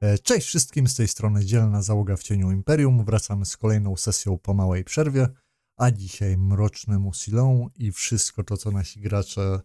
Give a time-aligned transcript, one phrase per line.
[0.00, 3.04] E, Cześć wszystkim, z tej strony dzielna załoga w cieniu Imperium.
[3.04, 5.28] Wracamy z kolejną sesją po małej przerwie,
[5.76, 9.60] a dzisiaj mroczny Musilon i wszystko to, co nasi gracze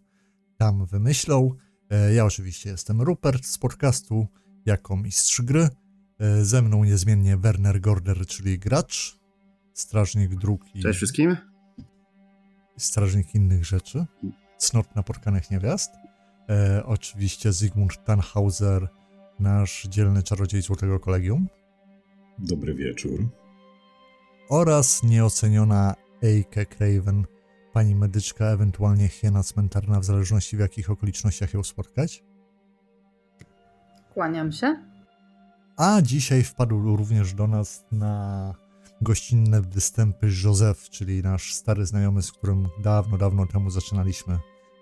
[0.57, 1.51] tam wymyślą.
[1.89, 4.27] E, Ja oczywiście jestem Rupert z podcastu
[4.65, 5.69] jako mistrz gry.
[6.19, 9.19] E, Ze mną niezmiennie Werner Gorder, czyli gracz,
[9.73, 11.37] strażnik dróg i Cześć wszystkim.
[12.77, 14.05] strażnik innych rzeczy,
[14.57, 15.91] cnot napotkanych niewiast.
[16.49, 18.89] E, oczywiście Zygmunt Tannhauser,
[19.39, 21.47] nasz dzielny czarodziej Złotego Kolegium.
[22.39, 23.27] Dobry wieczór.
[24.49, 27.25] oraz nieoceniona Eike Craven,
[27.73, 32.23] pani medyczka, ewentualnie hiena cmentarna, w zależności w jakich okolicznościach ją spotkać.
[34.13, 34.75] Kłaniam się.
[35.77, 38.53] A dzisiaj wpadł również do nas na
[39.01, 44.39] gościnne występy Józef, czyli nasz stary znajomy, z którym dawno, dawno temu zaczynaliśmy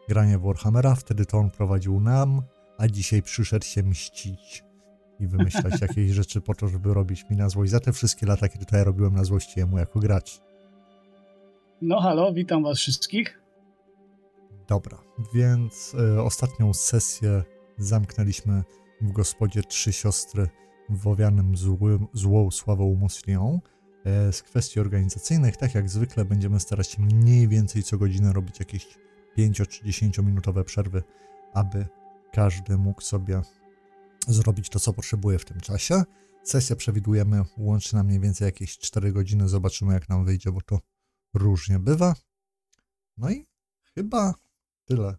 [0.10, 0.96] granie w Warhammera.
[0.96, 2.42] Wtedy to on prowadził nam,
[2.84, 4.64] a dzisiaj przyszedł się mścić
[5.20, 8.50] i wymyślać jakieś rzeczy po to, żeby robić mi na złość za te wszystkie lata,
[8.50, 10.42] kiedy to ja robiłem na złość jemu jako gracz.
[11.82, 13.42] No halo, witam was wszystkich.
[14.68, 14.98] Dobra,
[15.34, 17.44] więc y, ostatnią sesję
[17.78, 18.64] zamknęliśmy
[19.02, 20.48] w gospodzie Trzy Siostry
[20.90, 23.60] w owianym złym, złą sławą Muslią.
[24.06, 28.60] E, z kwestii organizacyjnych, tak jak zwykle, będziemy starać się mniej więcej co godzinę robić
[28.60, 28.88] jakieś
[29.36, 31.04] 5 czy 10 minutowe przerwy,
[31.54, 31.86] aby
[32.34, 33.42] każdy mógł sobie
[34.28, 36.04] zrobić to, co potrzebuje w tym czasie.
[36.44, 39.50] Sesję przewidujemy łącznie na mniej więcej jakieś 4 godziny.
[39.50, 40.80] Zobaczymy, jak nam wyjdzie, bo to
[41.34, 42.16] różnie bywa.
[43.18, 43.46] No i
[43.96, 44.34] chyba
[44.86, 45.18] tyle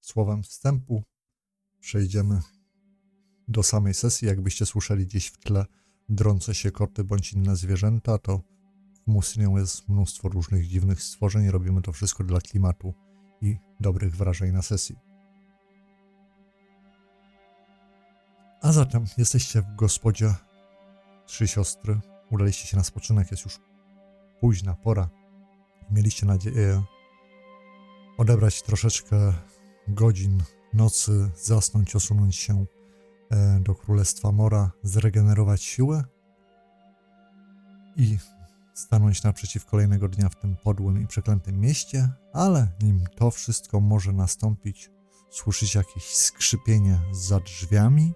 [0.00, 1.02] słowem wstępu.
[1.80, 2.40] Przejdziemy
[3.48, 4.28] do samej sesji.
[4.28, 5.66] Jakbyście słyszeli gdzieś w tle
[6.08, 8.42] drące się koty bądź inne zwierzęta, to
[9.06, 11.50] w Muslinie jest mnóstwo różnych dziwnych stworzeń.
[11.50, 12.94] Robimy to wszystko dla klimatu
[13.40, 15.11] i dobrych wrażeń na sesji.
[18.62, 20.34] A zatem jesteście w gospodzie
[21.26, 22.00] Trzy Siostry.
[22.30, 23.60] Udaliście się na spoczynek, jest już
[24.40, 25.08] późna pora.
[25.90, 26.82] Mieliście nadzieję
[28.18, 29.32] odebrać troszeczkę
[29.88, 30.42] godzin
[30.74, 32.66] nocy, zasnąć, osunąć się
[33.30, 36.04] e, do Królestwa Mora, zregenerować siłę
[37.96, 38.18] i
[38.74, 44.12] stanąć naprzeciw kolejnego dnia w tym podłym i przeklętym mieście, ale nim to wszystko może
[44.12, 44.90] nastąpić,
[45.30, 48.12] słyszycie jakieś skrzypienie za drzwiami,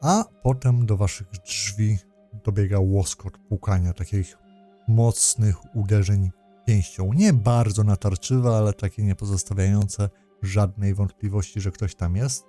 [0.00, 1.98] a potem do waszych drzwi
[2.44, 4.36] dobiega łoskot pukania, takich
[4.88, 6.30] mocnych uderzeń
[6.66, 7.10] pięścią.
[7.12, 10.08] Nie bardzo natarczywe, ale takie nie pozostawiające
[10.42, 12.44] żadnej wątpliwości, że ktoś tam jest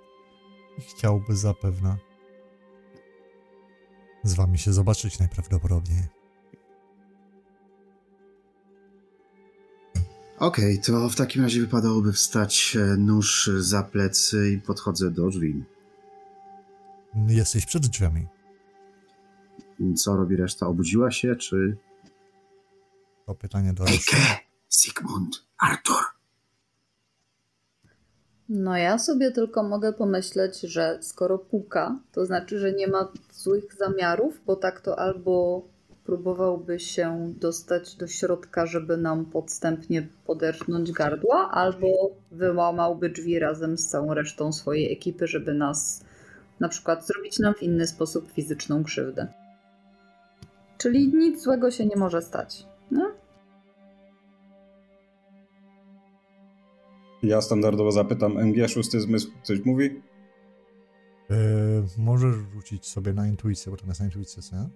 [0.78, 1.96] i chciałby zapewne
[4.24, 6.02] z wami się zobaczyć najprawdopodobniej.
[10.38, 15.64] Okej, to w takim razie wypadałoby wstać e, nóż za plecy i podchodzę do drzwi.
[17.14, 18.26] Jesteś przed drzwiami.
[19.96, 20.66] Co robi reszta?
[20.66, 21.76] Obudziła się, czy...
[23.26, 24.16] To pytanie do reszty.
[24.70, 26.02] Sigmund, Artur.
[28.48, 33.74] No ja sobie tylko mogę pomyśleć, że skoro puka, to znaczy, że nie ma złych
[33.74, 35.62] zamiarów, bo tak to albo
[36.04, 41.86] próbowałby się dostać do środka, żeby nam podstępnie poderżnąć gardła, albo
[42.30, 46.04] wyłamałby drzwi razem z całą resztą swojej ekipy, żeby nas
[46.62, 49.26] na przykład zrobić nam w inny sposób fizyczną krzywdę.
[50.78, 52.66] Czyli nic złego się nie może stać.
[52.90, 53.12] No?
[57.22, 59.84] Ja standardowo zapytam, MG szósty zmysł coś mówi?
[61.30, 61.36] Yy,
[61.98, 64.68] możesz rzucić sobie na intuicję, bo to jest na intuicję, co nie?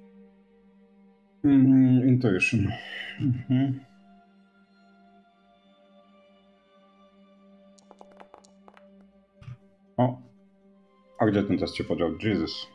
[1.44, 2.66] Mm, intuition.
[3.20, 3.80] Mhm.
[9.96, 10.25] O.
[11.18, 12.16] A gdzie ten test cię podział?
[12.22, 12.66] Jesus.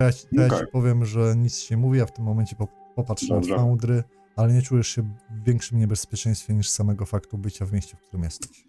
[0.00, 0.58] Ja, ci- ja Okej.
[0.60, 3.50] ci powiem, że nic się nie mówi, a w tym momencie po, popatrz Dobrze.
[3.50, 4.02] na Foundry,
[4.36, 8.24] ale nie czujesz się w większym niebezpieczeństwie niż samego faktu bycia w mieście, w którym
[8.24, 8.64] jesteś.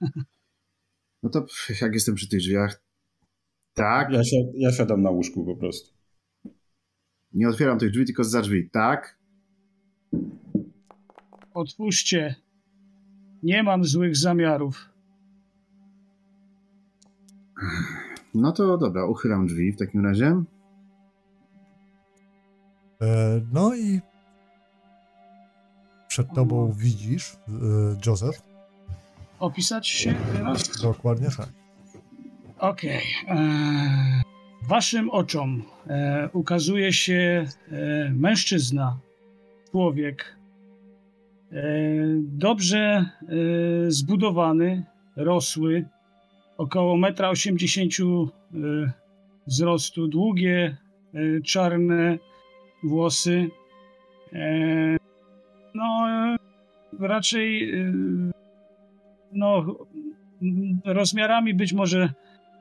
[1.22, 1.46] No to
[1.80, 2.82] jak jestem przy tych drzwiach...
[3.74, 5.94] Tak, Ja, si- ja siadam na łóżku po prostu.
[7.32, 8.70] nie otwieram tych drzwi, tylko za drzwi.
[8.70, 9.18] Tak?
[11.54, 12.34] Otwórzcie.
[13.42, 14.88] Nie mam złych zamiarów.
[18.34, 20.42] No to dobra, uchylam drzwi w takim razie.
[23.02, 24.00] E, no i
[26.08, 27.50] przed tobą widzisz e,
[28.06, 28.42] Joseph.
[29.40, 30.82] Opisać się teraz?
[30.82, 31.48] Dokładnie tak.
[32.58, 33.02] Okej.
[33.28, 34.22] Eee,
[34.68, 38.98] Waszym oczom e, ukazuje się e, mężczyzna,
[39.70, 40.36] człowiek,
[41.52, 41.62] e,
[42.20, 43.30] dobrze e,
[43.88, 44.84] zbudowany,
[45.16, 45.84] rosły,
[46.58, 48.92] około 1,80 m
[49.46, 50.76] wzrostu, długie,
[51.14, 52.18] e, czarne
[52.82, 53.48] włosy.
[54.32, 54.96] E,
[55.74, 56.36] no, e,
[56.98, 57.92] raczej e,
[59.32, 59.76] no,
[60.84, 62.12] rozmiarami być może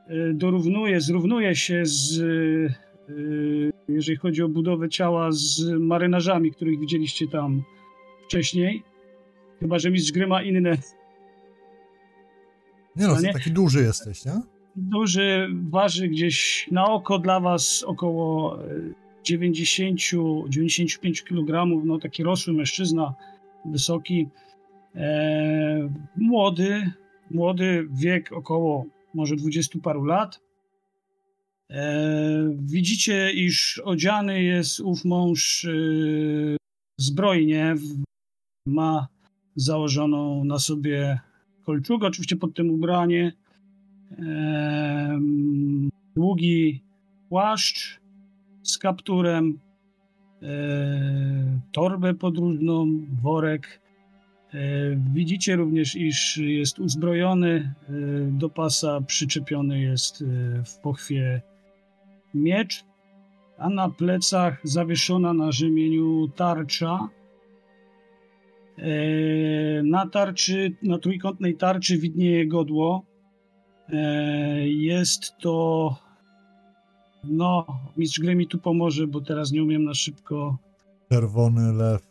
[0.07, 3.13] e, dorównuje, zrównuje się z, e,
[3.87, 7.63] jeżeli chodzi o budowę ciała, z marynarzami, których widzieliście tam
[8.25, 8.83] wcześniej.
[9.59, 10.77] Chyba, że mistrz gry ma inne
[12.97, 13.33] Nie no, No nie?
[13.33, 14.41] taki duży jesteś, nie?
[14.77, 18.67] duży, waży gdzieś na oko dla was około e,
[19.31, 23.13] 90-95 kg, no taki rosły mężczyzna,
[23.65, 24.27] wysoki,
[24.95, 26.91] e, młody,
[27.31, 30.41] młody, wiek około może 20 paru lat.
[31.69, 35.71] E, widzicie, iż odziany jest ów mąż e,
[36.97, 37.75] zbrojnie,
[38.67, 39.07] ma
[39.55, 41.19] założoną na sobie
[41.67, 43.33] kolczugę, oczywiście pod tym ubranie,
[44.17, 46.81] em, długi
[47.29, 47.99] płaszcz
[48.63, 49.59] z kapturem,
[50.41, 52.87] e, torbę podróżną,
[53.21, 53.81] worek.
[54.53, 54.59] E,
[55.13, 57.93] widzicie również, iż jest uzbrojony, e,
[58.31, 60.25] do pasa przyczepiony jest e,
[60.63, 61.41] w pochwie
[62.33, 62.83] miecz,
[63.57, 67.09] a na plecach zawieszona na rzemieniu tarcza.
[68.77, 73.05] E, Na tarczy, na trójkątnej tarczy widnieje godło.
[73.89, 75.95] E, Jest to.
[77.23, 77.65] No,
[77.97, 80.57] mistrz gry mi tu pomoże, bo teraz nie umiem na szybko.
[81.11, 82.07] Czerwony lew.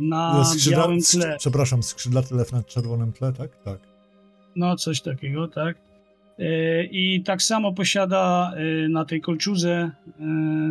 [0.00, 1.36] Na Skrzydla- białym tle.
[1.38, 3.62] Przepraszam, skrzydlaty lew na czerwonym tle, tak?
[3.64, 3.80] Tak.
[4.56, 5.78] No, coś takiego, tak.
[6.38, 8.52] E, I tak samo posiada
[8.88, 10.24] na tej kolczudze e,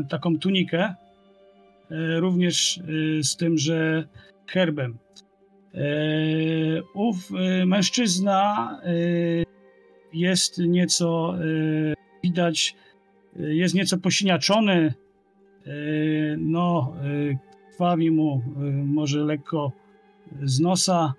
[0.10, 0.96] taką tunikę,
[2.20, 2.80] również
[3.22, 4.08] z tym, że
[4.48, 4.98] herbem.
[5.74, 8.94] E, Ów e, mężczyzna e,
[10.14, 11.34] jest nieco,
[12.24, 12.76] widać,
[13.36, 14.94] jest nieco posiniaczony,
[16.38, 16.94] no,
[17.72, 18.42] krwawi mu
[18.86, 19.72] może lekko
[20.44, 21.14] z nosa,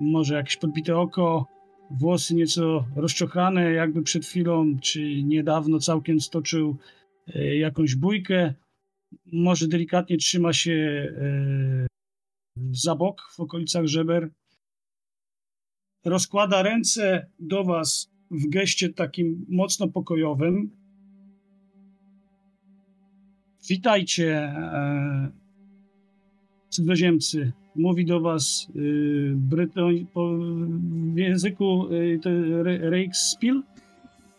[0.00, 1.46] może jakieś podbite oko,
[1.90, 6.76] włosy nieco rozczochrane, jakby przed chwilą, czy niedawno całkiem stoczył
[7.58, 8.54] jakąś bójkę.
[9.32, 11.08] Może delikatnie trzyma się
[12.56, 14.30] za bok w okolicach żeber.
[16.04, 20.70] Rozkłada ręce do was w geście takim mocno pokojowym.
[23.68, 25.30] Witajcie, e,
[26.68, 27.52] cudzoziemcy.
[27.76, 30.38] Mówi do was y, Brytoń, po,
[31.14, 32.20] w języku y,
[32.60, 33.62] Re- Reichspiel?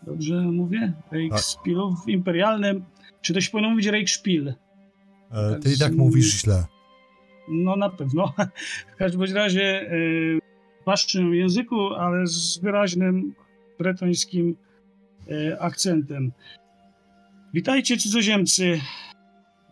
[0.05, 0.93] Dobrze mówię?
[1.11, 2.83] Reichspielu w imperialnym.
[3.21, 4.53] Czy to się powinno mówić Reichspiel?
[5.31, 6.65] E, ty i Z- tak mówisz źle.
[7.47, 8.33] No na pewno.
[8.93, 10.39] W każdym razie y,
[10.81, 13.35] w waszym języku, ale z wyraźnym
[13.79, 14.55] bretońskim
[15.27, 16.31] y, akcentem.
[17.53, 18.81] Witajcie cudzoziemcy.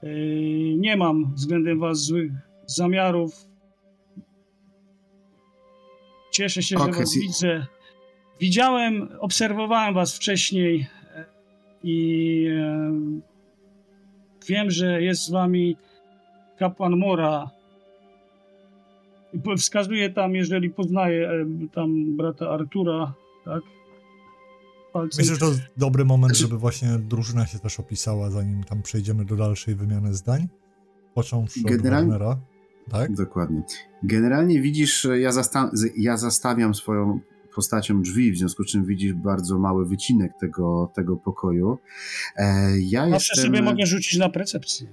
[0.04, 2.32] Y, nie mam względem was złych
[2.66, 3.52] zamiarów.
[6.32, 7.66] Cieszę się, że Okej, was widzę.
[8.40, 10.88] Widziałem, obserwowałem was wcześniej
[11.84, 12.48] i
[14.48, 15.78] wiem, że jest z wami
[16.58, 17.50] kapłan Mora.
[19.58, 23.14] Wskazuje tam, jeżeli poznaje e, tam brata Artura,
[23.46, 23.62] tak?
[24.94, 25.18] Palcem.
[25.18, 29.36] Myślę, że to dobry moment, żeby właśnie drużyna się też opisała, zanim tam przejdziemy do
[29.36, 30.48] dalszej wymiany zdań.
[31.14, 32.38] Począwszy od Warnera.
[32.90, 33.16] Tak?
[33.16, 33.64] Dokładnie.
[34.04, 37.20] Generalnie widzisz, że ja, zasta- ja zastawiam swoją
[37.56, 41.78] postacią drzwi, w związku z czym widzisz bardzo mały wycinek tego, tego pokoju.
[42.36, 44.88] E, ja Zawsze jestem, sobie mogę rzucić na percepcję.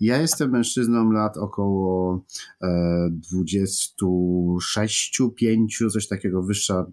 [0.00, 2.24] Ja jestem mężczyzną lat około
[2.62, 6.86] e, 26, 5, coś takiego wyższa,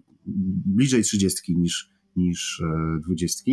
[0.66, 3.52] bliżej 30 niż, niż e, 20.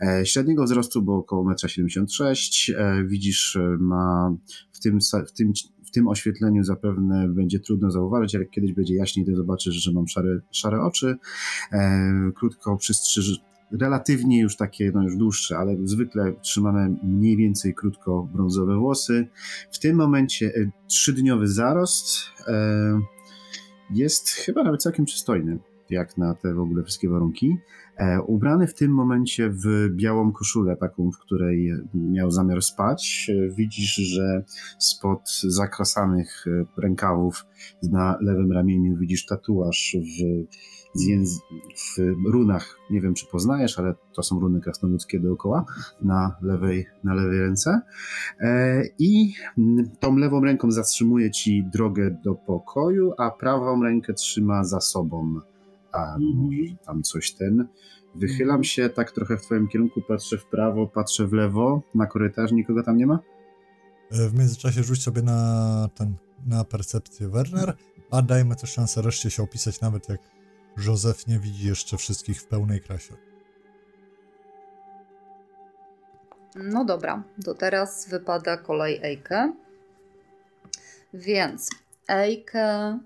[0.00, 2.78] E, średniego wzrostu, bo około 1,76 m.
[2.78, 4.34] E, widzisz, ma
[4.72, 5.52] w tym, w, tym,
[5.84, 10.08] w tym oświetleniu zapewne będzie trudno zauważyć, ale kiedyś będzie jaśniej, to zobaczysz, że mam
[10.08, 11.16] szare, szare oczy.
[12.34, 13.40] Krótko przystrzyż,
[13.80, 19.28] relatywnie już takie, no już dłuższe, ale zwykle trzymane mniej więcej krótko brązowe włosy.
[19.70, 22.16] W tym momencie e, trzydniowy zarost
[22.48, 23.00] e,
[23.90, 25.58] jest chyba nawet całkiem przystojny,
[25.90, 27.56] jak na te w ogóle wszystkie warunki.
[27.96, 33.30] E, ubrany w tym momencie w białą koszulę, taką, w której miał zamiar spać.
[33.56, 34.44] Widzisz, że
[34.78, 36.44] spod zakrasanych
[36.76, 37.46] rękawów
[37.82, 40.46] na lewym ramieniu widzisz tatuaż w
[41.96, 45.64] w runach, nie wiem czy poznajesz, ale to są runy krasnoludzkie dookoła,
[46.02, 47.80] na lewej, na lewej ręce.
[48.40, 54.64] E, I mm, tą lewą ręką zatrzymuje ci drogę do pokoju, a prawą rękę trzyma
[54.64, 55.40] za sobą.
[55.92, 56.36] A Mhm.
[56.36, 57.68] może tam coś ten.
[58.14, 62.52] Wychylam się tak trochę w twoim kierunku, patrzę w prawo, patrzę w lewo, na korytarz,
[62.52, 63.18] nikogo tam nie ma?
[64.10, 66.14] E, W międzyczasie rzuć sobie na ten,
[66.46, 67.76] na percepcję Werner,
[68.10, 70.20] a dajmy też szansę reszcie się opisać, nawet jak
[70.76, 73.14] Józef nie widzi jeszcze wszystkich w pełnej krasie.
[76.54, 79.52] No dobra, to teraz wypada kolej Ejke.
[81.14, 81.68] Więc
[82.08, 82.98] Ejke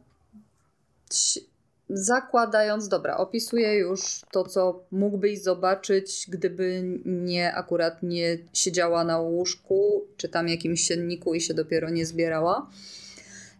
[1.10, 1.40] ć-
[1.88, 10.04] zakładając, dobra, opisuję już to, co mógłbyś zobaczyć, gdyby nie akurat nie siedziała na łóżku,
[10.16, 12.70] czy tam jakimś sienniku i się dopiero nie zbierała.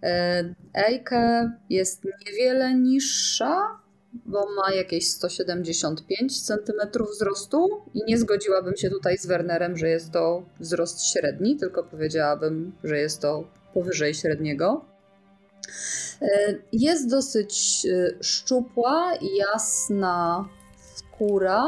[0.02, 3.78] E, Ejke jest niewiele niższa,
[4.24, 10.12] bo ma jakieś 175 cm wzrostu i nie zgodziłabym się tutaj z Wernerem, że jest
[10.12, 13.44] to wzrost średni, tylko powiedziałabym, że jest to
[13.74, 14.84] powyżej średniego.
[16.22, 20.48] E, Jest dosyć e, szczupła, jasna
[20.94, 21.64] skóra,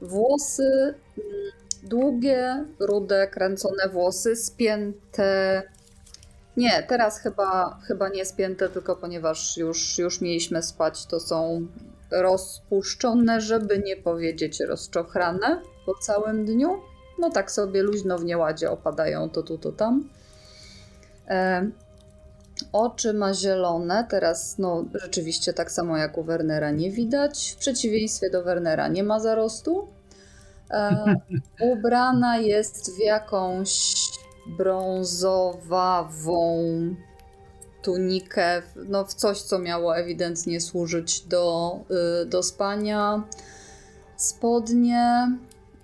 [0.00, 1.52] włosy mm,
[1.82, 5.62] długie, rude, kręcone włosy, spięte.
[6.58, 11.66] Nie, teraz chyba, chyba nie spięte, tylko ponieważ już, już mieliśmy spać, to są
[12.10, 16.80] rozpuszczone, żeby nie powiedzieć rozczochrane po całym dniu.
[17.18, 20.08] No tak sobie luźno w nieładzie opadają to tu, to tam.
[21.28, 21.70] E,
[22.72, 27.52] oczy ma zielone, teraz no rzeczywiście tak samo jak u Wernera nie widać.
[27.52, 29.88] W przeciwieństwie do Wernera nie ma zarostu.
[30.70, 31.04] E,
[31.72, 33.94] ubrana jest w jakąś
[34.48, 36.34] brązowawą
[37.82, 41.78] tunikę, no w coś, co miało ewidentnie służyć do,
[42.22, 43.22] y, do spania.
[44.16, 45.36] Spodnie.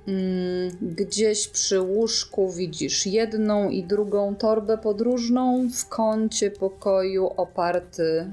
[0.08, 8.30] Mm, Gdzieś przy łóżku widzisz jedną i drugą torbę podróżną, w kącie pokoju oparty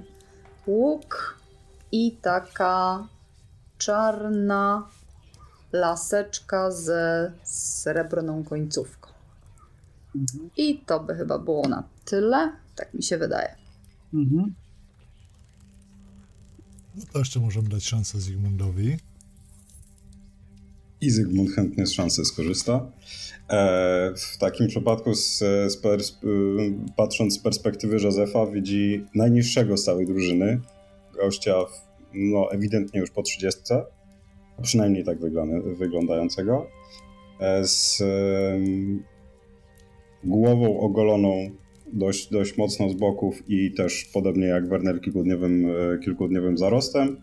[0.67, 1.37] łuk
[1.91, 3.07] i taka
[3.77, 4.87] czarna
[5.71, 9.00] laseczka ze srebrną końcówką.
[10.57, 13.55] I to by chyba było na tyle, tak mi się wydaje.
[14.13, 14.53] Mhm.
[16.95, 18.97] No to jeszcze możemy dać szansę Zygmundowi.
[21.01, 22.91] I Zygmunt chętnie z szansy skorzysta.
[23.49, 26.17] E, w takim przypadku, z, z pers, y,
[26.95, 30.61] patrząc z perspektywy Józefa, widzi najniższego z całej drużyny,
[31.13, 33.61] gościa w, no, ewidentnie już po 30,
[34.57, 36.67] a przynajmniej tak wygląda, wyglądającego,
[37.39, 38.03] e, z
[40.23, 41.49] głową ogoloną
[41.93, 47.17] dość, dość mocno z boków i też podobnie jak Werner kilkudniowym, e, kilkudniowym zarostem.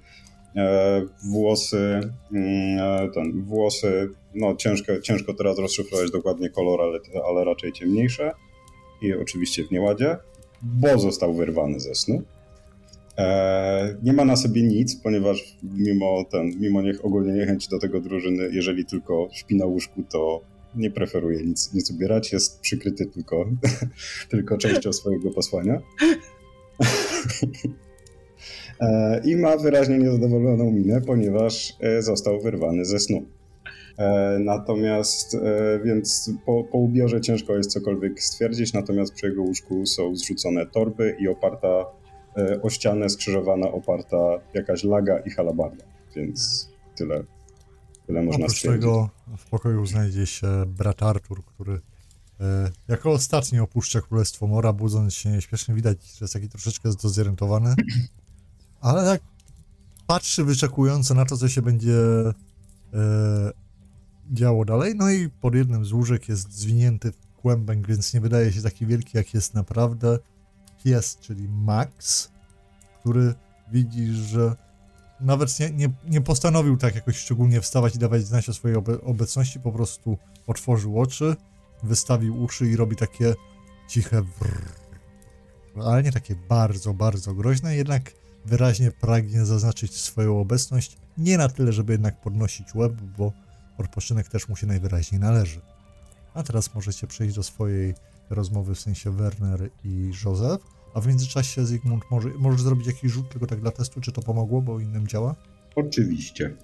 [0.57, 1.03] E,
[1.33, 2.01] włosy,
[2.33, 8.33] mm, e, ten, włosy, no ciężko, ciężko teraz rozszyfrować dokładnie kolor, ale, ale raczej ciemniejsze
[9.03, 10.17] i oczywiście w nieładzie,
[10.63, 12.23] bo został wyrwany ze snu.
[14.03, 18.51] Nie ma na sobie nic, ponieważ mimo ten, mimo niech ogólnie niechęci do tego drużyny,
[18.53, 20.41] jeżeli tylko śpi na łóżku, to
[20.79, 23.45] nie preferuje nic, nic ubierać, jest przykryty tylko,
[24.31, 25.81] tylko częścią swojego posłania.
[28.81, 33.23] E, I ma wyraźnie niezadowoloną minę, ponieważ e, został wyrwany ze snu.
[33.99, 35.37] E, Natomiast,
[35.85, 41.17] więc po, po ubiorze ciężko jest cokolwiek stwierdzić, natomiast przy jego łóżku są zrzucone torby
[41.21, 41.85] i oparta
[42.63, 45.85] o ścianę skrzyżowana, oparta jakaś laga i halabarda,
[46.17, 47.25] więc tyle,
[48.09, 48.81] tyle można Oprócz stwierdzić.
[48.81, 51.81] tego w pokoju znajdzie się brat Artur, który
[52.41, 55.75] e, jako ostatni opuszcza Królestwo Mora, budząc się nieśpiesznie.
[55.75, 57.75] Widać, że jest taki troszeczkę zdezorientowany,
[58.81, 59.21] ale tak
[60.07, 61.99] patrzy wyczekująco na to, co się będzie
[62.95, 63.53] e,
[64.33, 64.95] działo dalej.
[64.97, 67.13] No i pod jednym z łóżek jest zwinięty
[67.43, 70.19] kłębek, więc nie wydaje się taki wielki, jak jest naprawdę.
[70.85, 72.31] Pies, czyli Max,
[73.01, 73.35] który
[73.73, 74.57] widzi, że
[75.21, 79.01] nawet nie, nie, nie postanowił tak jakoś szczególnie wstawać i dawać znać o swojej obe
[79.01, 81.37] obecności, po prostu otworzył oczy,
[81.83, 83.35] wystawił uszy i robi takie
[83.89, 84.73] ciche wrrr.
[85.85, 88.13] Ale nie takie bardzo, bardzo groźne, jednak
[88.45, 90.97] wyraźnie pragnie zaznaczyć swoją obecność.
[91.19, 93.33] Nie na tyle, żeby jednak podnosić łeb, bo
[93.79, 95.61] odpoczynek też mu się najwyraźniej należy.
[96.35, 97.95] A teraz możecie przejść do swojej
[98.31, 100.78] rozmowy w sensie Werner i Józef.
[100.95, 104.23] A w międzyczasie Zygmunt może, możesz zrobić jakiś rzut tylko tak dla testu, czy to
[104.23, 105.35] pomogło, bo innym działa?
[105.77, 106.57] Oczywiście.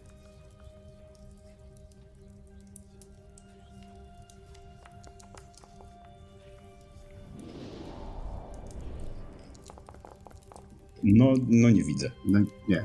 [11.02, 12.11] No, no nie widzę.
[12.26, 12.38] No,
[12.69, 12.85] nie.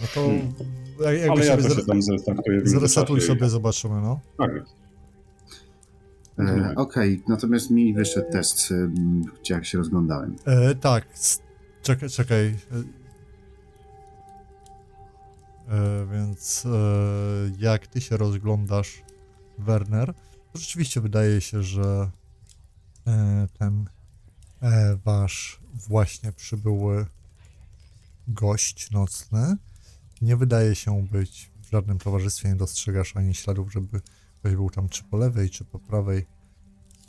[0.00, 0.52] No to Hmm.
[1.20, 2.60] jak, Ale ja sobie zre- tam zrestartuję.
[2.64, 4.20] międzyczasie i- sobie, zobaczymy, no.
[4.38, 4.50] Tak.
[6.40, 6.78] E, Mhm.
[6.78, 10.36] Okej, natomiast mi wyszedł test, ym, gdzie jak się rozglądałem.
[10.44, 11.06] E, tak,
[11.82, 12.56] czekaj, czekaj.
[15.68, 16.70] E, więc e,
[17.58, 19.02] jak ty się rozglądasz,
[19.58, 20.14] Werner,
[20.52, 22.10] to rzeczywiście wydaje się, że
[23.06, 23.88] e, ten
[24.62, 27.06] e, wasz właśnie przybyły
[28.28, 29.56] gość nocny
[30.22, 34.00] nie wydaje się być w żadnym towarzystwie, nie dostrzegasz ani śladów, żeby
[34.40, 36.26] ktoś był tam czy po lewej, czy po prawej.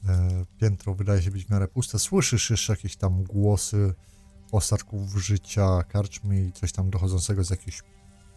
[0.08, 2.00] E, piętro wydaje się być w miarę puste.
[2.00, 3.94] Słyszysz jeszcze jakieś tam głosy
[4.52, 7.84] ostatków życia, karczmy i coś tam dochodzącego z jakichś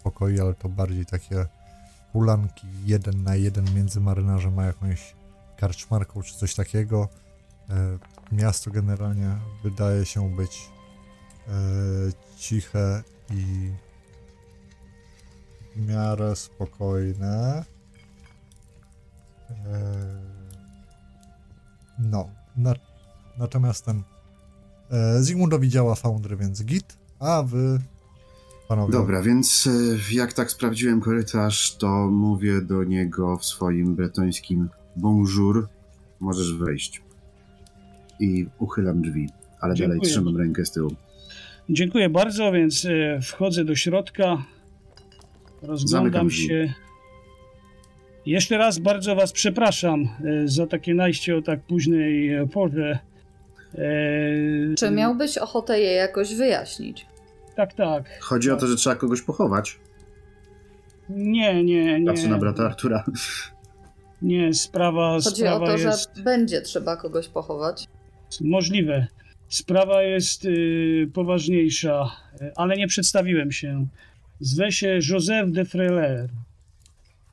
[0.05, 1.47] pokoi, ale to bardziej takie
[2.13, 5.15] hulanki jeden na jeden między marynarzem a jakąś
[5.57, 7.09] karczmarką czy coś takiego.
[7.71, 7.99] E,
[8.33, 10.71] miasto generalnie wydaje się być
[11.49, 11.53] e,
[12.37, 13.73] ciche i
[15.77, 17.65] w miarę spokojne.
[19.67, 19.95] E,
[21.99, 22.75] no, na,
[23.39, 24.03] natomiast ten
[24.91, 27.79] e, Zygmundowi działa Foundry, więc git, a wy
[28.69, 28.93] panowie...
[28.93, 35.69] Dobra, więc e, jak tak sprawdziłem korytarz, to mówię do niego w swoim bretońskim bonjour.
[36.21, 37.03] Możesz wejść.
[38.21, 39.29] I uchylam drzwi,
[39.61, 40.11] ale dalej Dziękuję.
[40.13, 40.91] trzymam rękę z tyłu.
[41.69, 42.87] Dziękuję bardzo, więc
[43.23, 44.45] wchodzę do środka.
[45.63, 46.75] Rozglądam się.
[48.27, 52.99] Jeszcze raz bardzo Was przepraszam e, za takie najście o tak późnej e, porze.
[53.75, 57.07] E, Czy miałbyś ochotę je jakoś wyjaśnić?
[57.57, 58.05] Tak, tak.
[58.21, 59.79] Chodzi o to, że trzeba kogoś pochować.
[61.09, 62.07] Nie, nie, nie.
[62.07, 63.05] Patrzę na brata Artura.
[64.23, 67.87] Nie, sprawa, Chodzi o sprawa to, że jest będzie trzeba kogoś pochować.
[68.41, 69.07] możliwe.
[69.49, 72.11] Sprawa jest y, poważniejsza,
[72.43, 73.87] y, ale nie przedstawiłem się.
[74.41, 76.29] Zwę się Joseph de Freler.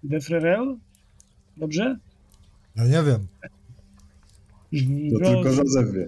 [0.04, 0.78] De Frerel?
[1.58, 1.98] Dobrze?
[2.76, 3.28] Ja nie wiem.
[4.72, 6.08] To Jo- tylko Józef wie.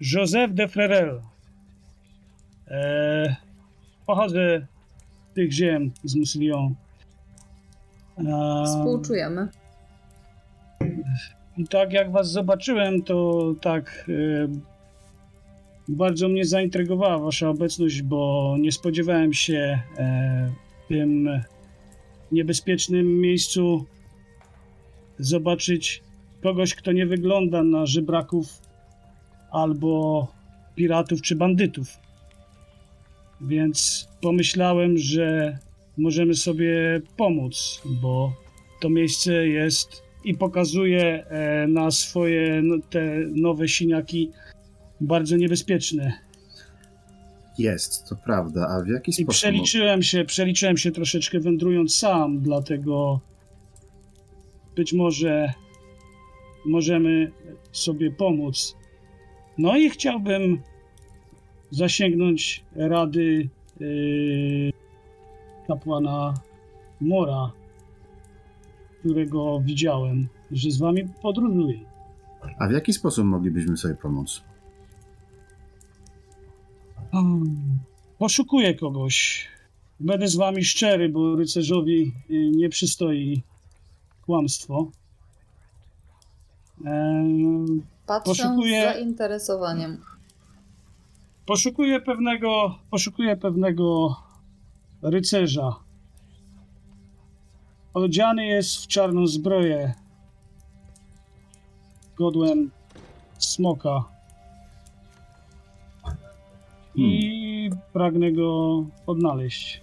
[0.00, 1.20] Joseph de Frerel.
[2.68, 3.36] E,
[4.06, 4.66] pochodzę
[5.30, 6.74] z tych ziem, z Musilion.
[8.18, 9.48] E, Współczujemy.
[11.56, 14.48] I tak jak was zobaczyłem, to tak e,
[15.88, 20.50] bardzo mnie zaintrygowała wasza obecność, bo nie spodziewałem się e,
[20.84, 21.28] w tym
[22.32, 23.86] niebezpiecznym miejscu
[25.18, 26.02] zobaczyć
[26.42, 28.62] kogoś, kto nie wygląda na żebraków
[29.50, 30.26] albo
[30.74, 31.88] piratów czy bandytów.
[33.40, 35.58] Więc pomyślałem, że
[35.98, 38.32] możemy sobie pomóc, bo
[38.80, 44.30] to miejsce jest i pokazuje e, na swoje no, te nowe siniaki
[45.00, 46.12] bardzo niebezpieczne.
[47.58, 48.68] Jest, to prawda.
[48.68, 49.34] A w jaki I sposób?
[49.40, 53.20] przeliczyłem się, przeliczyłem się troszeczkę wędrując sam, dlatego
[54.76, 55.52] być może
[56.66, 57.32] możemy
[57.72, 58.76] sobie pomóc.
[59.58, 60.62] No i chciałbym
[61.70, 63.48] zasięgnąć rady
[63.80, 64.72] yy,
[65.68, 66.34] kapłana
[67.00, 67.52] Mora,
[69.00, 71.78] którego widziałem, że z wami podróżuje.
[72.58, 74.42] A w jaki sposób moglibyśmy sobie pomóc?
[77.12, 77.78] Hmm.
[78.18, 79.48] Poszukuję kogoś.
[80.00, 83.42] Będę z wami szczery, bo rycerzowi y, nie przystoi
[84.26, 84.90] kłamstwo.
[88.06, 90.00] Patrzę Poszukuję- z zainteresowaniem.
[91.46, 94.16] Poszukuję pewnego, poszukuję pewnego
[95.02, 95.76] rycerza.
[97.94, 99.94] Odziany jest w czarną zbroję.
[102.16, 102.70] Godłem
[103.38, 104.04] smoka.
[106.94, 109.82] I pragnę go odnaleźć.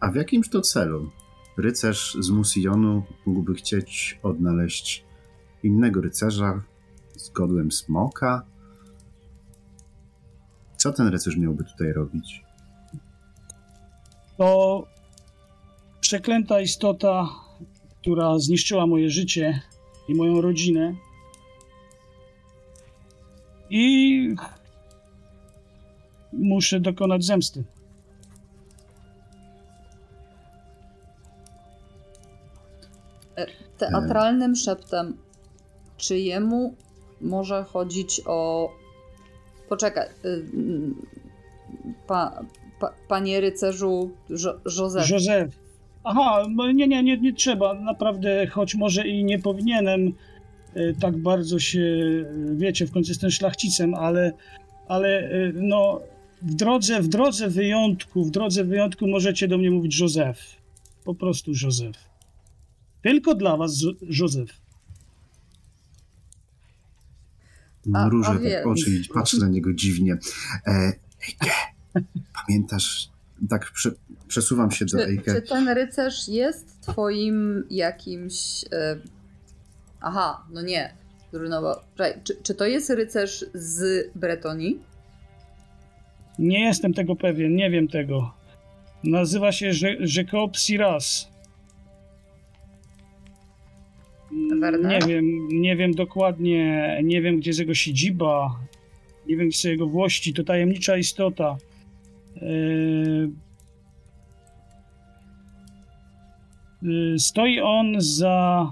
[0.00, 1.10] A w jakimż to celu?
[1.58, 5.04] Rycerz z Musillonu mógłby chcieć odnaleźć
[5.62, 6.62] innego rycerza
[7.16, 8.42] z godłem smoka?
[10.76, 12.44] Co ten rycerz miałby tutaj robić?
[14.36, 14.86] To
[16.00, 17.28] przeklęta istota,
[18.00, 19.60] która zniszczyła moje życie
[20.08, 20.94] i moją rodzinę.
[23.70, 24.34] I
[26.32, 27.64] muszę dokonać zemsty.
[33.78, 35.16] Teatralnym szeptem.
[35.96, 36.74] Czy jemu
[37.20, 38.70] może chodzić o.
[39.68, 40.06] Poczekaj.
[40.24, 40.94] y, mm,
[42.06, 42.44] Pa,
[42.80, 45.10] pa, panie rycerzu jo, Józef.
[45.10, 45.58] Józef.
[46.04, 47.74] Aha, bo nie, nie, nie, nie trzeba.
[47.74, 50.12] Naprawdę, choć może i nie powinienem
[50.74, 54.32] e, tak bardzo się, e, wiecie, w końcu jestem szlachcicem, ale,
[54.88, 56.00] ale e, no,
[56.42, 60.38] w drodze, w drodze wyjątku, w drodze wyjątku możecie do mnie mówić Józef.
[61.04, 61.96] Po prostu Józef.
[63.02, 64.50] Tylko dla was, Józef.
[67.86, 70.18] Mrużę tak oczy i patrzę na niego dziwnie.
[70.66, 70.92] E,
[71.28, 71.50] Ejke,
[72.46, 73.12] pamiętasz
[73.48, 73.90] tak prze,
[74.28, 75.34] przesuwam się do Czy, Eike.
[75.34, 78.64] czy ten rycerz jest twoim jakimś...
[78.72, 78.96] E...
[80.00, 80.94] Aha, no nie.
[82.24, 84.80] Czy, czy to jest rycerz z Bretonii?
[86.38, 88.32] Nie jestem tego pewien, nie wiem tego.
[89.04, 89.70] Nazywa się
[90.16, 91.32] Jacob Siras.
[94.88, 98.60] Nie wiem, nie wiem dokładnie, nie wiem gdzie jest jego siedziba,
[99.26, 101.56] nie wiem gdzie są jego włości, to tajemnicza istota.
[102.42, 103.30] Yy,
[106.82, 108.66] yy, Stoi on za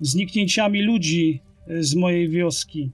[0.00, 1.40] zniknięciami ludzi
[1.80, 2.90] z mojej wioski.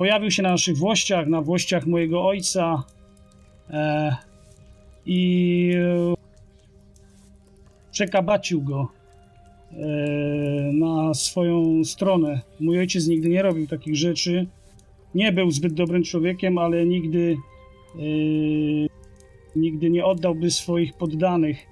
[0.00, 2.84] Pojawił się na naszych włościach, na włościach mojego ojca
[3.70, 4.16] e,
[5.06, 5.72] i
[7.92, 8.88] przekabacił go
[9.72, 9.76] e,
[10.72, 12.40] na swoją stronę.
[12.60, 14.46] Mój ojciec nigdy nie robił takich rzeczy.
[15.14, 17.36] Nie był zbyt dobrym człowiekiem, ale nigdy,
[17.96, 18.00] e,
[19.56, 21.66] nigdy nie oddałby swoich poddanych.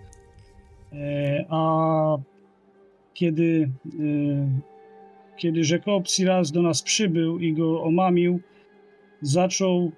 [0.92, 2.16] E, a
[3.14, 4.77] kiedy, e,
[5.38, 8.40] kiedy Jacob Silas do nas przybył i go omamił,
[9.22, 9.92] zaczął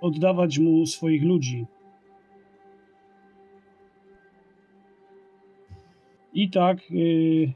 [0.00, 1.66] oddawać mu swoich ludzi.
[6.34, 7.52] I tak, y,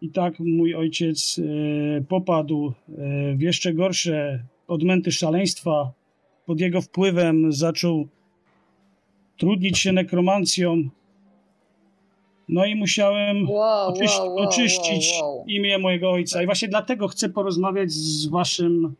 [0.00, 5.92] i tak mój ojciec y, popadł y, w jeszcze gorsze odmęty szaleństwa.
[6.46, 8.08] Pod jego wpływem zaczął
[9.36, 10.88] trudnić się nekromancją.
[12.52, 15.44] No i musiałem Wow, oczyś- wow, wow, oczyścić wow, wow.
[15.46, 16.42] imię mojego ojca.
[16.42, 18.94] I właśnie dlatego chcę porozmawiać z waszym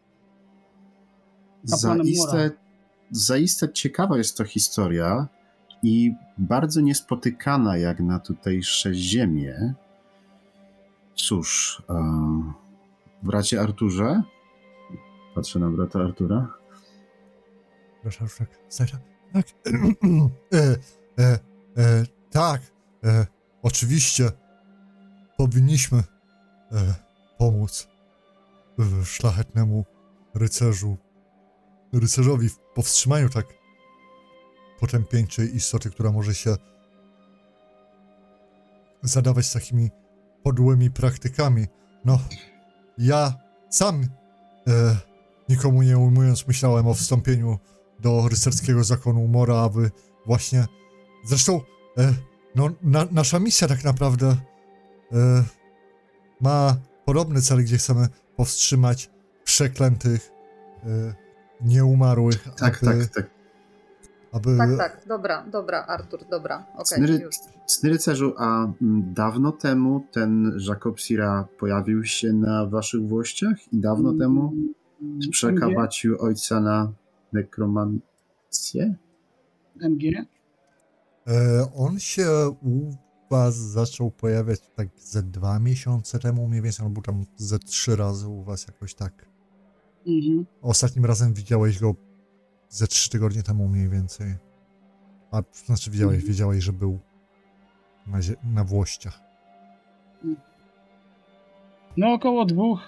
[1.71, 2.33] kapłanem Mora.
[2.33, 2.57] Zaiste,
[3.11, 5.29] zaiste ciekawa jest to historia
[5.83, 9.75] i bardzo niespotykana jak na tutejsze ziemie.
[11.15, 11.95] Cóż, e,
[13.23, 14.23] bracie Arturze?
[15.35, 16.49] Patrzę na brata Artura.
[18.03, 18.89] Proszę, tak, tak,
[19.33, 19.47] tak.
[20.53, 20.77] E,
[21.19, 21.39] e,
[21.77, 22.61] e, tak,
[23.05, 23.27] e,
[23.63, 24.31] oczywiście
[25.37, 25.99] powinniśmy
[26.73, 26.95] e,
[27.39, 27.89] pomóc
[28.79, 29.85] e, szlachetnemu
[30.35, 30.97] rycerzu,
[31.93, 33.47] rycerzowi w powstrzymaniu tak
[34.81, 36.57] potępieńczej istoty, która może się
[39.03, 39.91] zadawać takimi
[40.43, 41.67] podłymi praktykami.
[42.05, 42.19] No,
[42.99, 43.35] ja
[43.71, 44.03] sam
[44.69, 44.97] e,
[45.49, 47.59] nikomu nie ujmując myślałem o wstąpieniu
[48.01, 49.91] do rycerskiego zakonu Mora, aby
[50.27, 50.67] właśnie...
[51.25, 51.61] Zresztą,
[51.99, 52.15] e,
[52.55, 54.37] no, na, nasza misja tak naprawdę
[55.13, 55.45] e,
[56.41, 59.11] ma podobny cel, gdzie chcemy powstrzymać
[59.45, 60.31] przeklętych,
[60.85, 61.15] e,
[61.61, 63.31] nieumarłych, Tak, aby, tak, tak.
[64.33, 64.57] aby...
[64.57, 67.21] Tak, tak, dobra, dobra, Artur, dobra, okej,
[67.67, 73.81] Cny, rycerzu, a mm, dawno temu ten Jacob Sira pojawił się na waszych włościach i
[73.81, 74.53] dawno temu
[75.31, 76.93] przekabacił ojca na
[77.33, 78.95] nekromancję?
[79.81, 80.27] MG?
[81.31, 82.27] E, on się
[82.63, 82.91] u
[83.31, 88.29] was zaczął pojawiać tak ze dwa miesiące temu mniej więcej, albo tam ze trzy razy
[88.29, 89.27] u was jakoś tak.
[90.07, 90.47] Mhm.
[90.63, 91.95] Ostatnim razem widziałeś go
[92.69, 94.35] ze trzy tygodnie temu mniej więcej.
[95.31, 96.29] A znaczy widziałeś, Mhm.
[96.29, 96.99] wiedziałeś, że był
[98.07, 99.21] na, na Włościach.
[101.97, 102.81] No około dwóch,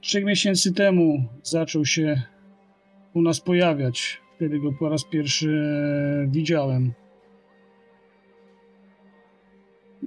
[0.00, 2.22] trzech miesięcy temu zaczął się
[3.14, 4.20] u nas pojawiać.
[4.36, 5.48] Wtedy go po raz pierwszy
[6.28, 6.92] widziałem.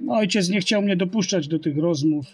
[0.08, 2.26] Ojciec nie chciał mnie dopuszczać do tych rozmów.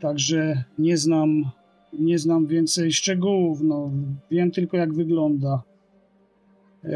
[0.00, 1.44] Także nie znam,
[1.92, 3.60] nie znam więcej szczegółów.
[3.62, 3.90] No,
[4.30, 5.62] wiem tylko jak wygląda.
[6.84, 6.88] E,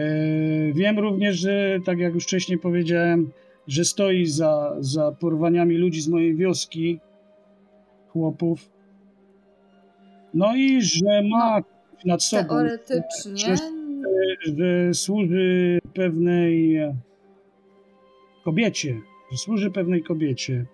[0.72, 3.30] wiem również, że tak jak już wcześniej powiedziałem,
[3.66, 7.00] że stoi za, za porwaniami ludzi z mojej wioski,
[8.08, 8.70] chłopów.
[10.34, 11.62] No i że ma
[12.04, 13.56] nad sobą, Teoretycznie,
[14.46, 16.78] że służy pewnej
[18.44, 19.00] kobiecie,
[19.32, 20.66] że służy pewnej kobiecie.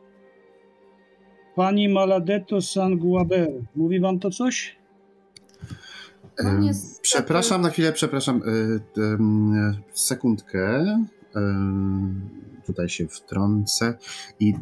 [1.54, 3.48] Pani Maladeto Sanguaber.
[3.76, 4.76] Mówi wam to coś?
[6.44, 8.42] No niestety- Przepraszam na chwilę, przepraszam.
[8.42, 8.80] y,
[9.92, 10.84] sekundkę.
[11.36, 12.28] Em,
[12.66, 13.98] Tutaj się wtrącę
[14.40, 14.54] i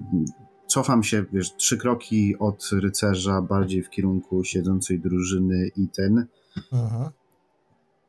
[0.67, 6.27] cofam się, wiesz, trzy kroki od rycerza, bardziej w kierunku siedzącej drużyny i ten.
[6.73, 7.12] Aha.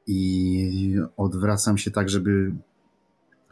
[0.07, 2.51] I odwracam się tak, żeby,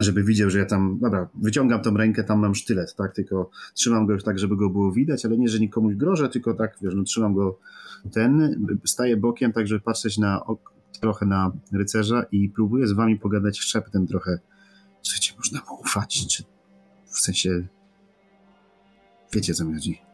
[0.02, 0.98] żeby widział, że ja tam.
[1.00, 3.14] Dobra, wyciągam tą rękę, tam mam sztylet, tak?
[3.14, 6.76] Tylko trzymam go tak, żeby go było widać, ale nie, że nikomuś grożę, tylko tak,
[6.82, 7.58] wiesz, no, trzymam go
[8.12, 10.44] ten, staję bokiem, tak, żeby patrzeć na,
[11.00, 14.38] trochę na rycerza i próbuję z wami pogadać szeptem trochę.
[15.02, 16.26] Czy ci można mu ufać?
[16.26, 16.42] Czy
[17.06, 17.66] w sensie.
[19.32, 20.12] Wiecie, co mi chodzi?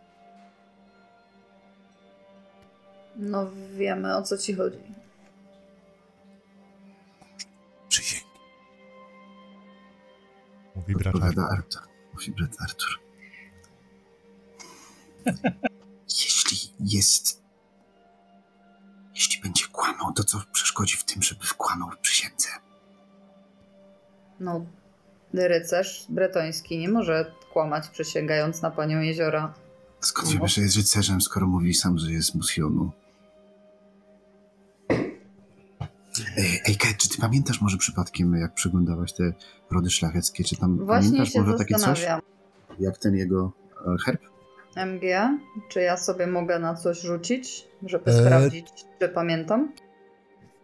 [3.19, 4.79] no wiemy o co ci chodzi.
[10.79, 11.59] Mówi brat Odpowiada Artur.
[11.59, 11.83] Artur.
[12.15, 13.01] Mówi brat Artur.
[16.09, 17.43] Jeśli jest...
[19.15, 22.49] Jeśli będzie kłamał, to co przeszkodzi w tym, żeby wkłamał w przysiędze?
[24.41, 24.67] No,
[25.35, 29.55] rycerz bretoński nie może kłamać przysięgając na panią jeziora.
[30.01, 32.93] Skąd wiemy, że jest rycerzem, skoro mówi sam, że jest z Musionu?
[36.39, 39.33] Ej, Ej, Kat, czy ty pamiętasz może przypadkiem, jak przeglądałaś te
[39.71, 42.07] rody szlacheckie, czy tam Właśnie pamiętasz się może takie coś?
[42.81, 43.53] Jak ten jego
[43.87, 44.21] e, herb?
[44.77, 48.67] MG, czy ja sobie mogę na coś rzucić, żeby E, sprawdzić,
[49.01, 49.73] czy pamiętam?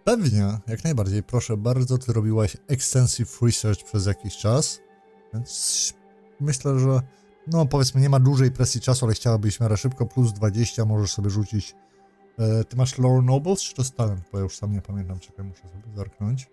[0.04, 1.22] Pewnie, jak najbardziej.
[1.22, 4.80] Proszę bardzo, ty robiłaś extensive research przez jakiś czas,
[5.34, 5.94] więc
[6.40, 7.00] myślę, że
[7.46, 11.30] no powiedzmy nie ma dużej presji czasu, ale chciałabyś miarę szybko, plus 20 możesz sobie
[11.30, 11.74] rzucić.
[12.38, 14.20] E, ty masz Lore Nobles czy to jest talent?
[14.32, 16.50] Bo ja już sam nie pamiętam, czekaj, muszę sobie zerknąć.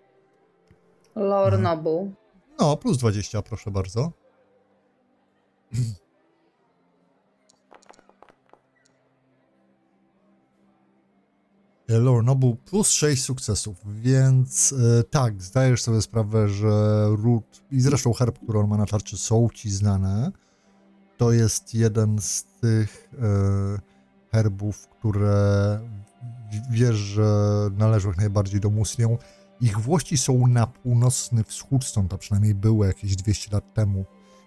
[1.14, 1.62] Lord Mhm.
[1.62, 2.10] Noble.
[2.60, 4.12] No, plus 20, proszę bardzo.
[11.88, 18.12] Lore Noble plus 6 sukcesów, więc e, tak, zdajesz sobie sprawę, że ród i zresztą
[18.12, 20.32] herb, który on ma na tarczy są ci znane.
[21.16, 23.78] To jest jeden z tych e,
[24.32, 25.80] herbów, które
[26.70, 27.24] wiesz, że
[27.76, 29.18] należą jak najbardziej do Muslią.
[29.60, 34.04] Ich włości są na północny wschód, stąd a przynajmniej były jakieś 200 lat temu,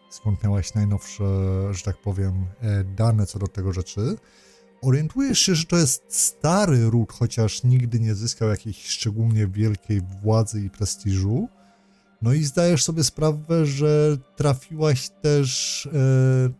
[0.09, 1.23] skąd miałaś najnowsze,
[1.71, 4.17] że tak powiem, e, dane co do tego rzeczy.
[4.81, 10.61] Orientujesz się, że to jest stary ród, chociaż nigdy nie zyskał jakiejś szczególnie wielkiej władzy
[10.61, 11.47] i prestiżu.
[12.21, 15.93] No i zdajesz sobie sprawę, że trafiłaś też e,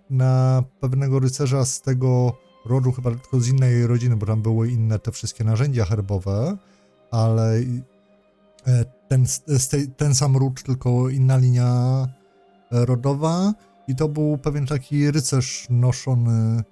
[0.09, 4.99] na pewnego rycerza z tego rodu, chyba tylko z innej rodziny, bo tam były inne
[4.99, 6.57] te wszystkie narzędzia herbowe,
[7.11, 7.53] ale
[8.67, 9.25] e, ten,
[9.69, 12.07] tej, ten sam ród, tylko inna linia
[12.71, 13.53] e, rodowa
[13.87, 16.63] i to był pewien taki rycerz noszony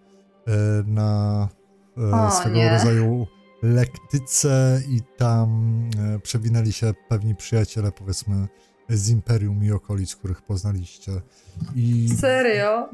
[0.47, 0.51] e,
[0.86, 1.49] na
[1.97, 2.69] e, O, swego nie.
[2.69, 3.27] rodzaju
[3.63, 5.79] lektyce i tam
[6.15, 8.47] e, przewinęli się pewni przyjaciele, powiedzmy,
[8.89, 11.12] z Imperium i okolic, których poznaliście.
[11.76, 12.89] I Serio?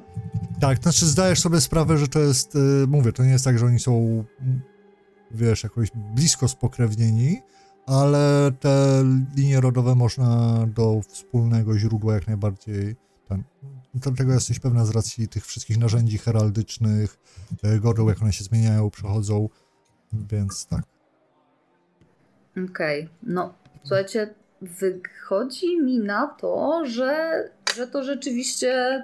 [0.59, 3.59] tak, to znaczy zdajesz sobie sprawę, że to jest, y, mówię, to nie jest tak,
[3.59, 4.23] że oni są,
[5.31, 7.41] wiesz, jakoś blisko spokrewnieni,
[7.85, 9.03] ale te
[9.35, 12.95] linie rodowe można do wspólnego źródła jak najbardziej,
[13.27, 13.43] ten,
[14.15, 17.17] tego jesteś pewna z racji tych wszystkich narzędzi heraldycznych,
[17.65, 19.49] y, godów, jak one się zmieniają, przechodzą,
[20.13, 20.83] więc tak.
[22.69, 27.43] Okej, no słuchajcie, wychodzi mi na to, że,
[27.75, 29.03] że to rzeczywiście,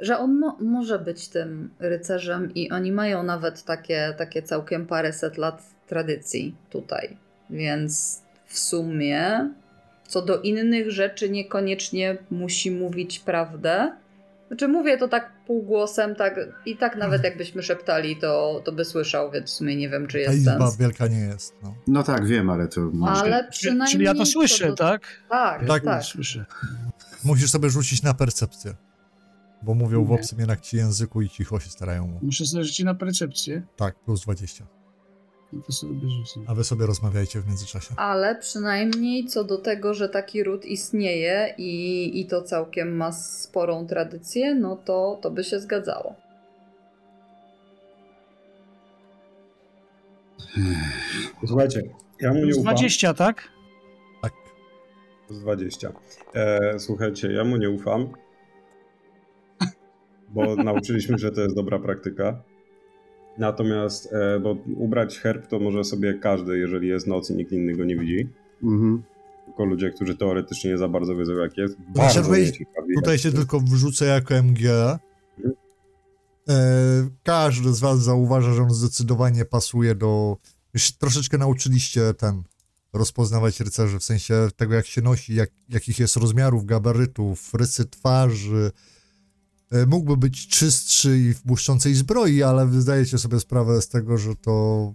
[0.00, 5.36] że on mo- może być tym rycerzem i oni mają nawet takie, takie całkiem paręset
[5.38, 7.16] lat tradycji tutaj,
[7.50, 9.50] więc w sumie
[10.08, 13.92] co do innych rzeczy niekoniecznie musi mówić prawdę.
[14.54, 16.34] Znaczy mówię to tak półgłosem, tak
[16.66, 20.12] i tak nawet jakbyśmy szeptali, to, to by słyszał, więc w sumie nie wiem, czy
[20.12, 20.76] Ta jest izba sens.
[20.76, 21.74] wielka nie jest, no.
[21.86, 22.80] No tak, wiem, ale to...
[23.06, 23.88] Ale Czyli, przynajmniej.
[23.92, 25.02] czyli ja to słyszę, do- tak?
[25.30, 25.84] Tak, Tak.
[25.84, 26.02] tak.
[26.04, 26.44] Słyszę.
[27.24, 28.74] Musisz sobie rzucić na percepcję,
[29.62, 30.14] bo mówią w Nie.
[30.14, 32.18] obcym jednak ci języku i cicho się starają mu.
[32.22, 33.62] Muszę sobie rzucić na percepcję.
[33.76, 34.66] Tak, plus 20.
[36.46, 37.94] A wy sobie rozmawiajcie w międzyczasie.
[37.96, 43.86] Ale przynajmniej co do tego, że taki ród istnieje i, i to całkiem ma sporą
[43.86, 46.14] tradycję, no to, to by się zgadzało.
[51.46, 51.82] Słuchajcie,
[52.20, 52.74] ja mu nie ufam.
[52.74, 53.48] 20, tak?
[54.22, 54.32] Tak.
[55.26, 55.92] Plus 20.
[56.34, 58.08] E, słuchajcie, ja mu nie ufam,
[60.28, 62.42] bo nauczyliśmy, że to jest dobra praktyka.
[63.38, 67.76] Natomiast, e, bo ubrać herb to może sobie każdy, jeżeli jest noc i nikt inny
[67.76, 68.28] go nie widzi.
[68.62, 69.02] Mhm.
[69.46, 71.76] Tylko ludzie, którzy teoretycznie nie za bardzo wiedzą, jak jest.
[71.96, 74.68] Bardzo ciekawi, Tutaj jak się tylko wrzucę jako MG.
[76.48, 80.36] E, każdy z was zauważa, że on zdecydowanie pasuje do...
[80.74, 82.42] Już troszeczkę nauczyliście ten
[82.92, 88.70] rozpoznawać rycerzy, w sensie tego jak się nosi, jak, jakich jest rozmiarów, gabarytów, rysy twarzy.
[89.74, 94.18] E, mógłby być czystszy i w błyszczącej zbroi, ale wy zdajecie sobie sprawę z tego,
[94.18, 94.92] że to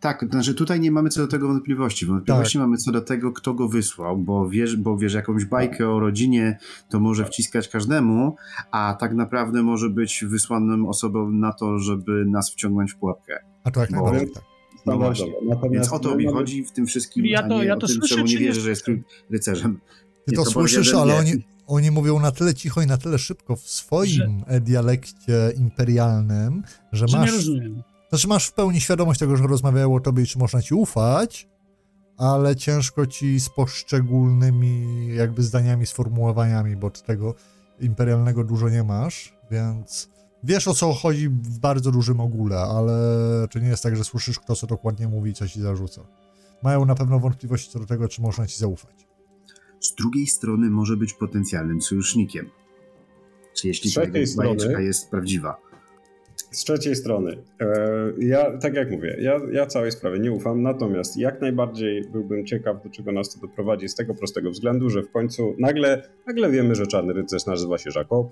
[0.00, 2.06] Tak, to znaczy tutaj nie mamy co do tego wątpliwości.
[2.06, 6.00] Wątpliwości mamy co do tego, kto go wysłał, bo wiesz, bo wiesz, jakąś bajkę o
[6.00, 6.58] rodzinie
[6.90, 8.36] to może wciskać każdemu,
[8.70, 13.38] a tak naprawdę może być wysłanym osobą na to, żeby nas wciągnąć w pułapkę.
[13.64, 14.42] A to jak Bo- najbardziej tak.
[14.86, 15.30] No Standardowo.
[15.50, 15.70] właśnie.
[15.70, 17.86] Więc o to mi chodzi w tym wszystkim, Ja to- a nie ja o to
[17.86, 18.86] tym, słyszę, czemu nie wierzę, że jest
[19.30, 19.80] rycerzem.
[20.24, 21.32] Ty Nie, to to słyszysz, ale oni.
[21.66, 27.08] Oni mówią na tyle cicho i na tyle szybko w swoim e, dialekcie imperialnym, że
[27.08, 27.82] Że nie masz, rozumiem.
[28.08, 31.48] znaczy masz w pełni świadomość tego, że rozmawiają o tobie i czy można ci ufać,
[32.16, 37.34] ale ciężko ci z poszczególnymi jakby zdaniami, sformułowaniami, bo tego
[37.80, 40.08] imperialnego dużo nie masz, więc
[40.44, 42.92] wiesz o co chodzi w bardzo dużym ogóle, ale
[43.50, 46.00] czy nie jest tak, że słyszysz kto co dokładnie mówi i co ci zarzuca.
[46.62, 49.05] Mają na pewno wątpliwości co do tego, czy można ci zaufać.
[49.80, 52.50] Z drugiej strony może być potencjalnym sojusznikiem.
[53.54, 54.00] Czy jeśli ta
[54.36, 55.56] bajeczka jest prawdziwa?
[56.50, 61.16] Z trzeciej strony, e, ja tak jak mówię, ja, ja całej sprawie nie ufam, natomiast
[61.16, 65.10] jak najbardziej byłbym ciekaw, do czego nas to doprowadzi, z tego prostego względu, że w
[65.10, 68.26] końcu nagle, nagle wiemy, że czarny rycerz nazywa się Jacob.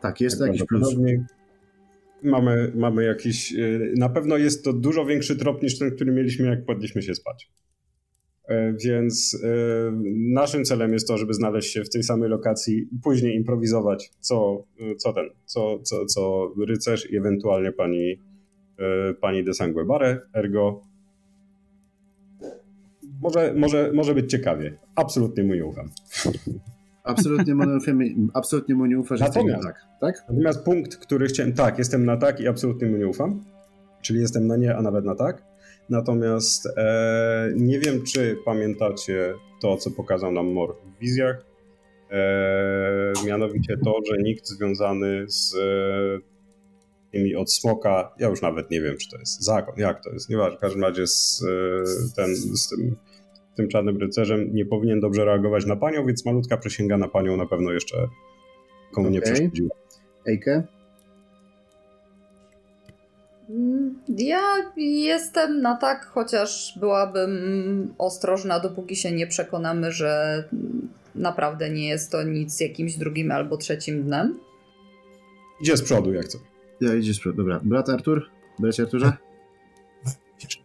[0.00, 0.96] Tak, jest to jakiś plus.
[2.22, 3.54] Mamy, mamy jakiś.
[3.54, 3.58] e,
[3.96, 7.50] Na pewno jest to dużo większy trop niż ten, który mieliśmy, jak kładliśmy się spać.
[8.48, 9.48] E, Więc e,
[10.16, 14.64] naszym celem jest to, żeby znaleźć się w tej samej lokacji i później improwizować, co,
[14.98, 18.12] co ten, co, co, co rycerz i ewentualnie pani,
[18.78, 20.80] e, pani de Sanguebare, ergo.
[23.22, 24.78] Może, może, może być ciekawie.
[24.94, 25.88] Absolutnie mu nie ufam.
[27.04, 28.00] Absolutnie mu nie ufam,
[28.34, 30.24] absolutnie mu nie ufasz, że Natomiast- tak, tak?
[30.28, 33.44] Natomiast punkt, który chciałem, tak, jestem na tak i absolutnie mu nie ufam,
[34.02, 35.47] czyli jestem na nie, a nawet na tak.
[35.90, 41.44] Natomiast e, nie wiem, czy pamiętacie to, co pokazał nam Mor w wizjach.
[42.10, 45.58] E, mianowicie to, że nikt związany z e,
[47.12, 50.30] tymi od smoka, ja już nawet nie wiem, czy to jest zakon, jak to jest,
[50.30, 52.96] nieważne, w każdym razie z, e, ten, z tym,
[53.56, 57.46] tym czarnym rycerzem nie powinien dobrze reagować na panią, więc malutka przysięga na panią na
[57.46, 58.08] pewno jeszcze
[58.92, 59.32] komu nie Okej.
[59.32, 59.70] przeszkodziła.
[60.26, 60.77] Ejke?
[64.08, 70.44] Ja jestem na tak, chociaż byłabym ostrożna, dopóki się nie przekonamy, że
[71.14, 74.38] naprawdę nie jest to nic z jakimś drugim albo trzecim dnem.
[75.60, 76.38] Idzie z przodu, jak co.
[76.80, 77.36] Ja idziesz przed.
[77.36, 77.60] Dobra.
[77.64, 78.30] Brat Artur?
[78.58, 79.12] Bracie Arturze?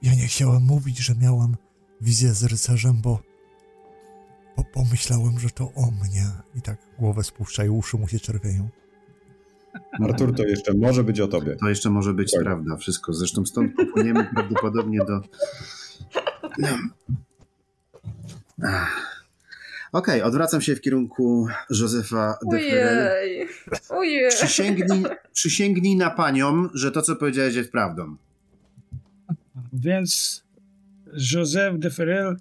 [0.02, 1.56] Ja nie chciałem mówić, że miałam
[2.02, 3.20] wizję z rycerzem, bo,
[4.58, 6.26] bo pomyślałem, że to o mnie.
[6.56, 8.70] I tak głowę spuszcza i uszy mu się czerwienią.
[10.04, 11.56] Artur, to jeszcze może być o tobie.
[11.56, 12.44] To jeszcze może być Tak.
[12.44, 13.14] prawda, wszystko.
[13.14, 15.22] Zresztą stąd popłyniemy prawdopodobnie do.
[19.92, 22.38] Okej, odwracam się w kierunku Józefa.
[22.52, 23.48] Ojej,
[23.90, 24.30] ojej.
[24.30, 28.16] Przysięgnij, przysięgnij na panią, że to, co powiedziałeś, jest prawdą.
[29.74, 30.44] Więc
[31.34, 32.38] Joseph de Ferrel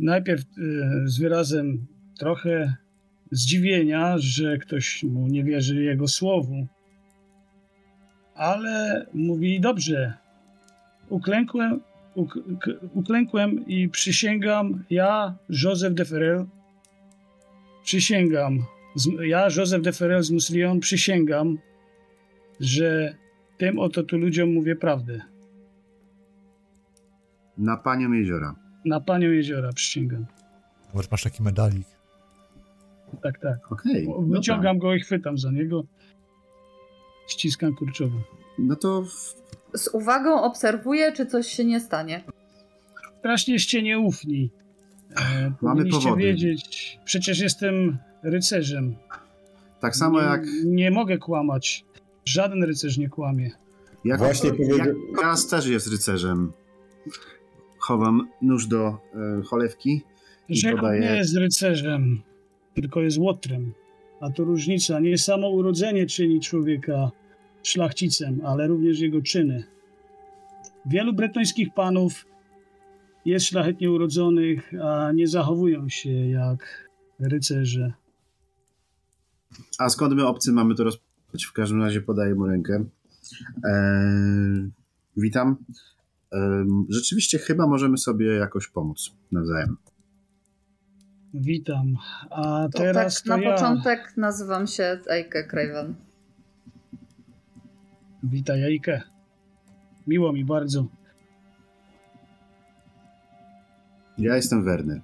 [0.00, 0.44] najpierw e,
[1.04, 1.86] z wyrazem
[2.18, 2.76] trochę
[3.30, 6.66] zdziwienia, że ktoś mu nie wierzy jego słowu,
[8.34, 10.14] ale mówi dobrze.
[11.08, 11.80] Uklękłem,
[12.14, 12.38] uk,
[12.94, 16.46] uklękłem i przysięgam, ja, Joseph de Ferrel,
[17.84, 21.58] przysięgam, z, ja, Joseph de Ferrel z Muslion, przysięgam,
[22.60, 23.16] że
[23.58, 25.20] tym oto tu ludziom mówię prawdę.
[27.58, 28.54] Na panią jeziora.
[28.84, 30.26] Na panią jeziora przysięgam.
[30.94, 31.95] Może masz taki medalik.
[33.22, 33.72] Tak, tak.
[33.72, 34.06] Okej.
[34.08, 34.36] O, dobra.
[34.38, 35.84] Wyciągam go i chwytam za niego.
[37.28, 38.16] Ściskam kurczowo.
[38.58, 39.36] No to w-
[39.78, 42.24] Z uwagą obserwuję, czy coś się nie stanie.
[43.18, 44.50] Strasznieście nieufni.
[45.20, 46.22] E, Mamy powody.
[46.22, 48.94] wiedzieć, przecież jestem rycerzem.
[49.80, 51.84] tak samo nie, jak, Nie mogę kłamać.
[52.24, 53.50] Żaden rycerz nie kłamie.
[54.04, 56.52] jak, Właśnie powiedział- Kras też jest rycerzem.
[57.78, 60.02] Chowam nóż do e, cholewki.
[60.48, 62.22] I Jacob podaję- nie jest rycerzem,
[62.76, 63.72] tylko jest łotrem.
[64.20, 65.00] A to różnica.
[65.00, 67.10] Nie samo urodzenie czyni człowieka
[67.62, 69.64] szlachcicem, ale również jego czyny.
[70.86, 72.26] Wielu bretońskich panów
[73.24, 77.92] jest szlachetnie urodzonych, a nie zachowują się jak rycerze.
[79.78, 81.06] A skąd my obcy mamy to rozpocząć?
[81.46, 82.84] W każdym razie podaję mu rękę.
[83.64, 84.70] Eee,
[85.16, 85.56] witam.
[86.32, 89.76] Em, rzeczywiście chyba możemy sobie jakoś pomóc nawzajem.
[91.34, 91.96] Witam.
[92.30, 93.54] A To teraz tak to na ja.
[93.54, 95.94] początek nazywam się Eike Craven.
[98.22, 99.02] Witaj, Jajkę.
[100.06, 100.86] Miło mi bardzo.
[104.18, 105.00] Ja jestem Werner.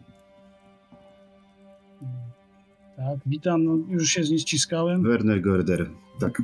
[2.97, 3.65] Tak, witam.
[3.65, 5.03] No, już się z nim ściskałem.
[5.03, 5.91] Werner Gorder.
[6.21, 6.43] Tak.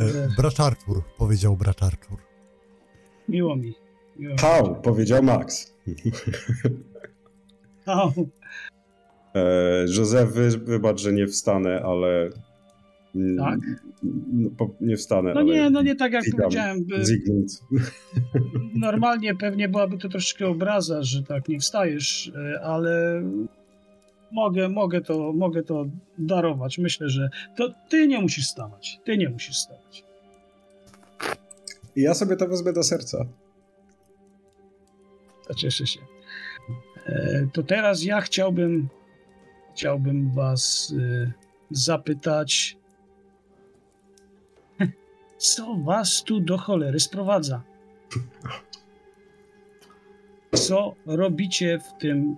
[0.00, 2.18] E, brat Artur, powiedział brat Artur.
[3.28, 3.74] Miło mi.
[4.16, 4.38] Miło mi.
[4.38, 5.74] Hał, powiedział Max.
[7.86, 8.12] Au.
[9.34, 12.30] E, Józef, wy, wybacz, że nie wstanę, ale...
[13.14, 13.58] mm, Tak?
[14.32, 16.84] No, nie wstanę, No nie, no nie tak jak powiedziałem.
[16.84, 17.60] by- Zygmunt.
[18.74, 23.22] Normalnie pewnie byłaby to troszeczkę obraza, że tak nie wstajesz, e, ale
[24.32, 25.84] mogę, mogę, to, mogę to
[26.18, 26.78] darować.
[26.78, 29.00] Myślę, że to ty nie musisz stawać.
[29.04, 30.04] Ty nie musisz stawać.
[31.96, 33.24] I ja sobie to wezmę do serca.
[35.48, 36.00] To cieszę się.
[37.06, 38.88] E, To teraz ja chciałbym,
[39.74, 41.32] chciałbym was e,
[41.70, 42.78] zapytać,
[45.38, 47.62] co was tu do cholery sprowadza?
[50.52, 52.36] Co robicie w tym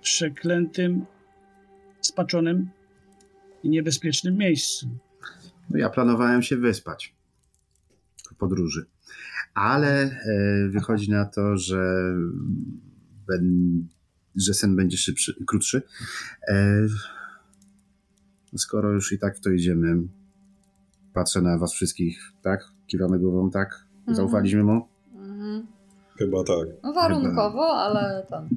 [0.00, 1.06] przeklętym,
[2.00, 2.70] spaczonym
[3.62, 4.88] i niebezpiecznym miejscu?
[5.70, 7.14] No ja planowałem się wyspać
[8.30, 8.86] w podróży,
[9.54, 12.14] ale e, wychodzi na to, że,
[14.36, 15.82] że sen będzie szybszy, krótszy.
[16.48, 16.86] E,
[18.56, 19.96] skoro już i tak w to idziemy,
[21.12, 22.64] patrzę na was wszystkich, tak?
[22.86, 23.84] Kiwamy głową, tak?
[23.98, 24.16] Mhm.
[24.16, 24.88] Zaufaliśmy mu?
[25.14, 25.66] Mhm.
[26.18, 26.68] Chyba tak.
[26.82, 28.48] No warunkowo, ale tam.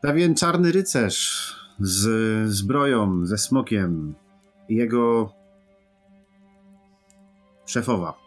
[0.00, 4.14] Pewien czarny rycerz z zbroją, ze smokiem
[4.68, 5.32] i jego
[7.66, 8.23] szefowa.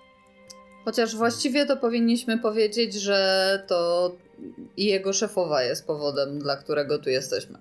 [0.88, 4.12] Chociaż właściwie to powinniśmy powiedzieć, że to
[4.78, 7.58] jego szefowa jest powodem, dla którego tu jesteśmy.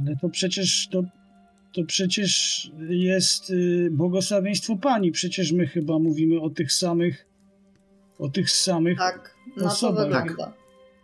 [0.00, 1.02] Ale to przecież to,
[1.74, 5.12] to przecież jest y, błogosławieństwo pani.
[5.12, 7.26] Przecież my chyba mówimy o tych samych
[8.18, 8.98] o tych samych.
[8.98, 10.52] Tak, na to wygląda.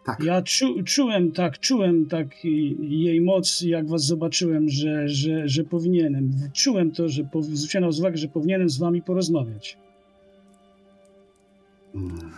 [0.05, 0.21] Tak.
[0.25, 2.45] Ja czu, czułem tak, czułem tak
[2.81, 6.31] jej moc, jak was zobaczyłem, że, że, że powinienem.
[6.53, 9.79] Czułem to, że zwróciłem uwagę, że powinienem z wami porozmawiać.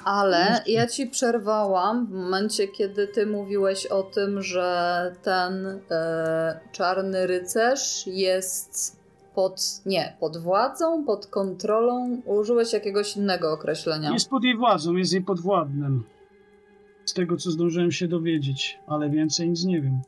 [0.05, 7.27] Ale ja ci przerwałam w momencie, kiedy ty mówiłeś o tym, że ten e, czarny
[7.27, 9.01] rycerz jest
[9.35, 9.61] pod.
[9.87, 12.23] Nie, pod władzą, pod kontrolą.
[12.25, 14.13] Użyłeś jakiegoś innego określenia.
[14.13, 16.05] Jest pod jej władzą, jest jej podwładnym.
[17.05, 20.01] Z tego, co zdążyłem się dowiedzieć, ale więcej nic nie wiem.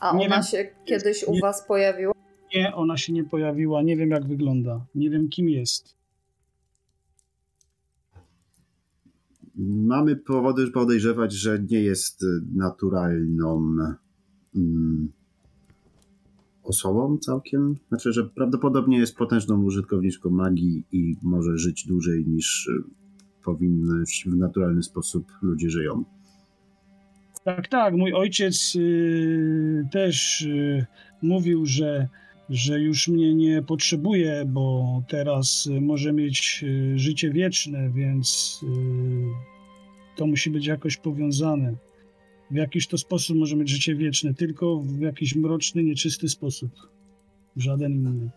[0.00, 0.44] A nie ona wiem.
[0.44, 1.40] się kiedyś u Nie.
[1.40, 2.12] was pojawiła?
[2.54, 5.98] Nie, ona się nie pojawiła, nie wiem jak wygląda, nie wiem kim jest.
[9.64, 13.76] Mamy powody podejrzewać, że nie jest y, naturalną
[14.56, 15.08] mm,
[16.62, 17.76] osobą całkiem.
[17.88, 22.97] Znaczy, że prawdopodobnie jest potężną użytkowniczką magii i może żyć dłużej niż y,
[23.48, 26.04] powinny w naturalny sposób ludzie żyją.
[27.44, 30.86] Tak, tak, mój ojciec y, też y,
[31.22, 32.08] mówił, że,
[32.50, 38.66] że już mnie nie potrzebuje, bo teraz y, może mieć y, życie wieczne, więc y,
[40.16, 41.74] to musi być jakoś powiązane.
[42.50, 46.70] W jakiś to sposób może mieć życie wieczne, tylko w jakiś mroczny, nieczysty sposób.
[47.56, 48.30] W żaden inny.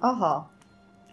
[0.00, 0.48] Aha.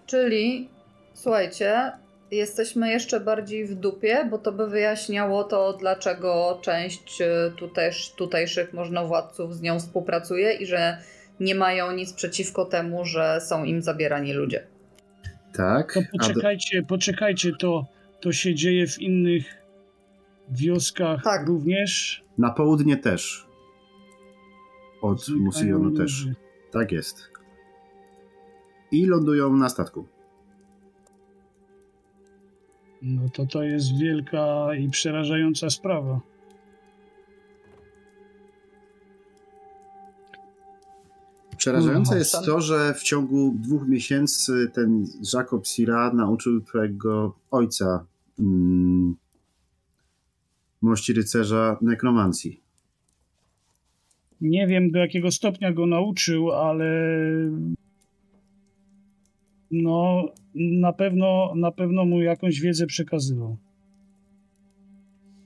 [0.05, 0.69] Czyli,
[1.13, 1.91] słuchajcie,
[2.31, 8.73] jesteśmy jeszcze bardziej w dupie, bo to by wyjaśniało to, dlaczego część e, tutejsz, tutejszych
[8.73, 10.97] możnowładców z nią współpracuje i że
[11.39, 14.67] nie mają nic przeciwko temu, że są im zabierani ludzie.
[15.53, 15.93] Tak.
[15.93, 17.85] To poczekajcie, poczekajcie, to,
[18.21, 19.45] to się dzieje w innych
[20.49, 21.47] wioskach Tak.
[21.47, 22.23] również.
[22.37, 23.47] na południe też.
[25.01, 26.25] Od Musilionu też.
[26.25, 26.35] ludzie.
[26.71, 27.29] Tak jest.
[28.91, 30.07] I lądują na statku.
[33.01, 36.21] No to to jest wielka i przerażająca sprawa.
[41.57, 48.05] Przerażające No, jest to, że w ciągu dwóch miesięcy ten Jacob Sira nauczył twojego ojca
[48.39, 49.15] mm,
[50.81, 52.61] mości rycerza nekromancji.
[54.41, 56.85] Nie wiem do jakiego stopnia go nauczył, ale
[59.71, 63.57] no na pewno, na pewno mu jakąś wiedzę przekazywał.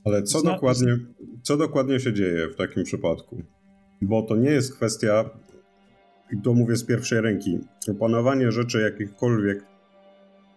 [0.04, 0.98] Ale co Zna- dokładnie,
[1.42, 3.42] co dokładnie się dzieje w takim przypadku?
[4.02, 5.30] Bo to nie jest kwestia,
[6.34, 7.60] i to mówię z pierwszej ręki,
[7.92, 9.64] opanowanie rzeczy jakichkolwiek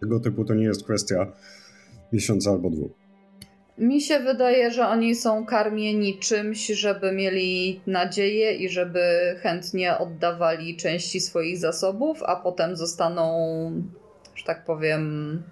[0.00, 1.32] tego typu to nie jest kwestia
[2.12, 3.03] miesiąca albo dwóch.
[3.78, 9.00] Mi się wydaje, że oni są karmieni czymś, żeby mieli nadzieję i żeby
[9.40, 13.26] chętnie oddawali części swoich zasobów, a potem zostaną,
[14.34, 15.42] że tak powiem,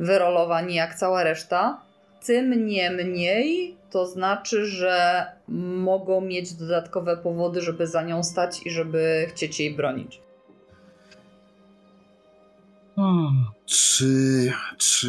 [0.00, 1.80] wyrolowani jak cała reszta.
[2.26, 9.26] Tym niemniej to znaczy, że mogą mieć dodatkowe powody, żeby za nią stać i żeby
[9.28, 10.20] chcieć jej bronić.
[13.66, 15.08] Czy, czy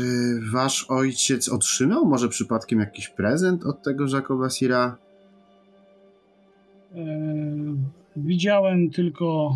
[0.52, 4.98] wasz ojciec otrzymał może przypadkiem jakiś prezent od tego Jacoba Sira?
[6.96, 6.98] e,
[8.16, 9.52] widziałem tylko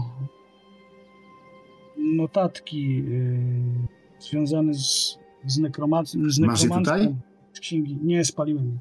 [1.98, 7.16] notatki e, związane z, z, nekromac- z Masz je tutaj?
[7.54, 7.98] Z księgi.
[8.04, 8.78] Nie, spaliłem je.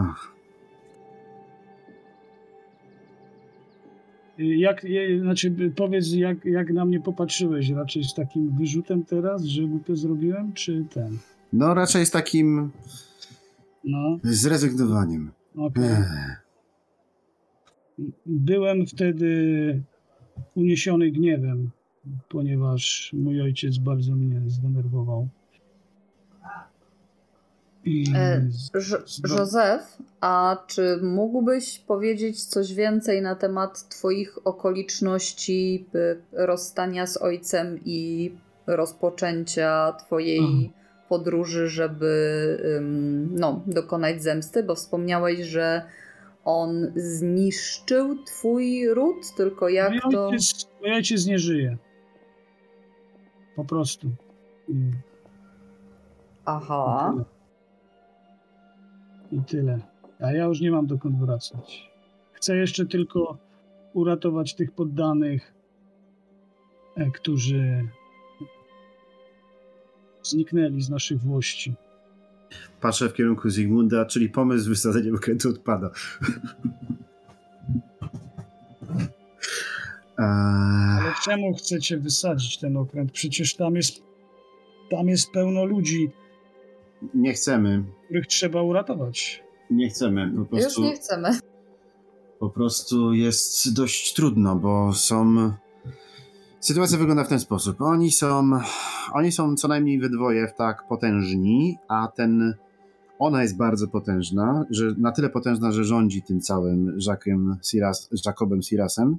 [0.00, 0.33] Ach,
[4.38, 4.86] Jak,
[5.20, 7.70] znaczy, powiedz, jak, jak na mnie popatrzyłeś?
[7.70, 11.18] Raczej z takim wyrzutem teraz, że głupio zrobiłem, czy ten?
[11.52, 12.70] No raczej z takim
[13.84, 15.30] No, zrezygnowaniem.
[15.76, 16.44] Ech.
[18.26, 19.82] Byłem wtedy
[20.54, 21.70] uniesiony gniewem,
[22.28, 25.28] ponieważ mój ojciec bardzo mnie zdenerwował.
[28.14, 28.48] E,
[29.38, 35.86] Józef, a czy mógłbyś powiedzieć coś więcej na temat Twoich okoliczności
[36.32, 38.32] rozstania z ojcem i
[38.66, 40.68] rozpoczęcia Twojej Mhm.
[41.08, 42.10] podróży, żeby
[43.30, 44.62] no, dokonać zemsty?
[44.62, 45.82] Bo wspomniałeś, że
[46.44, 50.28] on zniszczył Twój ród, tylko jak mój, to.
[50.28, 51.76] ojciec, mój ojciec nie żyje.
[53.56, 54.08] Po prostu.
[56.44, 57.14] Aha.
[59.32, 59.80] I, tyle.
[60.20, 61.90] A ja już nie mam dokąd wracać.
[62.32, 63.38] Chcę jeszcze tylko
[63.92, 65.54] uratować tych poddanych,
[66.96, 67.88] e, którzy
[70.22, 71.74] zniknęli z naszych włości.
[72.80, 75.90] Patrzę w kierunku Zygmunda, czyli pomysł z wysadzeniem okrętu odpada.
[80.16, 83.12] Ale czemu chcecie wysadzić ten okręt?
[83.12, 84.02] Przecież tam jest,
[84.90, 86.10] tam jest pełno ludzi,
[87.14, 87.84] nie chcemy.
[88.04, 89.44] których trzeba uratować.
[89.70, 90.30] Nie chcemy.
[90.50, 91.38] Po Już prostu, nie chcemy.
[92.38, 95.34] po prostu jest dość trudno, bo są.
[96.60, 97.80] Sytuacja wygląda w ten sposób.
[97.80, 98.50] Oni są.
[99.12, 102.54] Oni są co najmniej we dwoje tak potężni, a ten.
[103.18, 108.62] Ona jest bardzo potężna, że na tyle potężna, że rządzi tym całym Jacquem Siras, Jacobem
[108.62, 109.16] Sirasem.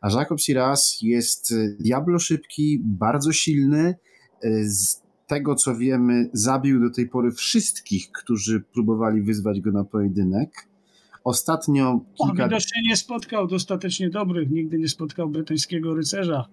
[0.00, 3.94] A Jacob Siras jest y, diablo szybki, bardzo silny.
[4.44, 9.84] y, Z tego co wiemy, zabił do tej pory wszystkich, którzy próbowali wyzwać go na
[9.84, 10.68] pojedynek.
[11.24, 16.44] Ostatnio On kilka widocznie nie spotkał dostatecznie dobrych, nigdy nie spotkał brytyjskiego rycerza.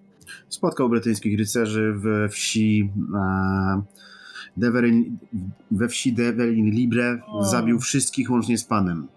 [0.48, 3.82] spotkał brytyjskich rycerzy we wsi e,
[4.56, 5.18] Deverin,
[5.70, 7.44] we wsi Deverin Libre, O.
[7.44, 9.08] zabił wszystkich łącznie z panem.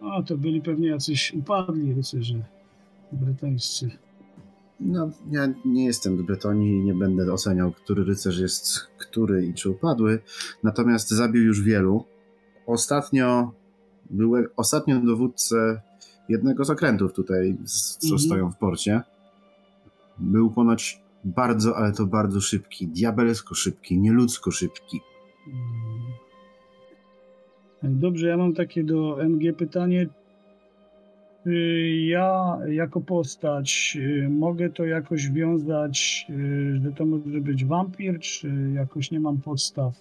[0.00, 2.44] O, to byli pewnie jacyś upadli rycerze
[3.12, 3.90] brytyjscy.
[4.84, 9.54] No, ja nie jestem z Bretonii i nie będę oceniał, który rycerz jest który i
[9.54, 10.18] czy upadły,
[10.62, 12.04] natomiast zabił już wielu.
[12.66, 13.52] Ostatnio
[14.10, 15.80] był ostatnio dowódcę
[16.28, 17.56] jednego z okrętów tutaj,
[17.98, 18.18] co Mhm.
[18.18, 19.02] stoją w porcie.
[20.18, 25.00] Był ponoć bardzo, ale to bardzo szybki, diabelsko szybki, nieludzko szybki.
[25.46, 26.12] Mm.
[28.00, 30.08] Dobrze, ja mam takie do MG pytanie.
[31.44, 38.20] Czy ja jako postać y, mogę to jakoś wiązać, y, że to może być wampir,
[38.20, 39.94] czy jakoś nie mam podstaw?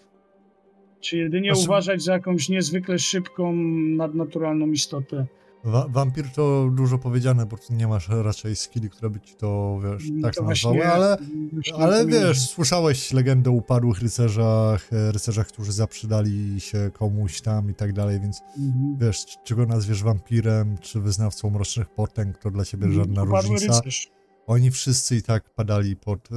[1.00, 3.54] Czy jedynie Znaczy- uważać za jakąś niezwykle szybką,
[3.96, 5.26] nadnaturalną istotę?
[5.64, 9.80] Wa- wampir to dużo powiedziane, bo tu nie masz raczej skilli, które by ci to,
[9.84, 11.18] wiesz, No tak to nazwały, właśnie- ale,
[11.54, 17.70] właśnie ale wiesz, słyszałeś legendę o upadłych rycerzach, e, rycerzach, którzy zaprzydali się komuś tam
[17.70, 18.98] i tak dalej, więc Mhm.
[18.98, 23.78] wiesz, czy- go nazwiesz wampirem, czy wyznawcą mrocznych potęg, to dla ciebie żadna Upadły różnica.
[23.78, 24.10] rycerz.
[24.48, 26.36] Oni wszyscy i tak padali pod e,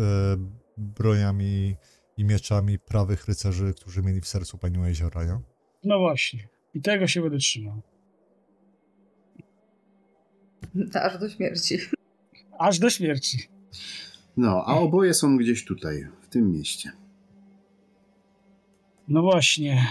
[0.78, 1.76] broniami
[2.16, 5.40] i mieczami prawych rycerzy, którzy mieli w sercu panią jeziora, nie?
[5.84, 6.48] No właśnie.
[6.74, 7.82] I tego się będę trzymał.
[11.06, 11.78] Aż do śmierci.
[12.58, 13.48] Aż do śmierci.
[14.36, 16.92] No, a oboje są gdzieś tutaj, w tym mieście.
[19.08, 19.86] No właśnie.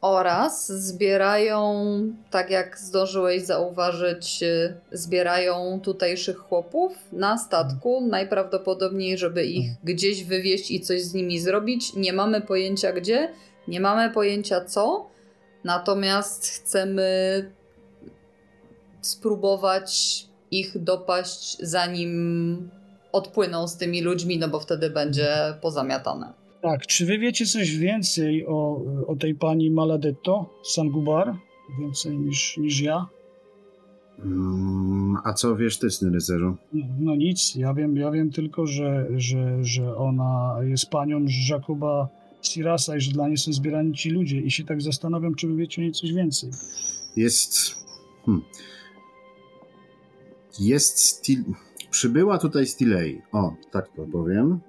[0.00, 1.84] Oraz zbierają,
[2.30, 8.06] tak jak zdążyłeś zauważyć, y, zbierają tutejszych chłopów na statku.
[8.10, 11.94] Najprawdopodobniej, żeby ich gdzieś wywieźć i coś z nimi zrobić.
[11.94, 13.32] Nie mamy pojęcia gdzie,
[13.68, 15.10] nie mamy pojęcia co.
[15.64, 17.50] Natomiast chcemy
[19.06, 22.70] spróbować ich dopaść, zanim
[23.12, 25.28] odpłyną z tymi ludźmi, no bo wtedy będzie
[25.60, 26.32] pozamiatane.
[26.62, 31.34] Tak, czy wy wiecie coś więcej o, o tej pani Maladetto Sangubar?
[31.80, 33.06] Więcej niż, niż ja?
[34.18, 36.56] Mm, a co wiesz ty, sny rycerzu?
[36.72, 42.08] No, no nic, ja wiem, ja wiem tylko, że, że, że ona jest panią Jacoba
[42.42, 45.56] Sirasa i że dla niej są zbierani ci ludzie i się tak zastanawiam, czy wy
[45.56, 46.50] wiecie o niej coś więcej.
[47.16, 47.74] Jest.
[48.26, 48.44] Hmm.
[50.60, 51.44] Jest stil.
[51.90, 53.22] Przybyła tutaj Stilei.
[53.32, 54.60] O, tak to powiem.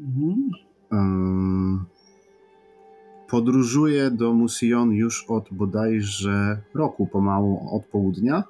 [0.00, 0.50] Mhm.
[0.92, 1.84] Ym,
[3.28, 8.44] podróżuje do Musion już od bodajże roku pomału od południa.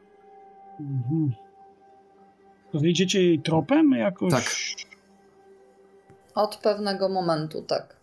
[0.81, 1.33] Mhm.
[2.73, 4.33] To wyjdziecie jej tropem jakoś?
[4.33, 4.55] Tak.
[6.35, 7.97] Od pewnego momentu, tak.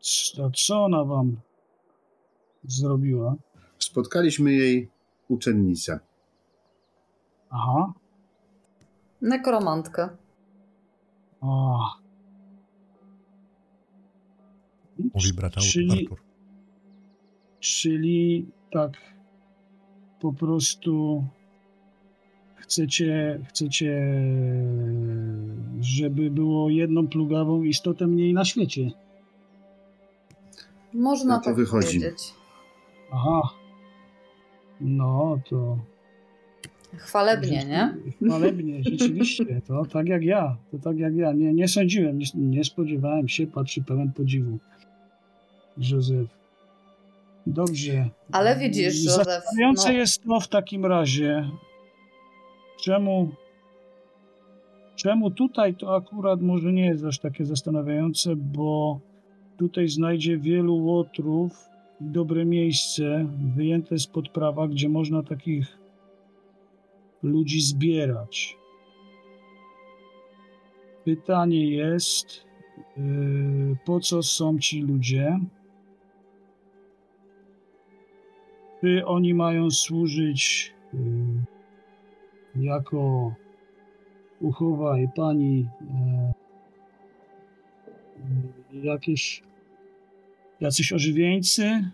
[0.00, 1.36] Co, co ona wam
[2.64, 3.34] zrobiła?
[3.78, 4.88] Spotkaliśmy jej
[5.28, 6.00] uczennicę.
[7.52, 7.92] Aha.
[9.22, 10.08] Nekromantkę.
[11.40, 11.78] O.
[15.14, 16.20] Mówi brat Czyli- Artur.
[17.60, 18.92] Czyli tak,
[20.20, 21.24] po prostu
[22.56, 24.02] chcecie, chcecie,
[25.80, 28.90] żeby było jedną plugawą istotę mniej na świecie.
[30.94, 31.86] Można No to tak wychodzi.
[31.86, 32.34] powiedzieć.
[33.12, 33.40] Aha.
[34.80, 35.78] No to.
[36.96, 37.96] Chwalebnie, nie?
[38.26, 39.60] Chwalebnie, rzeczywiście.
[39.66, 40.56] To tak jak ja.
[40.70, 41.32] To tak jak ja.
[41.32, 44.58] Nie, nie sądziłem, nie, nie spodziewałem się, patrzy pełen podziwu.
[45.78, 46.28] Józef.
[47.46, 48.08] Dobrze.
[48.32, 51.50] Ale widzisz, Józef, Zastanawiające no- jest to w takim razie,
[52.82, 53.28] czemu,
[54.96, 59.00] czemu tutaj to akurat może nie jest aż takie zastanawiające, bo
[59.56, 61.68] tutaj znajdzie wielu łotrów
[62.00, 63.26] i dobre miejsce
[63.56, 65.81] wyjęte spod prawa, gdzie można takich
[67.22, 68.56] ludzi zbierać.
[71.04, 72.46] Pytanie jest,
[72.96, 75.38] yy, po co są ci ludzie?
[78.80, 80.98] Czy oni mają służyć y,
[82.56, 83.34] jako
[84.40, 86.32] uchowaj pani e,
[88.74, 89.42] y, jakieś
[90.60, 91.90] jacyś ożywieńcy?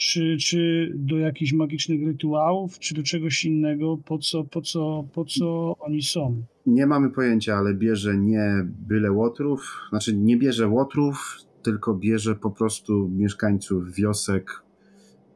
[0.00, 3.98] Czy, czy do jakichś magicznych rytuałów, czy do czegoś innego?
[4.04, 6.42] Po co, po co, po co oni są?
[6.66, 12.50] Nie mamy pojęcia, ale bierze nie byle łotrów, znaczy nie bierze łotrów, tylko bierze po
[12.50, 14.62] prostu mieszkańców wiosek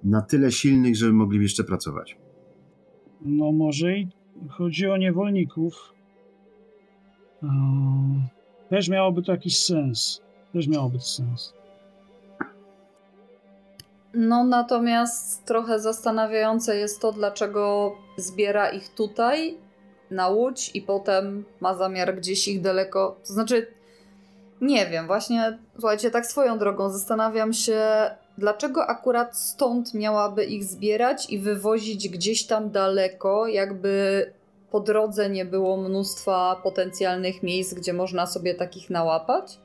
[0.04, 2.16] na tyle silnych, żeby mogli jeszcze pracować.
[3.24, 4.08] No może i
[4.48, 5.92] chodzi o niewolników.
[7.42, 7.48] Eee,
[8.68, 10.22] Też miałoby to jakiś sens.
[10.52, 11.54] Też miałoby to sens.
[14.14, 19.58] No natomiast trochę zastanawiające jest to, dlaczego zbiera ich tutaj
[20.10, 23.16] na łódź i potem ma zamiar gdzieś ich daleko.
[23.26, 23.66] To znaczy,
[24.60, 27.80] nie wiem, właśnie, słuchajcie, tak swoją drogą zastanawiam się,
[28.38, 34.32] dlaczego akurat stąd miałaby ich zbierać i wywozić gdzieś tam daleko, jakby
[34.70, 39.58] po drodze nie było mnóstwa potencjalnych miejsc, gdzie można sobie takich nałapać?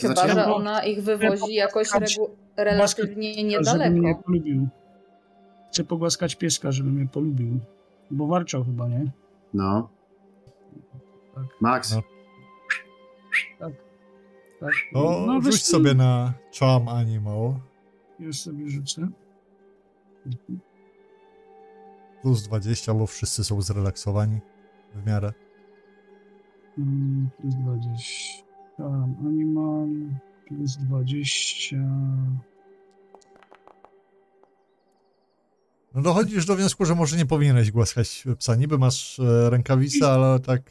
[0.00, 4.22] Chyba, Znaczy, że ona ich wywozi jakoś regu- relatywnie Żeby mnie niedaleko.
[4.22, 4.68] polubił.
[5.72, 7.60] Chcę pogłaskać pieska, żeby mnie polubił.
[8.10, 9.10] Bo warczał chyba, nie?
[9.54, 9.88] No.
[11.34, 11.44] Tak.
[11.60, 12.02] Max, No.
[14.60, 14.72] Tak.
[14.92, 17.54] No, wiesz rzuć co, sobie na Charm Animal.
[18.18, 19.08] Już sobie rzucę.
[22.22, 24.40] Plus 20, bo wszyscy są zrelaksowani
[24.94, 25.32] w miarę.
[26.78, 28.43] Mm, Plus 20.
[28.76, 29.88] Tam, animal.
[30.48, 31.76] Plus 20.
[35.94, 38.54] No dochodzisz do wniosku, że może nie powinieneś głaskać psa.
[38.56, 40.62] Niby masz e, rękawice, ale tak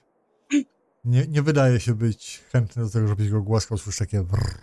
[1.05, 3.77] nie, nie wydaje się być chętny do tego, żebyś go głaskał.
[3.77, 4.57] Słyszysz takie brrr.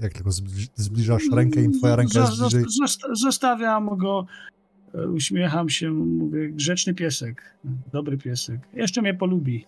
[0.00, 2.64] Jak tylko zbli- zbliżasz rękę i twoja ręka jest bliżej.
[2.82, 4.26] zosta- Zostawiam go.
[4.94, 7.56] e, Uśmiecham się, mówię, grzeczny piesek.
[7.92, 8.60] Dobry piesek.
[8.74, 9.66] Jeszcze mnie polubi.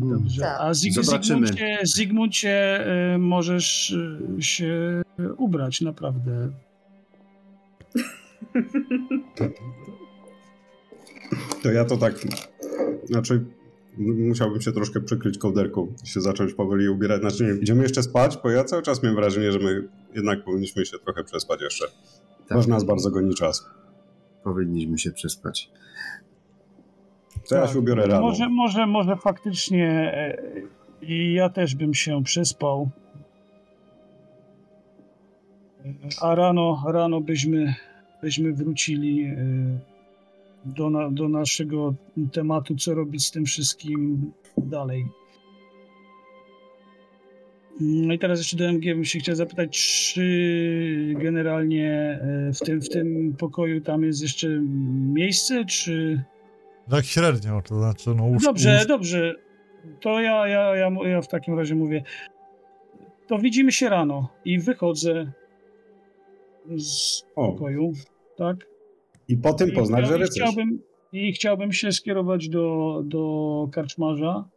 [0.00, 0.40] Dobrze.
[0.42, 0.56] Tak.
[0.60, 1.46] A Zig- Zobaczymy.
[1.46, 3.96] Zygmuncie, Zygmuncie e, możesz
[4.38, 5.02] e, się
[5.36, 6.48] ubrać, naprawdę.
[11.62, 12.14] To ja to tak.
[13.04, 13.44] Znaczy,
[13.98, 17.20] musiałbym się troszkę przykryć kołderką, się zacząć powoli ubierać.
[17.20, 20.86] Znaczy, nie, idziemy jeszcze spać, bo ja cały czas miałem wrażenie, że my jednak powinniśmy
[20.86, 21.86] się trochę przespać jeszcze.
[22.48, 23.66] tak, Może nas bardzo goni czas.
[24.44, 25.70] powinniśmy się przespać.
[27.48, 27.72] To ja Tak.
[27.72, 28.20] się ubiorę rano.
[28.20, 30.42] Może, może, może faktycznie e,
[31.02, 32.90] i ja też bym się przespał.
[35.84, 35.88] E,
[36.20, 37.74] A rano, rano byśmy,
[38.22, 39.36] byśmy wrócili e,
[40.64, 41.94] do, na, do naszego
[42.32, 45.06] tematu, co robić z tym wszystkim dalej.
[47.80, 49.78] No i teraz jeszcze do MG bym się chciał zapytać,
[50.14, 52.18] czy generalnie
[52.54, 54.48] w tym, w tym pokoju tam jest jeszcze
[55.14, 56.22] miejsce, czy...
[56.90, 59.34] Tak średnio, to znaczy no łóż, Dobrze, łóż, dobrze.
[60.00, 62.04] To ja, ja, ja, ja w takim razie mówię.
[63.26, 65.32] To widzimy się rano i wychodzę
[66.76, 67.52] z O.
[67.52, 67.92] pokoju,
[68.36, 68.56] tak?
[69.28, 70.34] I po tym chcia- że i rycerz.
[70.42, 74.48] chciałbym, I chciałbym się skierować do, do karczmarza.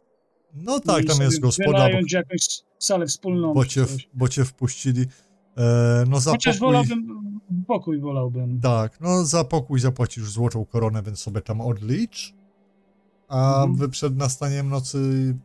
[0.54, 2.40] No tak, tam jest gospoda, bo, jakąś
[2.78, 3.54] salę wspólną.
[3.54, 4.08] bo, cię, coś.
[4.14, 5.04] bo cię wpuścili.
[5.56, 7.25] E, no za Chociaż pokój, wolałbym,
[7.66, 8.60] pokój wolałbym.
[8.60, 12.34] tak, no za pokój zapłacisz złotą koronę, więc sobie tam odlicz.
[13.28, 13.76] A Mhm.
[13.76, 14.98] wy przed nastaniem nocy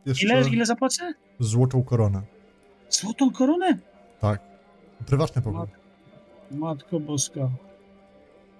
[0.05, 1.13] jeszcze Ile, ile zapłacę?
[1.39, 2.21] złotą koronę.
[2.89, 3.77] Złotą koronę?
[4.19, 4.41] Tak.
[5.05, 5.67] Prywatny pokój.
[6.51, 7.49] Matko Boska.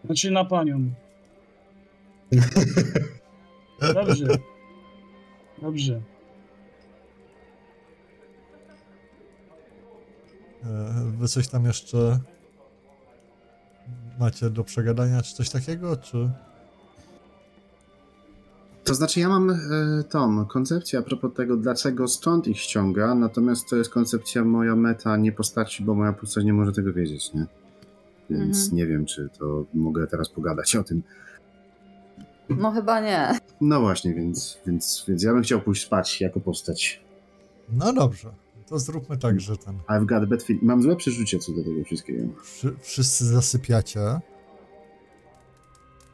[0.05, 0.79] Znaczy na panią.
[3.93, 4.27] Dobrze.
[5.61, 6.01] Dobrze.
[10.63, 12.19] E, Wy coś tam jeszcze
[14.19, 16.29] macie do przegadania, czy coś takiego, czy...
[18.83, 19.55] To znaczy, ja mam e,
[20.09, 25.17] tą koncepcję a propos tego, dlaczego stąd ich ściąga, natomiast to jest koncepcja moja meta,
[25.17, 27.45] nie postaci, bo moja postać nie może tego wiedzieć, nie?
[28.29, 28.77] Więc Mhm.
[28.77, 31.03] nie wiem, czy to mogę teraz pogadać o tym.
[32.49, 33.39] No chyba nie.
[33.61, 37.01] No właśnie, więc, więc, więc ja bym chciał pójść spać jako postać.
[37.69, 38.29] No dobrze,
[38.71, 39.75] to zróbmy tak, że ten...
[39.89, 40.63] I've got a bad feeling.
[40.63, 42.23] Mam złe przeczucie co do tego wszystkiego.
[42.43, 43.99] Wszy, wszyscy zasypiacie.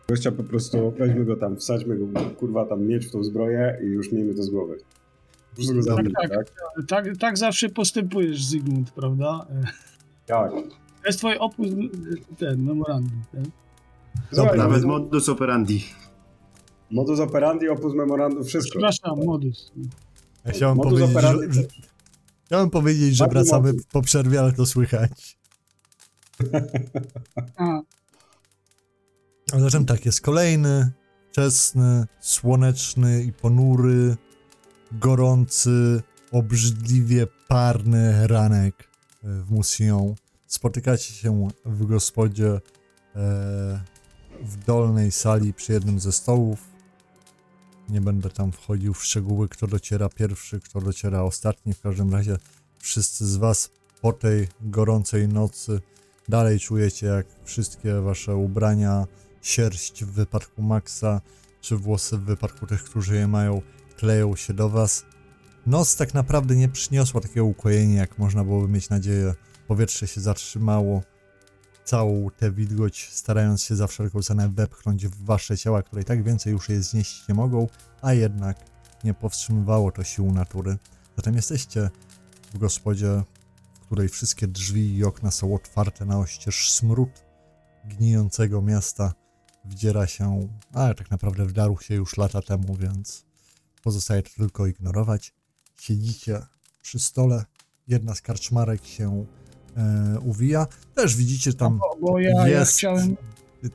[0.10, 3.86] Gościa po prostu, weźmy go tam, wsadźmy go, kurwa, tam mieć w tą zbroję i
[3.86, 4.78] już miejmy to z głowy.
[5.58, 6.30] Go Tak, zabijmy, tak.
[6.30, 6.48] tak?
[6.88, 9.48] Tak, tak zawsze postępujesz, Zygmunt, prawda?
[10.26, 10.52] Tak.
[10.52, 11.68] To jest twój opus,
[12.38, 13.22] ten, memorandum.
[13.32, 13.42] Tak?
[14.34, 15.84] Słuchaj, Nawet mo- modus operandi.
[16.92, 18.72] modus operandi, opus memorandum, wszystko.
[18.72, 19.72] Przepraszam, modus.
[20.46, 21.62] Ja chciałem Modus powiedzieć, operandi- że,
[22.48, 25.38] chciałem powiedzieć, że wracamy po przerwie, ale to słychać.
[27.56, 27.82] A,
[29.52, 30.92] A zatem tak, jest kolejny,
[31.32, 34.16] wczesny, słoneczny i ponury,
[34.92, 38.90] gorący, obrzydliwie parny ranek
[39.24, 40.16] e, w Musillon.
[40.48, 42.60] Spotykacie się w gospodzie e,
[44.42, 46.77] w dolnej sali przy jednym ze stołów.
[47.90, 51.74] Nie będę tam wchodził w szczegóły, kto dociera pierwszy, kto dociera ostatni.
[51.74, 52.38] W każdym razie
[52.80, 53.70] wszyscy z Was
[54.02, 55.82] po tej gorącej nocy
[56.30, 59.06] dalej czujecie, jak wszystkie Wasze ubrania,
[59.42, 61.22] sierść w wypadku Maxa,
[61.62, 63.62] czy włosy w wypadku tych, którzy je mają,
[63.98, 65.06] kleją się do Was.
[65.66, 69.34] Noc tak naprawdę nie przyniosła takiego ukojenia, jak można byłoby mieć nadzieję.
[69.68, 71.02] Powietrze się zatrzymało.
[71.88, 76.24] Całą tę wilgoć, starając się za wszelką cenę wepchnąć w wasze ciała, które i tak
[76.24, 77.68] więcej już je znieść nie mogą,
[78.02, 78.58] a jednak
[79.04, 80.78] nie powstrzymywało to sił natury.
[81.16, 81.90] Zatem jesteście
[82.54, 83.24] w gospodzie,
[83.74, 86.72] w której wszystkie drzwi i okna są otwarte na oścież.
[86.72, 87.10] Smród
[87.86, 89.14] gnijącego miasta
[89.66, 93.26] wdziera się, ale tak naprawdę wdarł się już lata temu, więc
[93.84, 95.34] pozostaje to tylko ignorować.
[95.82, 96.46] Siedzicie
[96.82, 97.46] przy stole,
[97.88, 99.26] jedna z karczmarek się
[99.78, 100.68] e, uwija.
[100.96, 103.16] Też widzicie tam bo, bo ja, ja jest, chciałem...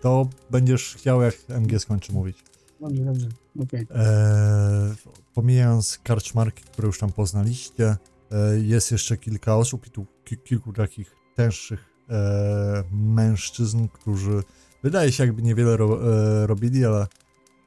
[0.01, 2.45] to będziesz chciał jak MG skończy mówić.
[2.81, 3.29] Dobrze, dobrze,
[3.63, 3.87] okej.
[3.95, 4.95] E,
[5.35, 7.97] pomijając karczmarki, które już tam poznaliście,
[8.31, 14.43] e, jest jeszcze kilka osób i tu ki kilku takich tęższych e, mężczyzn, którzy
[14.83, 17.07] wydaje się jakby niewiele ro e, robili, ale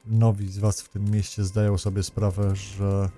[0.06, 3.10] nowi z was w tym mieście zdają sobie sprawę, że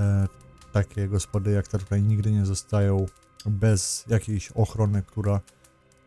[0.00, 0.28] e,
[0.72, 3.06] takie gospody jak te tutaj nigdy nie zostają
[3.46, 5.40] bez jakiejś ochrony, która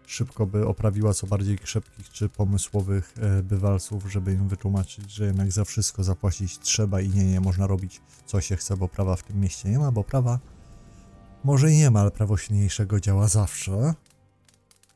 [0.08, 5.52] szybko by oprawiła co bardziej krzepkich czy pomysłowych e, bywalców, żeby im wytłumaczyć, że jednak
[5.52, 9.24] za wszystko zapłacić trzeba i nie, nie można robić co się chce, bo prawa w
[9.24, 10.40] tym mieście nie ma, bo prawa
[11.44, 13.94] może i nie ma, ale prawo silniejszego działa zawsze.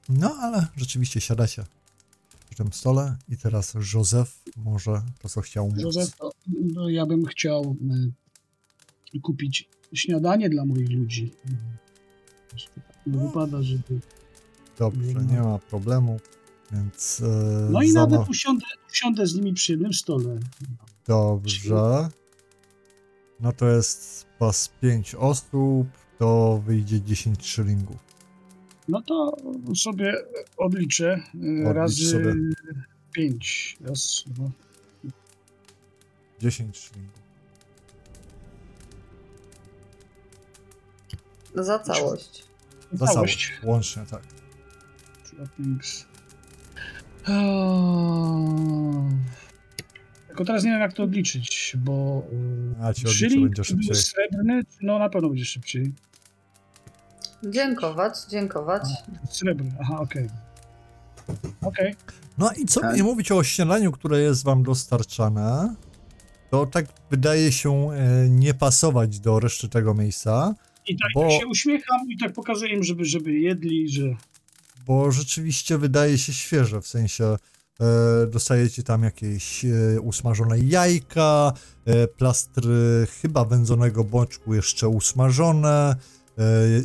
[0.10, 1.64] No, ale rzeczywiście siadacie
[2.46, 5.84] przy tym stole i teraz Józef może to, co chciał mówić.
[5.84, 6.12] Józef,
[6.74, 7.76] no, ja bym chciał
[9.16, 11.32] e, kupić śniadanie dla moich ludzi.
[13.08, 14.00] Nie wypada, żeby...
[14.80, 16.20] Dobrze, nie ma problemu,
[16.72, 17.22] więc...
[17.22, 20.40] E, No i nawet no- usiądę, usiądę z nimi przy jednym stole.
[21.08, 22.10] Dobrze.
[23.40, 25.88] No to jest pas 5 osób,
[26.18, 27.98] to wyjdzie 10 szylingów.
[28.88, 29.38] No to
[29.76, 30.14] sobie
[30.58, 32.36] odliczę e, Odlicz razy sobie.
[33.12, 33.78] 5.
[33.82, 34.50] Raz, dwa.
[36.40, 37.21] 10 szylingów.
[41.56, 42.44] Za całość.
[42.94, 43.54] Za całość.
[43.64, 44.22] Łącznie, tak.
[45.36, 46.06] Trappings.
[47.28, 49.10] Eee,
[50.28, 52.24] Tylko teraz nie wiem, jak to odliczyć, bo.
[52.82, 53.96] A ci odliczę, szyling będzie szybciej.
[53.96, 55.94] srebrny, no na pewno będzie szybciej.
[57.44, 58.84] Dziękować, dziękować.
[59.30, 60.30] Srebrny, aha, okej.
[61.62, 61.96] Okej.
[62.38, 62.96] No i co by Tak.
[62.98, 65.76] nie mówić o śniadaniu, które jest wam dostarczane,
[66.50, 70.54] to tak wydaje się e, nie pasować do reszty tego miejsca,
[70.88, 74.16] I tak Bo- się uśmiecham i tak pokazuję im, żeby, żeby jedli, że.
[74.88, 77.38] bo rzeczywiście wydaje się świeże, w sensie e,
[78.28, 81.54] dostajecie tam jakieś e, usmażone jajka,
[81.86, 85.96] e, plastry chyba wędzonego boczku jeszcze usmażone,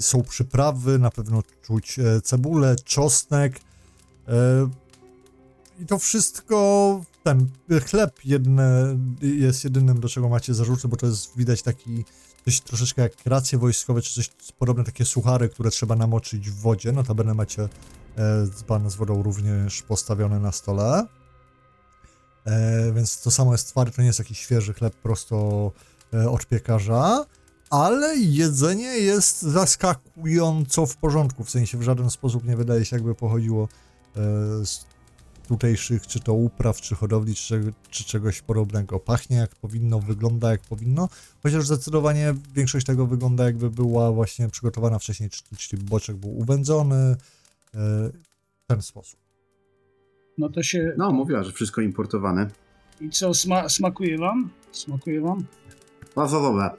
[0.01, 3.61] są przyprawy, na pewno czuć cebulę, czosnek
[5.81, 7.49] i to wszystko, ten
[7.87, 12.05] chleb jedne, jest jedynym, do czego macie zarzuty, bo to jest widać taki
[12.47, 16.93] coś troszeczkę jak racje wojskowe, czy coś podobne, takie suchary, które trzeba namoczyć w wodzie.
[16.93, 17.69] Notabene macie e,
[18.47, 21.07] dzban z wodą również postawione na stole.
[22.45, 25.73] E, więc to samo jest twardy, to nie jest jakiś świeży chleb prosto
[26.15, 27.25] e, od piekarza,
[27.71, 33.15] ale jedzenie jest zaskakująco w porządku, w sensie w żaden sposób nie wydaje się jakby
[33.15, 33.67] pochodziło e,
[34.67, 34.87] z
[35.47, 39.01] tutejszych, czy to upraw, czy hodowli, czy, czy czegoś podobnego.
[39.01, 41.09] Pachnie jak powinno, wygląda jak powinno,
[41.43, 47.17] chociaż zdecydowanie większość tego wygląda jakby była właśnie przygotowana wcześniej, czyli, boczek był uwędzony, e,
[47.75, 49.21] w ten sposób.
[50.39, 50.95] No to się...
[50.99, 52.51] No, mówiła, że wszystko importowane.
[53.01, 54.51] I co, sma smakuje wam?
[54.73, 55.45] Smakuje wam?
[56.17, 56.71] Bardzo dobre.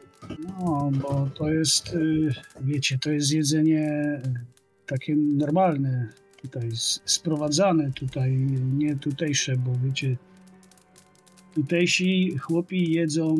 [0.59, 6.09] No, bo to jest, y, wiecie, to jest jedzenie y, takie normalne,
[6.41, 6.69] tutaj
[7.05, 8.31] sprowadzane, tutaj
[8.77, 10.17] nie tutejsze, bo wiecie,
[11.55, 13.35] tutejsi chłopi jedzą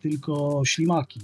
[0.00, 1.20] tylko ślimaki.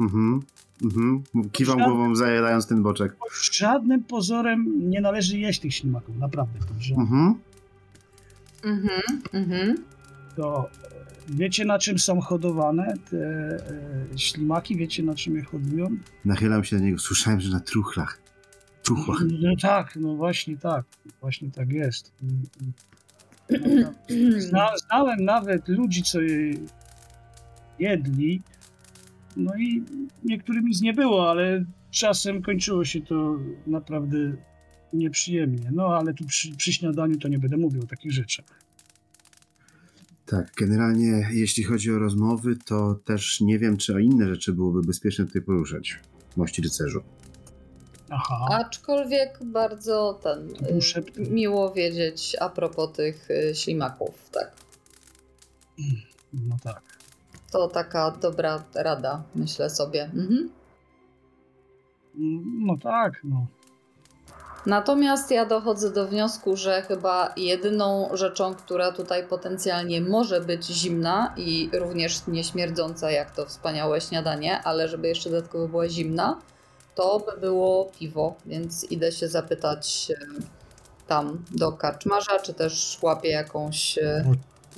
[0.00, 0.42] Mhm.
[0.82, 1.22] Mhm.
[1.52, 3.16] Kiwam Żadne- głową, zajedając ten boczek.
[3.16, 6.58] Pod żadnym pozorem nie należy jeść tych ślimaków, naprawdę.
[6.80, 7.34] Że Mhm.
[8.64, 9.00] Mhm,
[9.32, 9.76] mhm.
[10.36, 10.70] to e,
[11.28, 13.16] wiecie na czym są hodowane te
[14.14, 15.96] e, ślimaki, wiecie na czym je hodują?
[16.24, 16.98] Nachylam się do niego.
[16.98, 18.20] Słyszałem, że na truchlach.
[18.84, 19.18] Truchłach.
[19.42, 20.84] No tak, no właśnie tak,
[21.20, 22.12] właśnie tak jest.
[24.38, 26.54] Zna, znałem nawet ludzi, co je
[27.78, 28.42] jedli,
[29.36, 29.84] no i
[30.24, 34.36] niektórym nic nie było, ale czasem kończyło się to naprawdę
[34.92, 35.70] nieprzyjemnie.
[35.72, 38.46] No ale tu przy, przy śniadaniu to nie będę mówił o takich rzeczach.
[40.26, 44.82] Tak, generalnie jeśli chodzi o rozmowy, to też nie wiem, czy o inne rzeczy byłoby
[44.82, 46.00] bezpieczne tutaj poruszać.
[46.36, 47.02] Mości rycerzu.
[48.14, 50.48] Aha, Aczkolwiek bardzo ten
[51.16, 54.52] y, miło wiedzieć a propos tych y, ślimaków, tak.
[56.32, 56.82] no tak.
[57.52, 60.04] To taka dobra rada, myślę sobie.
[60.04, 60.50] Mhm.
[62.66, 63.46] No tak, no.
[64.66, 71.34] Natomiast ja dochodzę do wniosku, że chyba jedyną rzeczą, która tutaj potencjalnie może być zimna
[71.36, 76.40] i również nieśmierdząca, jak to wspaniałe śniadanie, ale żeby jeszcze dodatkowo była zimna,
[76.94, 80.26] to by było piwo, więc idę się zapytać e,
[81.06, 84.24] tam do karczmarza, czy też łapię jakąś e,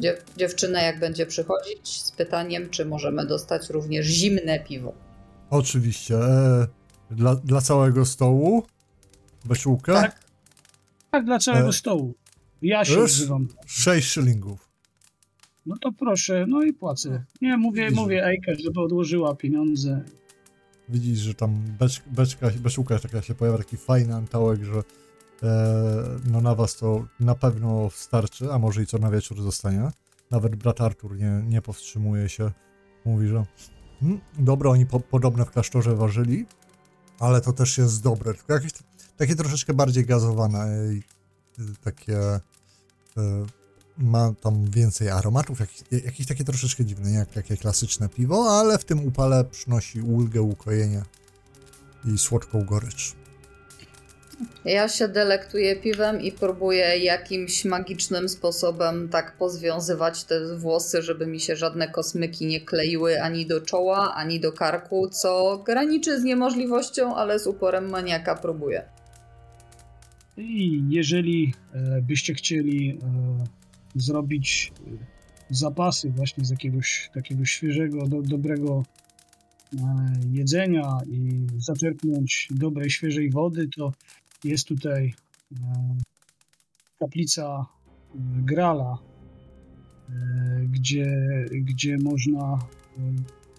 [0.00, 4.92] dziew- dziewczynę, jak będzie przychodzić, z pytaniem, czy możemy dostać również zimne piwo.
[5.50, 6.14] Oczywiście.
[6.16, 6.66] E,
[7.10, 8.62] dla, dla całego stołu?
[9.44, 9.92] Besiłkę?
[9.92, 10.20] Tak.
[11.10, 12.14] Tak, dla całego E, stołu.
[12.62, 13.02] Ja się już?
[13.12, 13.48] odzywam.
[13.66, 14.68] 6 szylingów.
[15.66, 17.24] No to proszę, no i płacę.
[17.42, 20.02] Nie, mówię, mówię Ejka, żeby odłożyła pieniądze.
[20.88, 24.82] Widzisz, że tam becz, beczka, beszułka taka się pojawia, taki fajny antałek, że
[25.42, 29.90] e, no na was to na pewno starczy, a może i co na wieczór zostanie.
[30.30, 32.52] Nawet brat Artur nie, nie powstrzymuje się.
[33.04, 33.44] Mówi, że
[34.00, 36.46] hmm, dobra, oni po, podobne w klasztorze ważyli,
[37.18, 38.72] ale to też jest dobre, tylko jakieś
[39.16, 41.02] takie troszeczkę bardziej gazowane i
[41.84, 42.40] takie e,
[43.98, 48.78] ma tam więcej aromatów, jakieś, jakieś takie troszeczkę dziwne, nie jak takie klasyczne piwo, ale
[48.78, 51.02] w tym upale przynosi ulgę, ukojenie
[52.14, 53.14] i słodką gorycz.
[54.64, 61.40] Ja się delektuję piwem i próbuję jakimś magicznym sposobem tak pozwiązywać te włosy, żeby mi
[61.40, 67.16] się żadne kosmyki nie kleiły ani do czoła, ani do karku, co graniczy z niemożliwością,
[67.16, 68.82] ale z uporem maniaka próbuję.
[70.36, 73.44] I jeżeli e, byście chcieli e,
[73.96, 75.16] zrobić e,
[75.50, 78.84] zapasy właśnie z jakiegoś takiego świeżego, do, dobrego
[79.74, 83.92] e, jedzenia i zaczerpnąć dobrej, świeżej wody, to
[84.44, 85.14] jest tutaj
[85.52, 85.56] e,
[86.98, 87.66] kaplica
[88.14, 88.98] e, Grala,
[90.70, 91.16] gdzie,
[91.52, 92.58] gdzie można,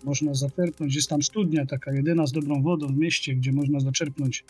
[0.04, 0.96] można zaczerpnąć.
[0.96, 4.44] Jest tam studnia, taka jedyna z dobrą wodą w mieście, gdzie można zaczerpnąć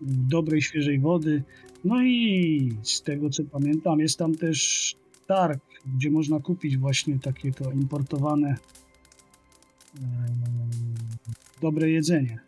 [0.00, 1.42] dobrej, świeżej wody.
[1.84, 4.94] No i z tego co pamiętam, jest tam też
[5.26, 5.60] targ,
[5.96, 8.56] gdzie można kupić właśnie takie to importowane
[11.60, 12.40] dobre jedzenie.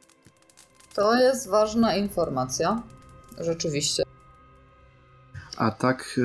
[0.95, 2.83] To jest ważna informacja.
[3.39, 4.03] Rzeczywiście.
[5.57, 6.21] A tak,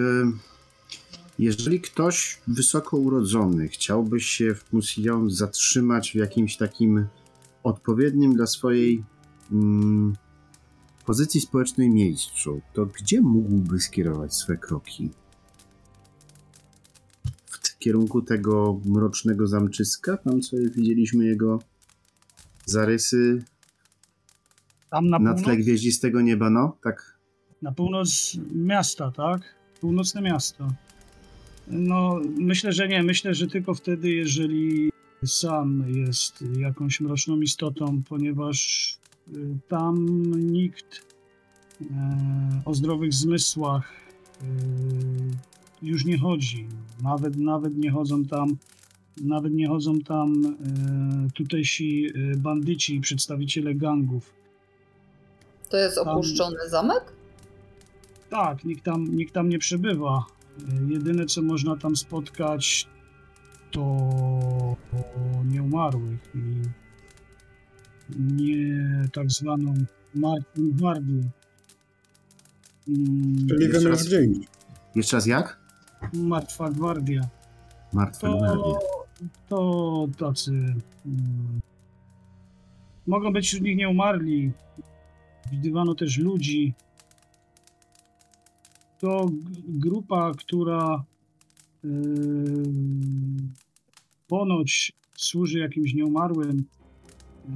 [1.40, 7.08] jeżeli ktoś wysoko urodzony chciałby się w museum zatrzymać w jakimś takim
[7.64, 9.04] odpowiednim dla swojej
[9.52, 10.16] mm,
[11.06, 15.10] pozycji społecznej miejscu, to gdzie mógłby skierować swe kroki?
[17.46, 21.60] W kierunku tego mrocznego zamczyska, tam sobie widzieliśmy jego
[22.66, 23.44] zarysy
[24.90, 26.78] Tam na na północ, tle gwieździstego nieba, no?
[26.84, 27.16] Tak,
[27.62, 29.42] na północ miasta, tak?
[29.82, 30.68] Północne miasto.
[31.68, 33.04] No, myślę, że nie.
[33.04, 34.92] Myślę, że tylko wtedy, jeżeli
[35.26, 38.98] sam jest jakąś mroczną istotą, ponieważ
[39.68, 40.06] tam
[40.52, 41.16] nikt
[41.82, 41.86] e,
[42.66, 43.94] o zdrowych zmysłach
[44.42, 44.46] y,
[45.82, 46.68] już nie chodzi.
[47.04, 48.58] Nawet, nawet nie chodzą tam
[49.22, 54.34] Nawet nie chodzą tam e, tutejsi e, bandyci i przedstawiciele gangów.
[55.70, 57.04] To jest Tam- opuszczony zamek?
[58.30, 60.26] Tak, nikt tam, nikt tam nie przebywa.
[60.60, 62.88] E, Jedyne, co można tam spotkać,
[63.72, 64.10] to
[65.46, 66.62] nieumarłych i
[68.10, 68.78] nie
[69.14, 69.74] tak zwaną
[70.16, 71.24] martwą gwardię.
[72.88, 74.08] Mm, Czyli Jeszcze wiemy raz.
[74.08, 74.22] gdzie.
[74.96, 75.60] Jeszcze raz jak?
[76.14, 77.22] Martwa gwardia.
[77.94, 78.74] Martwe To, gwardię.
[79.50, 80.52] to tacy.
[81.06, 81.60] Mm,
[83.08, 84.52] mogą być wśród nich nieumarli.
[85.52, 86.74] Widywano też ludzi.
[89.00, 89.30] To
[89.68, 91.04] grupa, która
[91.84, 91.92] yy,
[94.28, 96.66] ponoć służy jakimś nieumarłym.
[97.50, 97.56] Yy,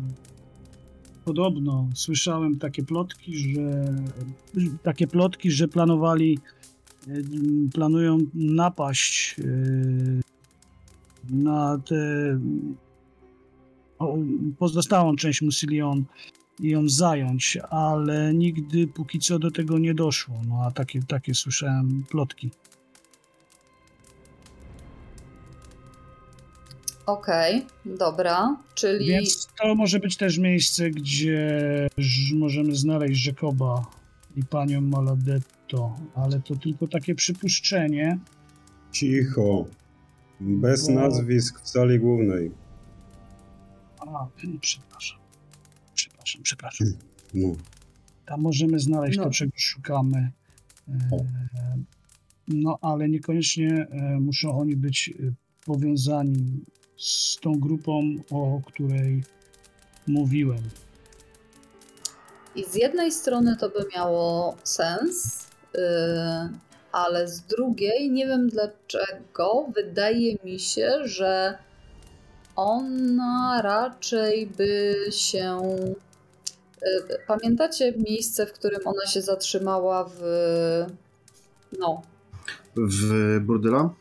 [1.30, 3.86] Podobno słyszałem takie plotki, że
[4.84, 6.40] takie plotki, że planowali
[7.08, 7.24] yy,
[7.74, 10.22] planują napaść yy,
[11.30, 12.40] na tę
[14.58, 16.06] pozostałą część Musylion
[16.60, 20.36] i ją zająć, ale nigdy póki co do tego nie doszło.
[20.48, 22.50] No a takie, takie słyszałem plotki.
[27.14, 28.58] Okej, dobra.
[28.76, 31.50] Czyli Więc to może być też miejsce, gdzie
[32.36, 33.86] możemy znaleźć Jacoba
[34.36, 38.20] i panią Maladetto, ale to tylko takie przypuszczenie.
[38.92, 39.66] Cicho.
[40.40, 42.52] Bez Bo- nazwisk w sali głównej.
[44.00, 44.28] A,
[44.62, 45.20] przepraszam.
[45.96, 46.88] Przepraszam, przepraszam.
[47.34, 47.56] No.
[48.26, 49.24] Tam możemy znaleźć No.
[49.24, 50.32] to, czego szukamy.
[50.88, 51.18] E, O.
[52.48, 55.32] No, ale niekoniecznie e, muszą oni być e,
[55.66, 56.66] powiązani
[57.00, 59.24] z tą grupą, o której
[60.08, 60.64] mówiłem.
[62.56, 65.80] I z jednej strony to by miało sens, yy,
[66.92, 71.58] ale z drugiej nie wiem dlaczego wydaje mi się, że
[72.56, 75.60] ona raczej by się.
[76.82, 80.22] Yy, pamiętacie miejsce, w którym ona się zatrzymała w.
[81.80, 82.02] No.
[82.76, 83.94] W burdelo?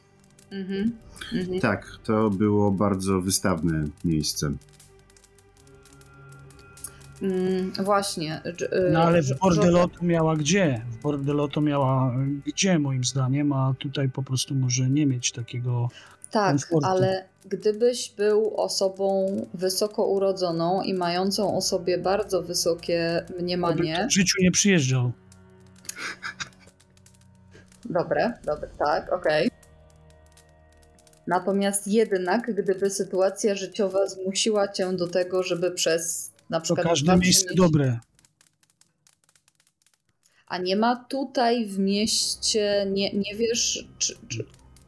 [0.51, 1.08] Mhm.
[1.33, 1.61] Mhm.
[1.61, 4.53] Tak, to było bardzo wystawne miejsce.
[7.23, 8.43] Mm, właśnie.
[8.45, 10.83] yy, No ale w Bordelotto miała gdzie?
[10.91, 12.15] W Bordelotto miała
[12.47, 15.89] gdzie moim zdaniem, a tutaj po prostu może nie mieć takiego...
[16.31, 16.89] Tak, komfortu.
[16.89, 24.07] ale gdybyś był osobą wysoko urodzoną i mającą o sobie bardzo wysokie mniemanie.
[24.11, 25.13] w życiu nie przyjeżdżał.
[27.85, 29.51] Dobre, dobre, tak, okej.
[31.29, 36.87] Natomiast jednak, gdyby sytuacja życiowa zmusiła cię do tego, żeby przez na To przykład.
[36.87, 37.99] każde dwa, trzy miejsce miesiące- dobre.
[40.47, 44.45] A nie ma tutaj w mieście, nie, nie wiesz czy, czy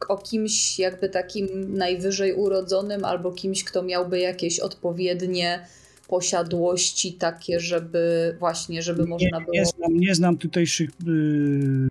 [0.09, 5.65] o kimś jakby takim najwyżej urodzonym albo kimś, kto miałby jakieś odpowiednie
[6.07, 9.53] posiadłości takie, żeby właśnie, żeby można nie, było...
[9.57, 11.87] nie, znam, nie znam tutejszych y,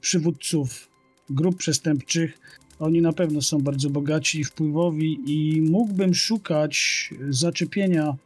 [0.00, 0.88] przywódców
[1.30, 2.38] grup przestępczych.
[2.78, 8.16] Oni na pewno są bardzo bogaci i wpływowi i mógłbym szukać zaczepienia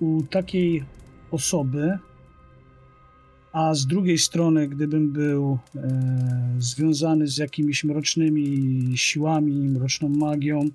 [0.00, 0.84] u takiej
[1.30, 1.98] osoby,
[3.52, 5.80] a z drugiej strony, gdybym był e,
[6.58, 10.70] związany z jakimiś mrocznymi siłami, mroczną magią,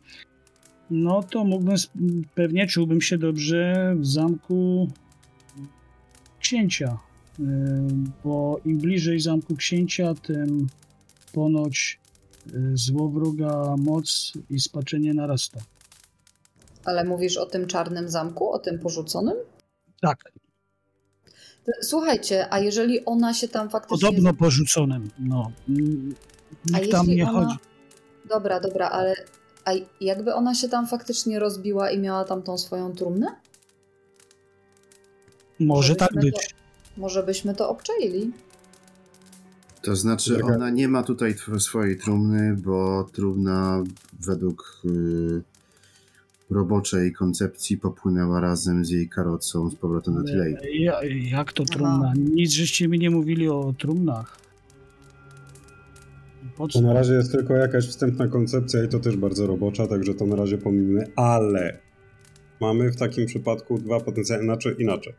[0.92, 1.76] no to mógłbym,
[2.36, 4.88] pewnie czułbym się dobrze w zamku
[6.40, 6.98] księcia,
[7.40, 7.44] y,
[8.24, 10.68] bo im bliżej zamku księcia, tym
[11.34, 12.00] ponoć
[12.74, 15.60] złowroga moc i spaczenie narasta.
[16.86, 19.36] Ale mówisz o tym czarnym zamku, o tym porzuconym?
[20.02, 20.18] Tak,
[21.82, 24.08] Słuchajcie, a jeżeli ona się tam faktycznie...
[24.08, 25.10] podobno porzuconym.
[25.20, 25.52] No.
[25.70, 26.16] Mm,
[26.74, 27.46] A Nikt tam nie ona...
[27.46, 27.58] chodzi.
[28.30, 29.16] Dobra, dobra, ale
[29.66, 29.72] a
[30.02, 33.28] jakby ona się tam faktycznie rozbiła i miała tam tą swoją trumnę?
[35.60, 36.36] Może tak być.
[36.36, 36.42] To,
[36.98, 38.32] może byśmy to obczaili.
[39.82, 43.84] To znaczy, ona nie ma tutaj swojej trumny, bo trumna
[44.20, 45.42] według y,
[46.50, 50.56] roboczej koncepcji popłynęła razem z jej karocą z powrotem do Tilei.
[50.74, 51.74] Ja, jak to Aha.
[51.74, 52.14] trumna?
[52.36, 54.38] Nic żeście mi nie mówili o trumnach.
[56.74, 60.26] To na razie jest tylko jakaś wstępna koncepcja i to też bardzo robocza, także to
[60.26, 61.78] na razie pomijmy, ale
[62.62, 65.14] mamy w takim przypadku dwa potencjalne, znaczy inaczej.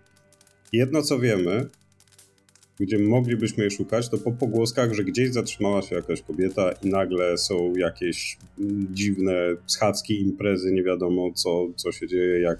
[0.73, 1.69] Jedno co wiemy,
[2.83, 7.39] gdzie moglibyśmy je szukać, to po pogłoskach, że gdzieś zatrzymała się jakaś kobieta i nagle
[7.39, 9.33] są jakieś mm, dziwne
[9.67, 12.59] schadzki, imprezy, nie wiadomo co, co się dzieje, jak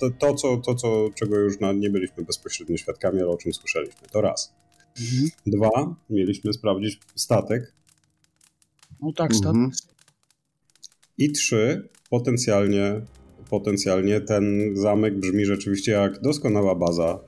[0.00, 3.52] to, to, co, to co, czego już na, nie byliśmy bezpośrednio świadkami, ale o czym
[3.52, 4.08] słyszeliśmy.
[4.12, 4.54] To raz.
[5.00, 5.30] Mhm.
[5.46, 7.72] Dwa, mieliśmy sprawdzić statek,
[9.02, 9.70] No tak, Mhm.
[9.72, 9.88] status.
[11.18, 13.00] I trzy, potencjalnie,
[13.50, 17.20] potencjalnie ten zamek brzmi rzeczywiście jak doskonała baza.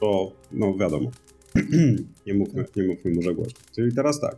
[0.00, 1.10] To, no wiadomo,
[2.26, 3.60] nie mówmy, nie mówmy może głośno.
[3.74, 4.36] Czyli teraz tak,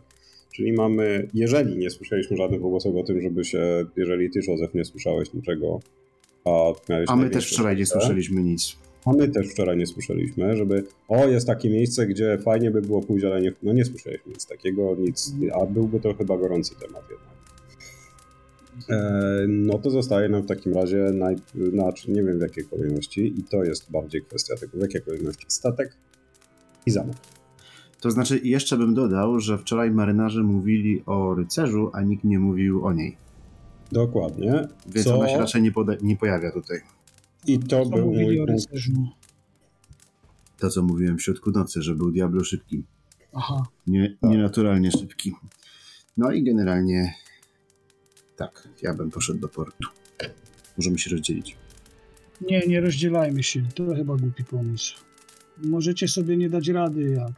[0.53, 4.85] czyli mamy, jeżeli nie słyszeliśmy żadnych ogłosów o tym, żeby się, jeżeli ty, Józef, nie
[4.85, 5.79] słyszałeś niczego,
[6.45, 6.49] a
[6.89, 8.75] miałeś A my też wczoraj nie słyszeliśmy nic.
[9.05, 13.01] a my też wczoraj nie słyszeliśmy, żeby o, jest takie miejsce, gdzie fajnie by było
[13.01, 17.03] pójść, ale nie, no nie słyszeliśmy nic takiego, nic, a byłby to chyba gorący temat
[17.09, 17.33] jednak.
[18.89, 21.35] E, no to zostaje nam w takim razie, naj,
[21.69, 25.45] znaczy nie wiem w jakiej kolejności i to jest bardziej kwestia tego, w jakiej kolejności
[25.47, 25.97] statek
[26.85, 27.15] i zamek.
[28.01, 32.85] To znaczy, jeszcze bym dodał, że wczoraj marynarze mówili o rycerzu, a nikt nie mówił
[32.85, 33.17] o niej.
[33.91, 34.67] Dokładnie.
[34.87, 36.79] Więc Co- ona się raczej nie, poda- nie pojawia tutaj.
[37.47, 38.91] I to Co był mój o rycerzu?
[40.59, 42.83] To, co mówiłem w środku nocy, że był Diablo szybki.
[43.33, 43.63] Aha.
[43.87, 44.31] Nie, Tak.
[44.31, 45.33] Nienaturalnie szybki.
[46.17, 47.13] No i generalnie
[48.35, 49.89] tak, ja bym poszedł do portu.
[50.77, 51.57] Możemy się rozdzielić.
[52.41, 53.63] Nie, nie rozdzielajmy się.
[53.75, 54.95] To chyba głupi pomysł.
[55.57, 57.33] Możecie sobie nie dać rady, jak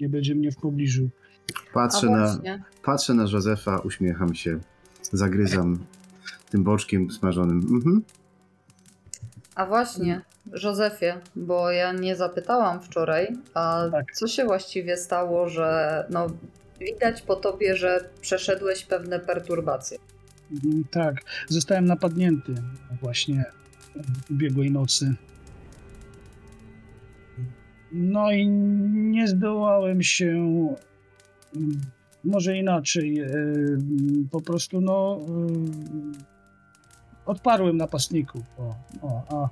[0.00, 1.08] nie będzie mnie w pobliżu.
[1.74, 2.38] Patrzę na,
[2.82, 4.58] patrzę na Józefa, uśmiecham się,
[5.12, 5.78] zagryzam
[6.50, 7.58] tym boczkiem smażonym.
[7.58, 8.02] Mhm.
[9.54, 10.20] a właśnie,
[10.62, 14.12] Józefie, bo ja nie zapytałam wczoraj, a Tak.
[14.12, 16.26] co się właściwie stało, że no
[16.80, 19.98] widać po tobie, że przeszedłeś pewne perturbacje.
[20.52, 21.14] Mhm, Tak,
[21.48, 22.54] zostałem napadnięty
[23.02, 23.44] właśnie
[24.30, 25.14] ubiegłej nocy.
[27.96, 30.48] No i nie zdołałem się,
[32.24, 33.28] może inaczej, e,
[34.30, 35.28] po prostu no e,
[37.26, 38.42] odparłem napastników.
[38.58, 39.48] O, o, a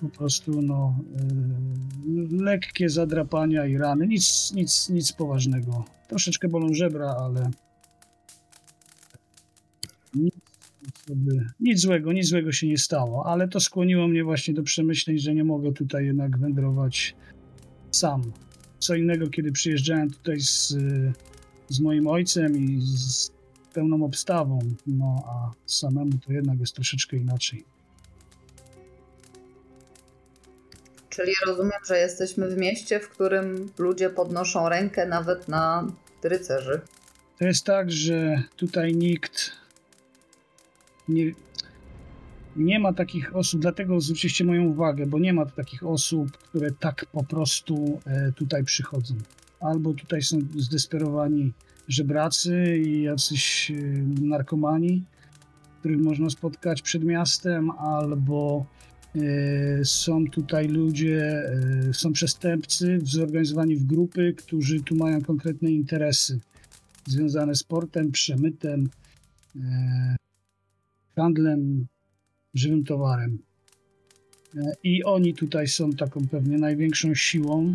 [0.00, 5.84] po prostu no e, lekkie zadrapania i rany, nic, nic, nic poważnego.
[6.08, 7.50] Troszeczkę bolą żebra, ale
[10.82, 14.62] nic, jakby, nic złego, nic złego się nie stało, ale to skłoniło mnie właśnie do
[14.62, 17.16] przemyśleń, że nie mogę tutaj jednak wędrować
[17.90, 18.32] sam.
[18.78, 20.76] Co innego, kiedy przyjeżdżałem tutaj z,
[21.68, 23.30] z moim ojcem i z
[23.72, 27.64] pełną obstawą, no a samemu to jednak jest troszeczkę inaczej.
[31.08, 36.80] Czyli rozumiem, że jesteśmy w mieście, w którym ludzie podnoszą rękę nawet na rycerzy.
[37.38, 39.59] To jest tak, że tutaj nikt
[41.10, 41.32] nie,
[42.56, 47.06] nie ma takich osób, dlatego zwróciliście moją uwagę, bo nie ma takich osób, które tak
[47.12, 49.14] po prostu e, tutaj przychodzą.
[49.60, 51.52] Albo tutaj są zdesperowani
[51.88, 53.74] żebracy i jacyś e,
[54.20, 55.02] narkomani,
[55.80, 58.66] których można spotkać przed miastem, albo
[59.16, 61.42] e, są tutaj ludzie,
[61.92, 66.38] są przestępcy zorganizowani w grupy, którzy tu mają konkretne interesy
[67.06, 68.88] związane z portem, przemytem,
[71.16, 71.86] handlem
[72.54, 73.38] żywym towarem.
[74.56, 77.74] E, I oni tutaj są taką pewnie największą siłą.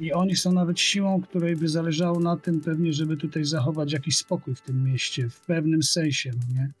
[0.00, 4.16] I oni są nawet siłą, której by zależało na tym pewnie, żeby tutaj zachować jakiś
[4.16, 6.72] spokój w tym mieście, w pewnym sensie, no nie?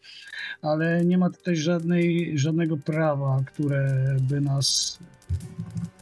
[0.62, 4.98] Ale nie ma tutaj żadnej, żadnego prawa, które by nas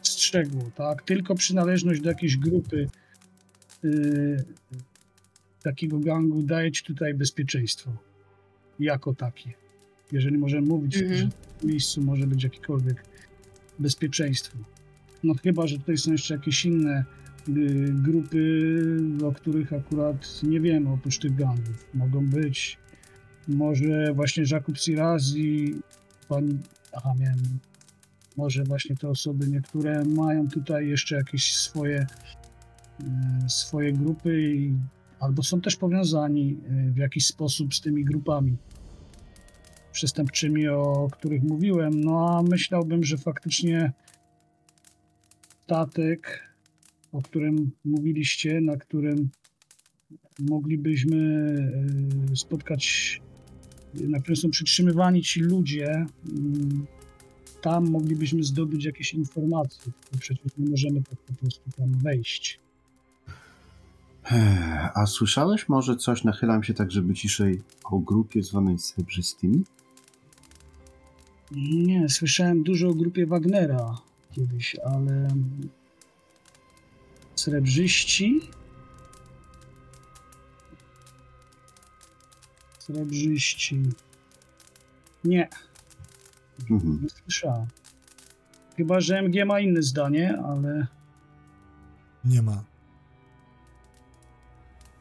[0.01, 1.01] strzegło, tak?
[1.03, 2.87] Tylko przynależność do jakiejś grupy
[3.83, 4.43] y,
[5.63, 7.91] takiego gangu daje ci tutaj bezpieczeństwo.
[8.79, 9.62] Jako takie.
[10.13, 11.19] Jeżeli możemy mówić, Mhm.
[11.19, 13.03] że w tym miejscu może być jakiekolwiek
[13.79, 14.57] bezpieczeństwo.
[15.23, 17.05] No chyba, że tutaj są jeszcze jakieś inne
[17.49, 17.53] y,
[17.93, 21.87] grupy, o których akurat nie wiemy oprócz tych gangów.
[21.93, 22.77] Mogą być
[23.47, 25.75] może właśnie Jakub Sirazi,
[26.29, 26.57] pani,
[26.91, 27.39] aha miałem,
[28.37, 32.07] może właśnie te osoby niektóre mają tutaj jeszcze jakieś swoje
[33.01, 33.05] y,
[33.49, 34.73] swoje grupy i,
[35.19, 36.57] albo są też powiązani
[36.87, 38.57] y, w jakiś sposób z tymi grupami
[39.93, 42.03] przestępczymi, o których mówiłem.
[42.03, 43.91] No a myślałbym, że faktycznie
[45.65, 46.49] statek,
[47.11, 49.29] o którym mówiliście, na którym
[50.39, 51.17] moglibyśmy
[52.31, 53.21] y, spotkać,
[53.93, 56.85] na którym są przytrzymywani ci ludzie, mm,
[57.61, 59.91] tam moglibyśmy zdobyć jakieś informacje.
[60.19, 62.59] Przecież nie możemy tak po prostu tam wejść.
[64.31, 69.63] Ech, A słyszałeś może coś, nachylam się tak, żeby ciszej, o grupie zwanej Srebrzystymi?
[71.55, 73.97] Nie, słyszałem dużo o grupie Wagnera
[74.31, 75.27] kiedyś, ale
[77.35, 78.41] srebrzyści?
[82.79, 83.81] Srebrzyści.
[85.23, 85.49] Nie,
[86.71, 86.99] Mhm.
[87.03, 87.65] nie słyszałem.
[88.77, 90.87] Chyba, że MG ma inne zdanie, ale
[92.25, 92.63] Nie ma.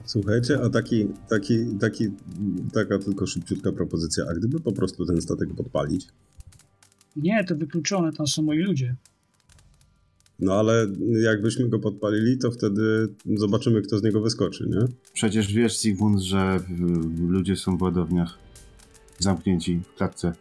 [0.05, 2.09] Słuchajcie, a taki, taki, taki,
[2.73, 6.09] taka tylko szybciutka propozycja, a gdyby po prostu ten statek podpalić?
[7.17, 8.97] Nie, to wykluczone, tam są moi ludzie.
[10.39, 10.87] No ale
[11.23, 14.85] jakbyśmy go podpalili, to wtedy zobaczymy, kto z niego wyskoczy, nie?
[15.13, 18.39] Przecież wiesz, Sigmund, że y, ludzie są w ładowniach
[19.19, 20.33] zamknięci w klatce.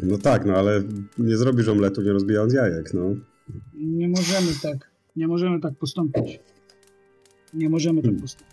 [0.00, 0.82] No tak, no ale
[1.18, 3.14] nie zrobisz omletu, nie rozbijając jajek, no.
[3.74, 6.40] Nie możemy tak, nie możemy tak postąpić.
[7.54, 8.22] Nie możemy tak Hmm.
[8.22, 8.49] postąpić.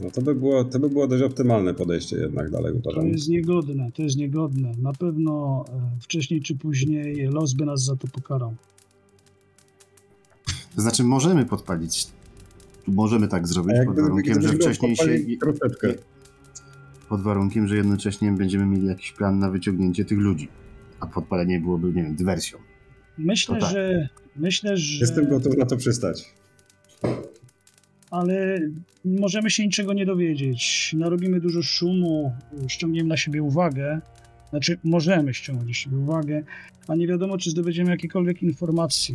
[0.00, 3.08] No to by było, to by było dość optymalne podejście jednak dalej, To uważam.
[3.08, 4.72] jest niegodne, to jest niegodne.
[4.82, 8.54] Na pewno e, wcześniej czy później los by nas za to pokarał.
[10.74, 12.06] To znaczy, możemy podpalić.
[12.86, 15.18] Możemy tak zrobić pod warunkiem, że wcześniej się.
[15.40, 15.94] Troszeczkę.
[17.08, 20.48] Pod warunkiem, że jednocześnie będziemy mieli jakiś plan na wyciągnięcie tych ludzi.
[21.00, 22.58] A podpalenie byłoby, nie wiem, dywersją.
[23.18, 23.70] Myślę, To tak.
[23.72, 26.34] że myślę, że Jestem gotów na to przystać.
[28.10, 28.60] Ale
[29.04, 30.94] możemy się niczego nie dowiedzieć.
[30.98, 32.32] Narobimy dużo szumu,
[32.68, 34.00] ściągniemy na siebie uwagę.
[34.50, 36.42] Znaczy, możemy ściągnąć na siebie uwagę,
[36.88, 39.14] a nie wiadomo, czy zdobędziemy jakiekolwiek informacje.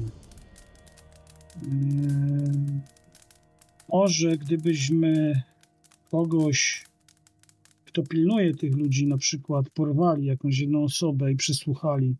[3.89, 5.41] Może gdybyśmy
[6.11, 6.85] kogoś,
[7.85, 12.15] kto pilnuje tych ludzi, na przykład porwali jakąś jedną osobę i przesłuchali,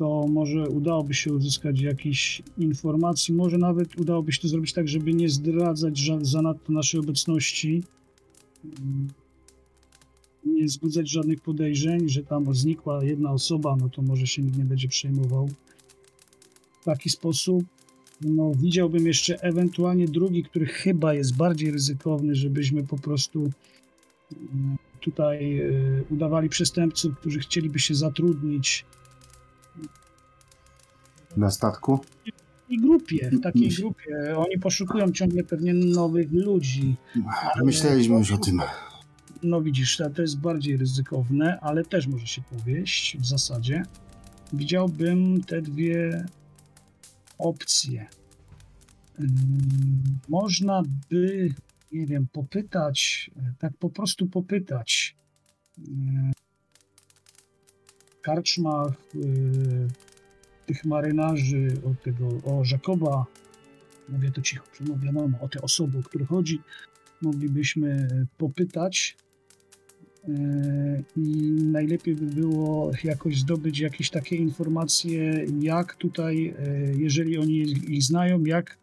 [0.00, 5.14] to może udałoby się uzyskać jakieś informacje, może nawet udałoby się to zrobić tak, żeby
[5.14, 7.82] nie zdradzać zanadto naszej obecności,
[8.64, 9.08] Mm,
[10.44, 14.64] nie wzbudzać żadnych podejrzeń, że tam znikła jedna osoba, no to może się nikt nie
[14.64, 15.48] będzie przejmował.
[16.80, 17.64] W taki sposób.
[18.20, 23.50] No, widziałbym jeszcze ewentualnie drugi, który chyba jest bardziej ryzykowny, żebyśmy po prostu
[24.32, 28.84] mm, tutaj y, udawali przestępców, którzy chcieliby się zatrudnić
[31.40, 32.00] Na statku?
[32.70, 34.36] takiej grupie, w takiej grupie.
[34.36, 36.96] Oni poszukują ciągle pewnie nowych ludzi.
[37.64, 38.60] Myśleliśmy już o tym.
[39.42, 43.82] No widzisz, to to jest bardziej ryzykowne, ale też może się powieść w zasadzie.
[44.52, 46.26] Widziałbym te dwie
[47.38, 48.06] opcje.
[49.20, 49.28] Ym,
[50.28, 51.54] Można by,
[51.92, 55.16] nie wiem, popytać, tak po prostu popytać
[58.10, 59.88] w karczmach y,
[60.70, 63.26] tych marynarzy, o tego, o Jakoba,
[64.08, 64.64] mówię to cicho,
[65.12, 66.60] no o te osoby, o które chodzi,
[67.22, 69.16] moglibyśmy popytać
[70.28, 77.56] e, i najlepiej by było jakoś zdobyć jakieś takie informacje, jak tutaj, e, jeżeli oni
[77.88, 78.78] ich znają, jak,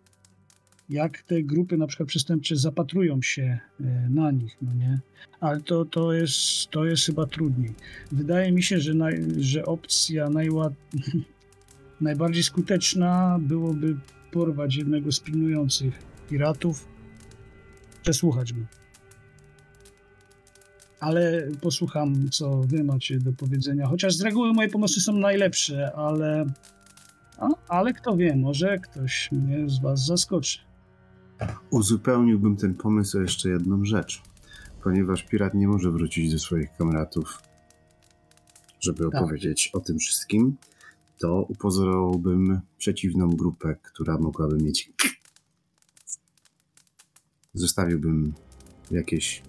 [0.90, 5.00] jak te grupy na przykład przestępcze zapatrują się e, na nich, no nie?
[5.40, 7.74] Ale to, to, jest, to jest chyba trudniej.
[8.12, 10.74] Wydaje mi się, że, naj, że opcja najład...
[12.02, 13.98] najbardziej skuteczna byłoby
[14.32, 15.94] porwać jednego z pilnujących
[16.30, 16.88] piratów,
[18.02, 18.62] przesłuchać go.
[21.00, 23.88] Ale posłucham, co wy macie do powiedzenia.
[23.88, 26.46] Chociaż z reguły moje pomysły są najlepsze, ale.
[27.38, 30.60] A, ale kto wie, może ktoś mnie z was zaskoczy.
[31.70, 34.22] Uzupełniłbym ten pomysł o jeszcze jedną rzecz.
[34.84, 37.42] Ponieważ pirat nie może wrócić do swoich kamratów,
[38.80, 39.22] żeby Tak.
[39.22, 40.58] opowiedzieć o tym wszystkim,
[41.20, 44.92] to upozorowałbym przeciwną grupę, która mogłaby mieć.
[47.54, 48.34] Zostawiłbym
[48.92, 49.42] jakieś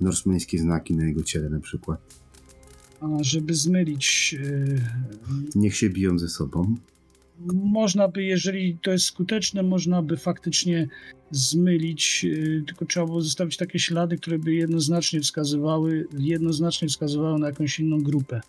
[0.00, 2.00] norsmeńskie znaki na jego ciele, na przykład.
[3.00, 4.32] A żeby zmylić.
[4.32, 4.80] Yy,
[5.54, 6.74] Niech się biją ze sobą.
[7.54, 10.88] można by, jeżeli to jest skuteczne, można by faktycznie
[11.30, 17.46] zmylić, yy, tylko trzeba było zostawić takie ślady, które by jednoznacznie wskazywały, jednoznacznie wskazywały na
[17.46, 18.40] jakąś inną grupę.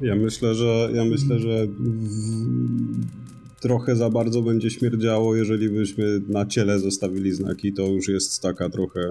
[0.00, 3.04] Ja myślę, że ja myślę, że w,
[3.60, 8.70] trochę za bardzo będzie śmierdziało, jeżeli byśmy na ciele zostawili znaki, to już jest taka
[8.70, 9.10] trochę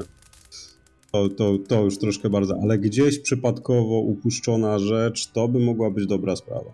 [1.12, 6.08] to, to, to już troszkę bardzo, ale gdzieś przypadkowo upuszczona rzecz, to by mogła być
[6.08, 6.74] dobra sprawa.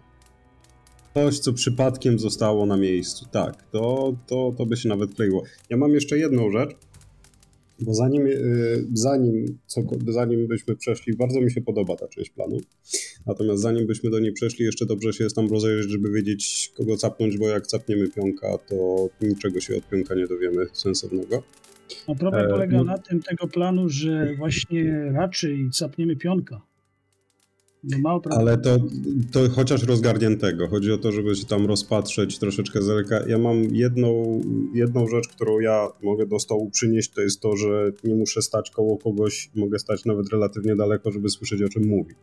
[1.13, 3.25] Coś, co przypadkiem zostało na miejscu.
[3.31, 5.43] Tak, to, to, to by się nawet kleiło.
[5.69, 6.75] Ja mam jeszcze jedną rzecz,
[7.81, 12.57] bo zanim, yy, zanim, co, zanim byśmy przeszli, bardzo mi się podoba ta część planu.
[13.25, 16.97] Natomiast zanim byśmy do niej przeszli, jeszcze dobrze się jest tam rozejrzeć, żeby wiedzieć, kogo
[16.97, 21.43] capnąć, bo jak capniemy pionka, to niczego się od pionka nie dowiemy sensownego.
[22.07, 26.68] No problem E, polega na tym tego planu, że właśnie raczej capniemy pionka.
[27.83, 28.21] No.
[28.29, 28.77] Ale to,
[29.31, 30.67] to chociaż rozgarniętego.
[30.67, 33.27] Chodzi o to, żeby się tam rozpatrzeć troszeczkę z daleka.
[33.27, 34.41] Ja mam jedną,
[34.73, 38.71] jedną rzecz, którą ja mogę do stołu przynieść, to jest to, że nie muszę stać
[38.71, 42.13] koło kogoś, mogę stać nawet relatywnie daleko, żeby słyszeć o czym mówi.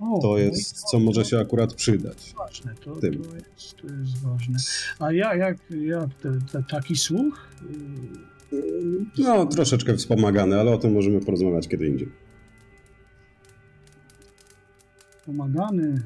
[0.00, 2.34] O, To jest, co może się akurat przydać.
[2.38, 4.58] ważne, to, to, jest, to jest ważne.
[4.98, 7.48] A ja, jak, jak te, te, taki słuch?
[9.18, 12.08] No, troszeczkę wspomagany, ale o tym możemy porozmawiać kiedy indziej.
[15.26, 16.02] Pomagany,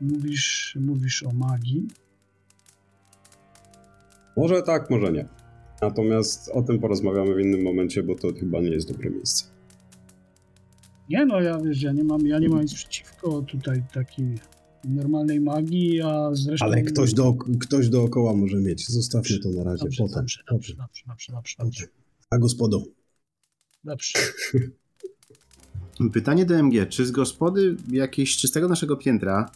[0.00, 1.88] mówisz, mówisz o magii.
[4.36, 5.28] Może tak, może nie.
[5.82, 9.44] Natomiast o tym porozmawiamy w innym momencie, bo to chyba nie jest dobre miejsce.
[11.08, 14.38] Nie no, ja wiesz, ja nie mam, ja nie mam nic przeciwko tutaj takiej
[14.84, 16.66] normalnej magii, a zresztą...
[16.66, 18.88] Ale ktoś, do, ktoś dookoła może mieć.
[18.88, 19.84] Zostawmy to na razie.
[19.84, 20.22] Dobrze, potem.
[20.22, 20.74] dobrze, dobrze,
[21.06, 21.86] dobrze, dobrze, dobrze.
[22.30, 22.84] A gospodą.
[23.84, 24.18] dobrze.
[26.08, 26.86] Pytanie do MG.
[26.88, 29.50] Czy z gospody jakiejś, czy z tego naszego piętra,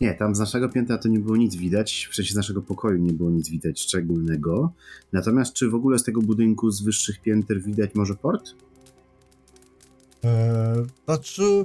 [0.00, 2.98] nie, tam z naszego piętra to nie było nic widać, w sensie z naszego pokoju
[2.98, 4.72] nie było nic widać szczególnego.
[5.12, 8.50] Natomiast czy w ogóle z tego budynku z wyższych pięter widać może port?
[10.22, 11.64] Eee, znaczy...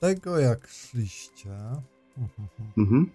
[0.00, 1.50] Tego jak szliście...
[2.78, 3.10] Mhm.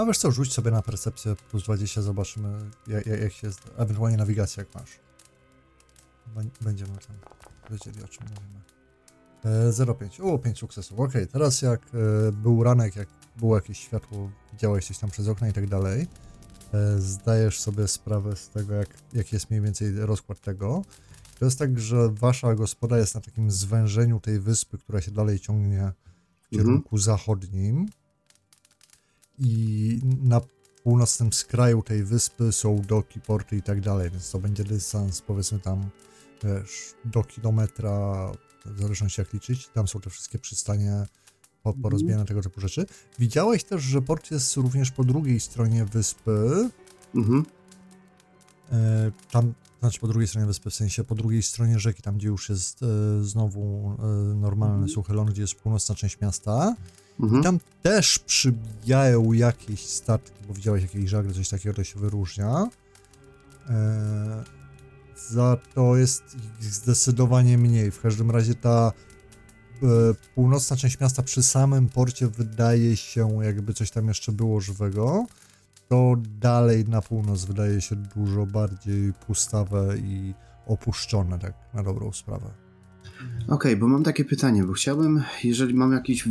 [0.00, 3.50] A wiesz co, rzuć sobie na percepcję plus 20, zobaczymy jak, jak, się...
[3.76, 4.90] Ewentualnie nawigację jak masz.
[6.36, 7.16] Bę- Będziemy tam
[7.70, 8.60] wiedzieli o czym mówimy.
[9.68, 10.34] E, 0,5.
[10.34, 11.00] O, 5 sukcesów.
[11.00, 11.82] Okej, teraz jak
[12.28, 16.06] e, był ranek, jak było jakieś światło, widziałeś coś tam przez okna i tak dalej,
[16.74, 20.82] e, zdajesz sobie sprawę z tego, jak, jak jest mniej więcej rozkład tego.
[21.38, 25.40] To jest tak, że wasza gospoda jest na takim zwężeniu tej wyspy, która się dalej
[25.40, 25.92] ciągnie
[26.42, 27.86] w kierunku zachodnim.
[29.40, 30.40] I na
[30.82, 35.58] północnym skraju tej wyspy są doki, porty i tak dalej, więc to będzie dystans powiedzmy
[35.58, 35.90] tam,
[36.44, 38.32] wiesz, do kilometra,
[38.66, 39.68] w zależności jak liczyć.
[39.68, 41.06] Tam są te wszystkie przystanie
[41.62, 42.86] po, porozbijane tego typu rzeczy.
[43.18, 46.68] Widziałeś też, że port jest również po drugiej stronie wyspy,
[47.14, 47.44] Mhm.
[48.72, 52.28] E, tam, znaczy po drugiej stronie wyspy, w sensie po drugiej stronie rzeki, tam gdzie
[52.28, 52.86] już jest e,
[53.24, 54.88] znowu e, normalny Mhm.
[54.88, 56.76] suchy ląd, gdzie jest północna część miasta.
[57.22, 57.42] Mhm.
[57.42, 62.68] Tam też przybijają jakieś statki, bo widziałeś jakieś żagry, coś takiego, to się wyróżnia.
[63.68, 64.44] E,
[65.28, 67.90] za to jest ich zdecydowanie mniej.
[67.90, 68.92] W każdym razie ta
[69.82, 69.86] e,
[70.34, 75.26] północna część miasta przy samym porcie wydaje się, jakby coś tam jeszcze było żywego.
[75.88, 80.34] To dalej na północ wydaje się dużo bardziej pustawe i
[80.66, 82.50] opuszczone, tak na dobrą sprawę.
[83.48, 86.28] Okej, bo mam takie pytanie, bo chciałbym, jeżeli mam jakiś.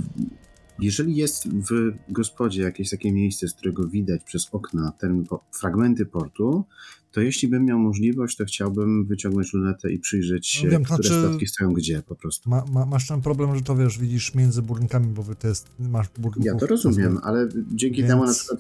[0.81, 1.72] Jeżeli jest w
[2.10, 6.65] gospodzie jakieś takie miejsce, z którego widać przez okna ten po, fragmenty portu,
[7.11, 11.22] to jeśli bym miał możliwość, to chciałbym wyciągnąć lunetę i przyjrzeć się, Wiem, które znaczy-
[11.27, 12.49] statki stoją gdzie po prostu.
[12.49, 16.07] Ma, ma, masz ten problem, że to wiesz, widzisz między budynkami, bo to jest, masz
[16.10, 16.45] budynków.
[16.45, 18.60] Ja to rozumiem, ale dzięki temu na przykład.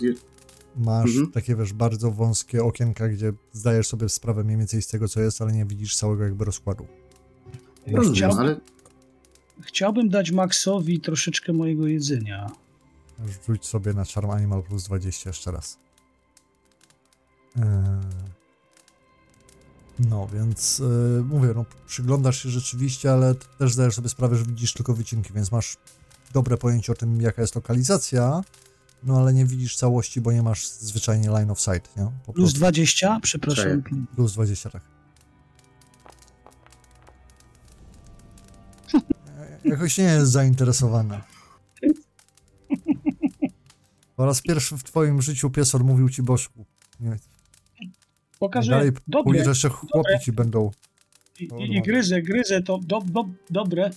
[0.77, 1.31] Masz Mhm.
[1.31, 5.41] takie, wiesz, bardzo wąskie okienka, gdzie zdajesz sobie sprawę mniej więcej z tego, co jest,
[5.41, 6.85] ale nie widzisz całego jakby rozkładu.
[7.87, 8.59] Rozumiem, ale
[9.61, 12.49] Chciałbym dać Maxowi troszeczkę mojego jedzenia.
[13.47, 15.79] Rzuć sobie na Charm Animal plus 20 jeszcze raz.
[17.55, 17.63] Eee,
[20.09, 24.73] No, więc yy, mówię, no, przyglądasz się rzeczywiście, ale też zdajesz sobie sprawę, że widzisz
[24.73, 25.77] tylko wycinki, więc masz
[26.33, 28.41] dobre pojęcie o tym, jaka jest lokalizacja,
[29.03, 32.11] no ale nie widzisz całości, bo nie masz zwyczajnie line of sight, nie?
[32.25, 32.59] Po Plus prostu.
[32.59, 33.19] 20?
[33.23, 33.83] Przepraszam.
[34.15, 34.83] Plus 20, tak.
[39.65, 41.19] Jakoś nie jest zainteresowany.
[44.15, 46.65] Po raz pierwszy w twoim życiu pies odmówił ci bożku.
[46.99, 47.17] Nie,
[48.39, 48.71] Pokażę.
[48.71, 49.23] dalej Dobre.
[49.23, 50.71] pójdziesz, jeszcze chłopi ci będą.
[51.39, 53.89] I, i, I gryzę, gryzę to do, do, dobre.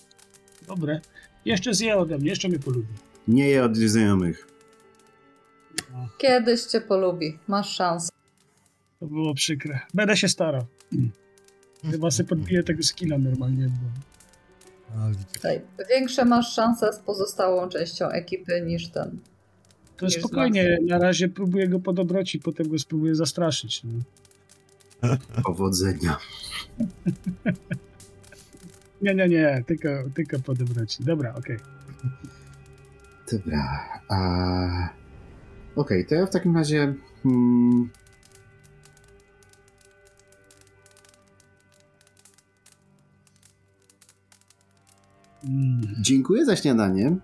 [0.67, 1.01] Dobre.
[1.45, 2.87] Jeszcze zje ode mnie, jeszcze mnie polubi.
[3.29, 4.47] nie je od znajomych.
[6.19, 8.09] Kiedyś cię polubi, masz szansę.
[9.01, 9.81] To było przykre.
[9.95, 10.67] Będę się starał.
[11.91, 13.69] Chyba sobie podbiję tego skilla normalnie.
[13.69, 14.12] Bo...
[15.09, 15.27] Widzisz.
[15.33, 15.61] Tutaj
[15.91, 19.19] większe masz szanse z pozostałą częścią ekipy niż ten.
[19.97, 23.83] To Niż spokojnie, na razie próbuję go po dobroci, potem go spróbuję zastraszyć.
[23.85, 24.01] No.
[25.45, 26.17] Powodzenia.
[29.03, 31.05] Nie, nie, nie, tylko, tylko po dobroci.
[31.05, 31.57] Dobra, okej.
[33.33, 33.89] Dobra.
[34.09, 34.89] A...
[35.77, 36.95] Okej, to ja w takim razie.
[37.23, 37.91] Hmm,
[46.01, 47.17] dziękuję za śniadanie.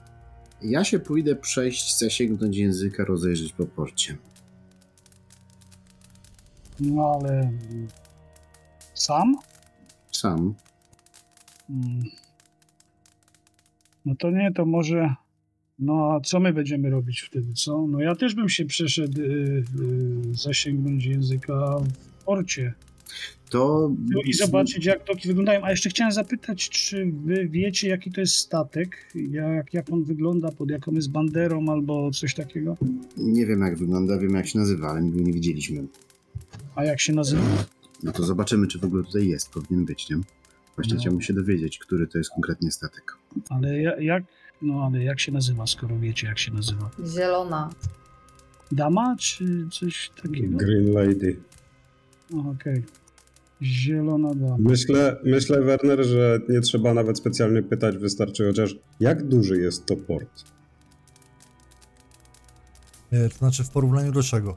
[0.63, 4.17] Ja się pójdę przejść, zasięgnąć języka, rozejrzeć po porcie.
[6.81, 7.89] No ale mm,
[8.95, 9.37] Sam?
[10.13, 10.55] Sam.
[11.69, 12.03] Hmm.
[14.05, 15.15] No to nie, to może.
[15.79, 17.87] No a co my będziemy robić wtedy, co?
[17.87, 19.65] No ja też bym się przeszedł y, y,
[20.35, 22.75] zasięgnąć języka w porcie
[23.51, 23.91] To.
[24.11, 25.65] no i zobaczyć, jak toki wyglądają.
[25.65, 29.13] A jeszcze chciałem zapytać, czy wy wiecie, jaki to jest statek?
[29.31, 32.77] Jak, jak on wygląda, pod jaką jest banderą albo coś takiego?
[33.17, 35.87] Nie wiem, jak wygląda, wiem, jak się nazywa, ale nigdy nie widzieliśmy.
[36.75, 37.43] A jak się nazywa?
[38.03, 39.51] No to zobaczymy, czy w ogóle tutaj jest.
[39.51, 40.17] Powinien być, nie?
[40.77, 41.01] Właśnie No.
[41.01, 43.17] chciałbym się dowiedzieć, który to jest konkretnie statek.
[43.49, 44.25] Ale ja- jak,
[44.63, 46.91] no ale jak się nazywa, skoro wiecie, jak się nazywa?
[47.15, 47.71] Zielona.
[48.73, 50.57] Dama, czy coś takiego?
[50.59, 51.37] Green Lady.
[52.51, 52.83] Okej.
[53.63, 54.57] Zielona dama.
[54.59, 59.97] Myślę, myślę, Werner, że nie trzeba nawet specjalnie pytać, wystarczy chociaż jak duży jest to
[59.97, 60.45] port.
[63.13, 64.57] E, To znaczy w porównaniu do czego?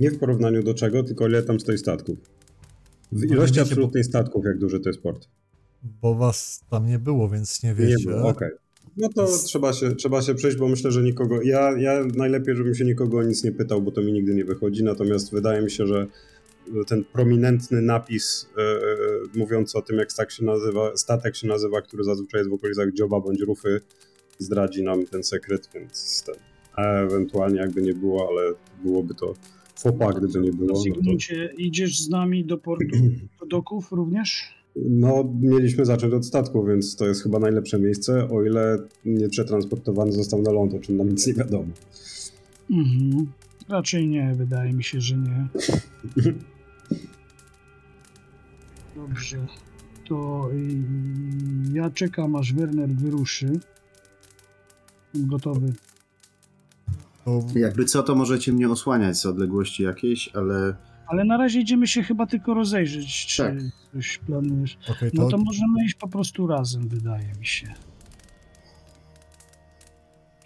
[0.00, 2.18] Nie w porównaniu do czego, tylko ile tam stoi statków.
[3.12, 5.28] W No, ilości wiecie, absolutnej statków, jak duży to jest port.
[5.82, 8.10] Bo was tam nie było, więc nie Nie wiecie.
[8.10, 8.50] było, okej.
[8.96, 11.42] No to Z- trzeba się, trzeba się przejść, bo myślę, że nikogo.
[11.42, 14.44] Ja, ja najlepiej, żebym się nikogo o nic nie pytał, bo to mi nigdy nie
[14.44, 14.84] wychodzi.
[14.84, 16.06] Natomiast wydaje mi się, że
[16.86, 18.78] ten prominentny napis e, e,
[19.34, 22.92] mówiący o tym, jak statek się nazywa, statek się nazywa, który zazwyczaj jest w okolicach
[22.92, 23.80] dzioba bądź rufy,
[24.38, 26.34] zdradzi nam ten sekret, więc ten.
[26.84, 29.34] Ewentualnie jakby nie było, ale byłoby to
[29.78, 30.68] fopa, gdyby nie było.
[30.68, 32.96] No, to, Zygmuncie, idziesz z nami do portu,
[33.40, 34.54] do doków również?
[34.76, 40.12] no, mieliśmy zacząć od statku, więc to jest chyba najlepsze miejsce, o ile nie przetransportowany
[40.12, 41.72] został na ląd, o czym nam nic nie wiadomo.
[42.70, 43.26] Mhm.
[43.68, 45.48] Raczej nie, wydaje mi się, że nie.
[48.96, 49.46] Dobrze.
[50.08, 53.60] To y, ja czekam, aż Werner wyruszy.
[55.14, 55.72] Gotowy.
[57.24, 60.74] To Jakby co, to możecie mnie osłaniać z odległości jakiejś, ale
[61.06, 63.54] Ale na razie idziemy się chyba tylko rozejrzeć, czy Tak.
[63.92, 64.78] coś planujesz.
[64.90, 67.74] okej, No to, to możemy iść po prostu razem, wydaje mi się.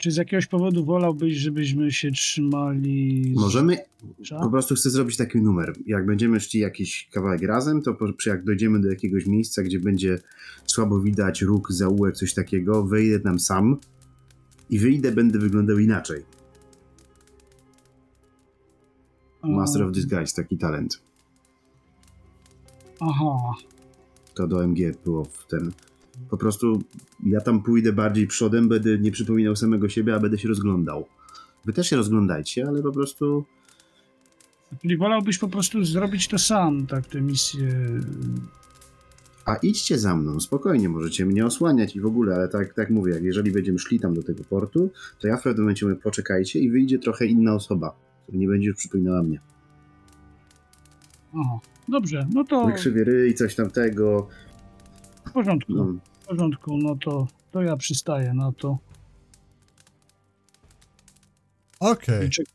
[0.06, 3.32] Czy z jakiegoś powodu wolałbyś, żebyśmy się trzymali...
[3.36, 3.78] z- możemy.
[4.22, 4.40] Cza?
[4.40, 5.72] Po prostu chcę zrobić taki numer.
[5.86, 10.18] Jak będziemy szli jakiś kawałek razem, to po, jak dojdziemy do jakiegoś miejsca, gdzie będzie
[10.66, 13.76] słabo widać róg, zaułek, coś takiego, wejdę tam sam
[14.70, 16.22] i wyjdę, będę wyglądał inaczej.
[19.42, 21.00] Master of Disguise, taki talent.
[23.00, 23.54] Aha,
[24.34, 25.72] To do MG było w ten.
[26.30, 26.82] Po prostu
[27.26, 31.06] ja tam pójdę bardziej przodem, będę nie przypominał samego siebie, a będę się rozglądał.
[31.64, 33.44] Wy też się rozglądajcie, ale po prostu
[34.82, 37.68] czyli wolałbyś po prostu zrobić to sam, tak, tę misję.
[39.44, 43.12] A idźcie za mną, spokojnie, możecie mnie osłaniać i w ogóle, ale tak, tak mówię,
[43.12, 44.90] jak jeżeli będziemy szli tam do tego portu,
[45.20, 48.68] to ja w pewnym momencie mówię, poczekajcie i wyjdzie trochę inna osoba, która nie będzie
[48.68, 49.40] już przypominała mnie.
[51.34, 54.28] Aha, dobrze, no to Krzywy ryj, coś tamtego.
[55.28, 55.84] W porządku, No,
[56.22, 58.78] w porządku, no to, to ja przystaję na to.
[61.80, 62.26] Okej.
[62.26, 62.46] I czek-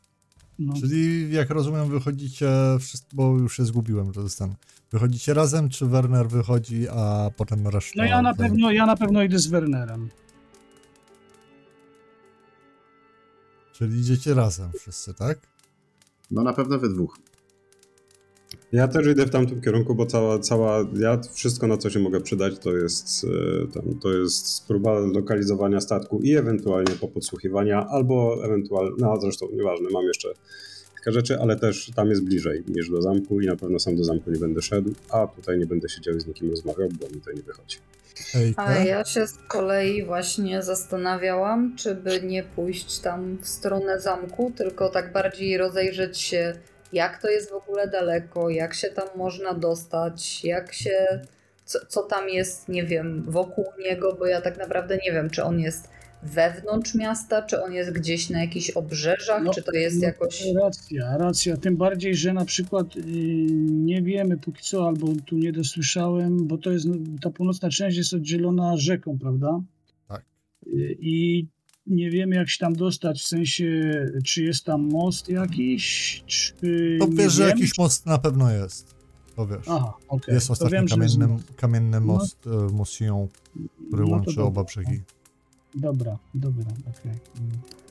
[0.58, 2.48] No, Czyli jak rozumiem, wychodzicie,
[2.80, 4.54] wszyscy, bo już się zgubiłem, to ten.
[4.92, 7.92] Wychodzicie razem, czy Werner wychodzi, a potem reszta?
[7.96, 10.08] no ja na pewno, ja na pewno idę z Wernerem.
[13.72, 15.38] Czyli idziecie razem wszyscy, tak?
[16.30, 17.18] no na pewno we dwóch.
[18.72, 22.20] Ja też idę w tamtym kierunku, bo cała, cała ja wszystko na co się mogę
[22.20, 28.44] przydać to jest, e, tam, to jest próba lokalizowania statku i ewentualnie po podsłuchiwania, albo
[28.44, 30.28] ewentualnie, no zresztą nieważne, mam jeszcze
[30.94, 34.04] kilka rzeczy, ale też tam jest bliżej niż do zamku i na pewno sam do
[34.04, 37.20] zamku nie będę szedł, a tutaj nie będę siedział i z nikim rozmawiał, bo mi
[37.20, 37.78] to nie wychodzi.
[38.32, 38.64] Hejka.
[38.64, 44.52] A ja się z kolei właśnie zastanawiałam, czy by nie pójść tam w stronę zamku,
[44.56, 46.54] tylko tak bardziej rozejrzeć się,
[46.92, 51.20] jak to jest w ogóle daleko, jak się tam można dostać, jak się.
[51.64, 55.44] Co, co tam jest, nie wiem, wokół niego, bo ja tak naprawdę nie wiem, czy
[55.44, 55.88] on jest
[56.22, 60.44] wewnątrz miasta, czy on jest gdzieś na jakichś obrzeżach, No, czy to jest no, jakoś.
[60.62, 61.56] Racja, racja.
[61.56, 63.02] Tym bardziej, że na przykład y,
[63.62, 67.96] nie wiemy póki co, albo tu nie dosłyszałem, bo to jest no, ta północna część
[67.96, 69.60] jest oddzielona rzeką, prawda?
[70.08, 70.22] Tak.
[70.66, 71.46] Y, I
[71.86, 73.64] nie wiemy, jak się tam dostać, w sensie,
[74.24, 76.96] czy jest tam most jakiś, czy.
[77.00, 77.50] To nie wiesz, że wiem.
[77.58, 78.94] jakiś most na pewno jest.
[79.36, 79.68] To wiesz.
[79.68, 80.34] Aha, okej.
[80.34, 82.06] jest ostatni wiem, że kamienny, jest- kamienny No.
[82.06, 82.36] most,
[82.72, 82.84] no.
[82.84, 83.28] Sion,
[83.88, 84.44] który no łączy dobra.
[84.44, 85.00] oba brzegi.
[85.74, 87.12] Dobra, dobra, okej.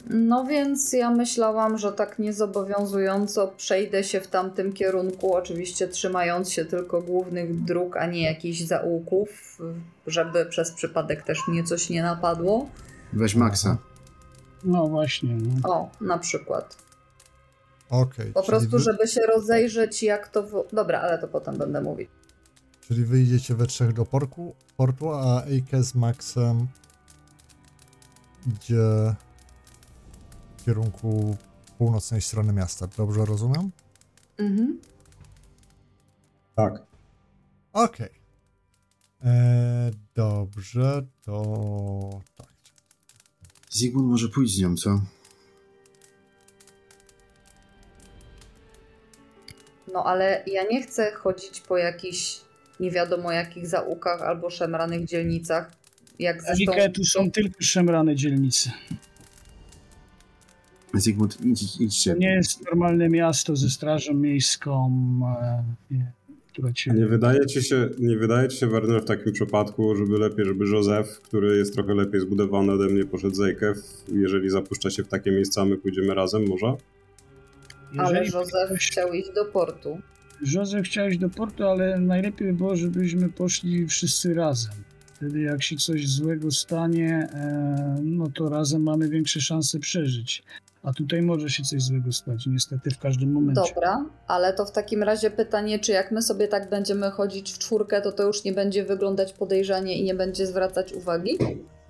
[0.10, 6.66] No więc ja myślałam, że tak niezobowiązująco przejdę się w tamtym kierunku, oczywiście trzymając się
[6.66, 9.58] tylko głównych dróg, a nie jakichś zaułków,
[10.08, 12.70] żeby przez przypadek też mnie coś nie napadło.
[13.14, 13.78] Weź Maxa.
[14.64, 15.36] No właśnie.
[15.36, 15.70] No.
[15.74, 16.78] O, na przykład.
[17.90, 18.34] Okej.
[18.34, 20.44] Po prostu, wy- żeby się rozejrzeć, jak to.
[20.44, 20.66] W...
[20.74, 22.10] Dobra, ale to potem będę mówić.
[22.88, 26.68] Czyli wyjdziecie we trzech do portu, portu a Eike z Maxem
[28.48, 29.16] idzie
[30.58, 31.38] w kierunku
[31.78, 32.88] północnej strony miasta.
[32.98, 33.72] Dobrze rozumiem?
[34.38, 34.80] Mhm.
[36.56, 36.74] Tak.
[37.74, 38.10] Okej.
[39.24, 41.44] Eee, Dobrze, to
[42.36, 42.51] tak.
[43.72, 45.02] Zygmunt może pójść z nią, co?
[49.94, 52.42] No ale ja nie chcę chodzić po jakichś
[52.80, 55.72] nie wiadomo jakich zaułkach albo szemranych dzielnicach.
[56.20, 56.72] Jak zresztą.
[56.72, 58.72] Alikę, tu są tylko szemrane dzielnice.
[60.94, 62.14] Zygmunt, idź, idźcie.
[62.14, 64.92] To nie jest normalne miasto ze strażą miejską,
[65.42, 66.12] e, nie,
[66.52, 66.72] która.
[66.94, 70.66] Nie wydaje ci się, nie wydaje ci się, Werner, w takim przypadku, żeby lepiej, żeby
[70.66, 75.32] Józef, który jest trochę lepiej zbudowany ode mnie, poszedł Zejkew, jeżeli zapuszcza się w takie
[75.32, 76.76] miejsca, my pójdziemy razem może?
[77.98, 79.98] Ale Józef ktoś- chciał iść do portu.
[80.56, 84.74] Józef chciał iść do portu, ale najlepiej by było, żebyśmy poszli wszyscy razem.
[85.16, 90.44] Wtedy jak się coś złego stanie, e, no to razem mamy większe szanse przeżyć.
[90.84, 93.62] A tutaj może się coś złego stać, niestety w każdym momencie.
[93.76, 97.58] Dobra, ale to w takim razie pytanie, czy jak my sobie tak będziemy chodzić w
[97.58, 101.38] czwórkę, to to już nie będzie wyglądać podejrzanie i nie będzie zwracać uwagi?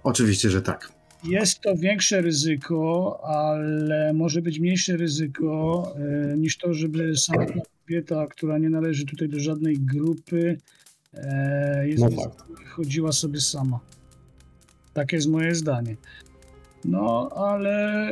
[0.03, 0.91] Oczywiście, że tak.
[1.23, 5.83] Jest to większe ryzyko, ale może być mniejsze ryzyko
[6.31, 10.57] e, niż to, żeby samotna kobieta, która nie należy tutaj do żadnej grupy,
[11.13, 12.43] e, jest No fakt.
[12.69, 13.79] chodziła sobie sama.
[14.93, 15.95] Takie jest moje zdanie.
[16.85, 18.07] No, ale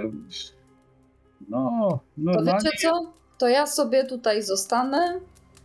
[1.50, 3.14] no, To normalnie, wiecie co?
[3.38, 5.20] To ja sobie tutaj zostanę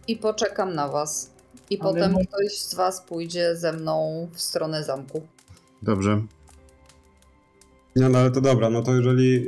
[0.08, 1.30] i poczekam na was.
[1.70, 5.22] I Ale potem mo- ktoś z was pójdzie ze mną w stronę zamku.
[5.82, 6.22] Dobrze.
[7.96, 9.46] Nie, no ale to dobra, no to jeżeli,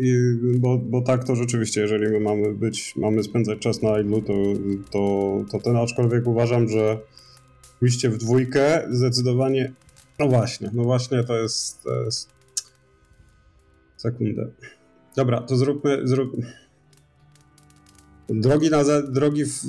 [0.58, 4.32] bo, bo tak to rzeczywiście, jeżeli my mamy być, mamy spędzać czas na Idlu, to,
[4.90, 6.98] to, to ten aczkolwiek uważam, że
[7.78, 9.72] pójście w dwójkę zdecydowanie,
[10.18, 12.28] no właśnie, no właśnie to jest, to jest...
[13.96, 14.46] sekundę.
[15.16, 16.36] Dobra, to zróbmy, zrób...
[18.28, 19.62] Drogi, na, za- drogi w,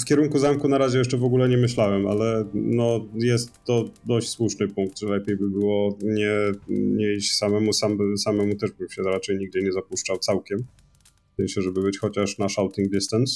[0.00, 4.28] w kierunku zamku na razie jeszcze w ogóle nie myślałem, ale no jest to dość
[4.28, 6.32] słuszny punkt, że lepiej by było nie,
[6.68, 10.58] nie iść samemu, sam, by- samemu też bym się raczej nigdzie nie zapuszczał całkiem.
[11.36, 13.32] Sensie, żeby być chociaż na shouting distance.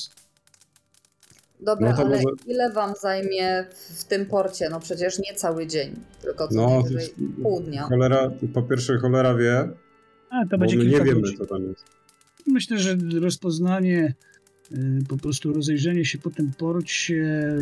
[1.61, 3.67] Dobra, No ale może- ile wam zajmie
[3.99, 4.69] w tym porcie?
[4.71, 7.09] No przecież nie cały dzień, tylko co No, najwyżej
[7.43, 7.83] pół dnia.
[7.83, 9.69] cholera, po pierwsze cholera wie,
[10.33, 11.37] A, to będzie my nie kilka wiemy godzin.
[11.39, 11.85] co tam jest.
[12.47, 14.15] Myślę, że rozpoznanie,
[14.73, 17.57] y, po prostu rozejrzenie się po tym porcie,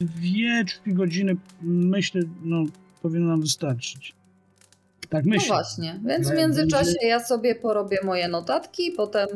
[0.00, 2.64] dwie, trzy godziny, myślę, no,
[3.02, 4.14] powinno nam wystarczyć.
[5.08, 5.48] Tak No myślę.
[5.48, 9.28] właśnie, więc w międzyczasie ja sobie porobię moje notatki, potem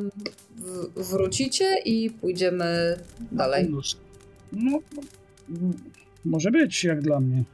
[0.97, 2.97] wrócicie i pójdziemy
[3.33, 3.70] dalej.
[3.70, 3.81] No,
[4.53, 4.79] no,
[6.25, 7.45] może być, jak dla mnie.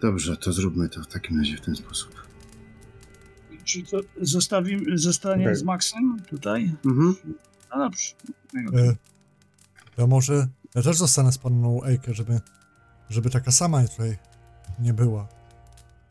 [0.00, 2.19] Dobrze, to zróbmy to w takim razie w ten sposób.
[3.70, 5.56] Czy to zostawimy, zostanie Okej.
[5.56, 6.72] z Maxem tutaj?
[6.86, 7.14] Mhm.
[7.70, 8.14] No dobrze.
[8.88, 8.94] E,
[9.98, 12.40] Ja może, ja też zostanę z panną Ejkę, żeby,
[13.10, 14.16] żeby taka sama tutaj
[14.78, 15.28] nie była.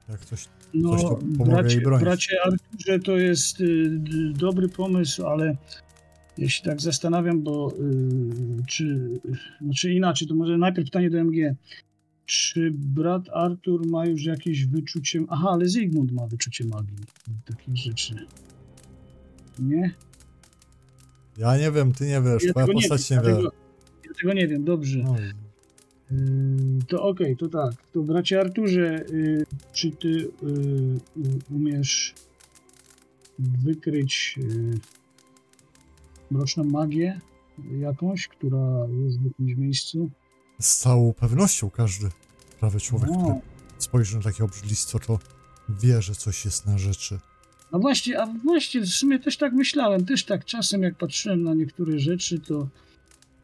[0.10, 2.04] Jak coś, Coś No, pomogę bracie, jej bronić.
[2.04, 4.00] bracie Arturze, to jest y,
[4.34, 5.58] dobry pomysł, ale
[6.38, 9.10] ja się tak zastanawiam, bo y, czy,
[9.62, 11.56] znaczy inaczej, to może najpierw pytanie do MG.
[12.30, 15.24] Czy brat Artur ma już jakieś wyczucie...
[15.30, 16.96] Aha, ale Zygmunt ma wyczucie magii.
[17.46, 18.16] Takich rzeczy.
[19.60, 19.94] Nie?
[21.38, 23.30] ja nie wiem, ty nie wiesz, Ja tego postać wiem, nie, wie.
[23.30, 23.52] ja tego,
[24.06, 25.00] ja tego nie wiem, dobrze.
[25.00, 25.16] No,
[26.88, 27.74] To okej, to tak.
[27.94, 30.30] To bracie Arturze, yy, czy ty yy,
[31.52, 32.14] umiesz
[33.40, 34.80] wykryć yy,
[36.32, 37.20] mroczną magię
[37.80, 40.10] jakąś, która jest w jakimś miejscu?
[40.60, 42.10] Z całą pewnością każdy
[42.60, 43.18] prawy człowiek, No.
[43.24, 43.36] który
[43.78, 45.20] spojrzy na takie obrzydlistwo, to
[45.70, 47.20] wie, że coś jest na rzeczy.
[47.72, 51.54] No właśnie, a właśnie, w sumie też tak myślałem, też tak czasem jak patrzyłem na
[51.54, 52.68] niektóre rzeczy, to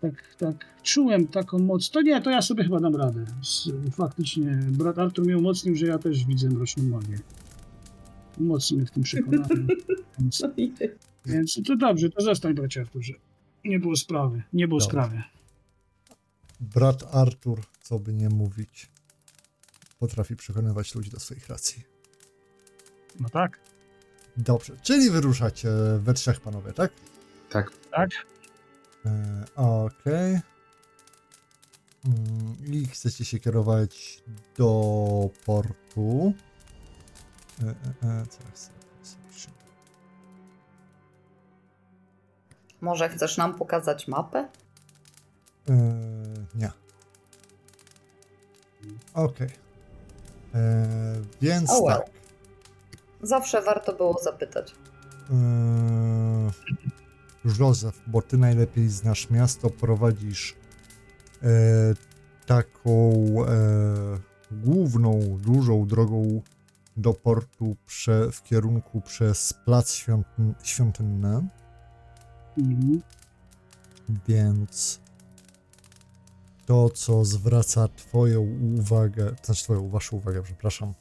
[0.02, 1.90] tak, tak czułem taką moc.
[1.90, 3.26] To nie, to ja sobie chyba dam radę.
[3.42, 7.20] S- Faktycznie, brat Artur mnie umocnił, że ja też widzę mroczną magię.
[8.38, 9.68] Mocno mnie w tym przekonałem.
[10.20, 10.44] Więc,
[11.26, 13.14] więc to dobrze, to zostań, bracie Arturze.
[13.66, 14.92] Nie było sprawy, nie było Dobrze.
[14.92, 15.22] sprawy.
[16.60, 18.91] Brat Artur, co by nie mówić,
[19.99, 21.84] potrafi przekonywać ludzi do swoich racji.
[23.19, 23.60] No tak,
[24.38, 25.69] Dobrze, czyli wyruszacie
[25.99, 26.91] we trzech panowie, tak?
[27.49, 27.72] Tak.
[27.91, 28.10] tak.
[29.06, 30.40] E, Okej.
[32.06, 34.23] Mm, I chcecie się kierować
[34.57, 36.34] do portu.
[37.64, 38.23] E, e, e?
[42.82, 44.49] Może chcesz nam pokazać mapę?
[45.70, 45.76] Eee,
[46.56, 46.72] nie.
[49.14, 49.48] Okej.
[50.54, 51.98] Eee, Więc Oh well.
[51.98, 52.10] tak.
[53.22, 54.76] Zawsze warto było zapytać.
[55.32, 56.52] Eee,
[57.60, 60.56] Józef, bo ty najlepiej znasz miasto, prowadzisz
[61.44, 61.48] e,
[62.46, 63.14] taką
[63.48, 64.20] e,
[64.52, 66.42] główną, dużą drogą
[66.98, 71.48] do portu prze, w kierunku przez plac świątyn, świątynny,
[72.58, 73.02] Mhm.
[74.28, 75.00] więc
[76.66, 78.42] to, co zwraca twoją
[78.80, 80.94] uwagę, znaczy twoją, waszą uwagę, przepraszam,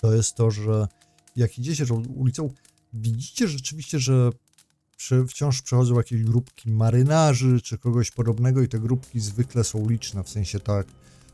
[0.00, 0.88] to jest to, że
[1.36, 2.50] jak idziecie tą ulicą,
[2.92, 4.30] widzicie rzeczywiście, że
[4.96, 10.24] przy, wciąż przechodzą jakieś grupki marynarzy czy kogoś podobnego i te grupki zwykle są liczne,
[10.24, 10.86] w sensie tak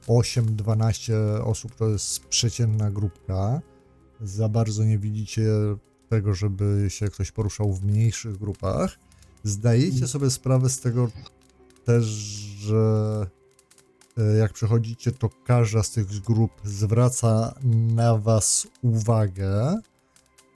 [0.06, 1.12] 8-12
[1.44, 3.60] osób to jest przeciętna grupka.
[4.20, 5.46] Za bardzo nie widzicie
[6.08, 8.98] tego, żeby się ktoś poruszał w mniejszych grupach.
[9.44, 11.10] Zdajecie sobie sprawę z tego
[11.84, 12.04] też,
[12.58, 13.26] że
[14.18, 17.54] e, jak przechodzicie, to każda z tych grup zwraca
[17.94, 19.80] na was uwagę.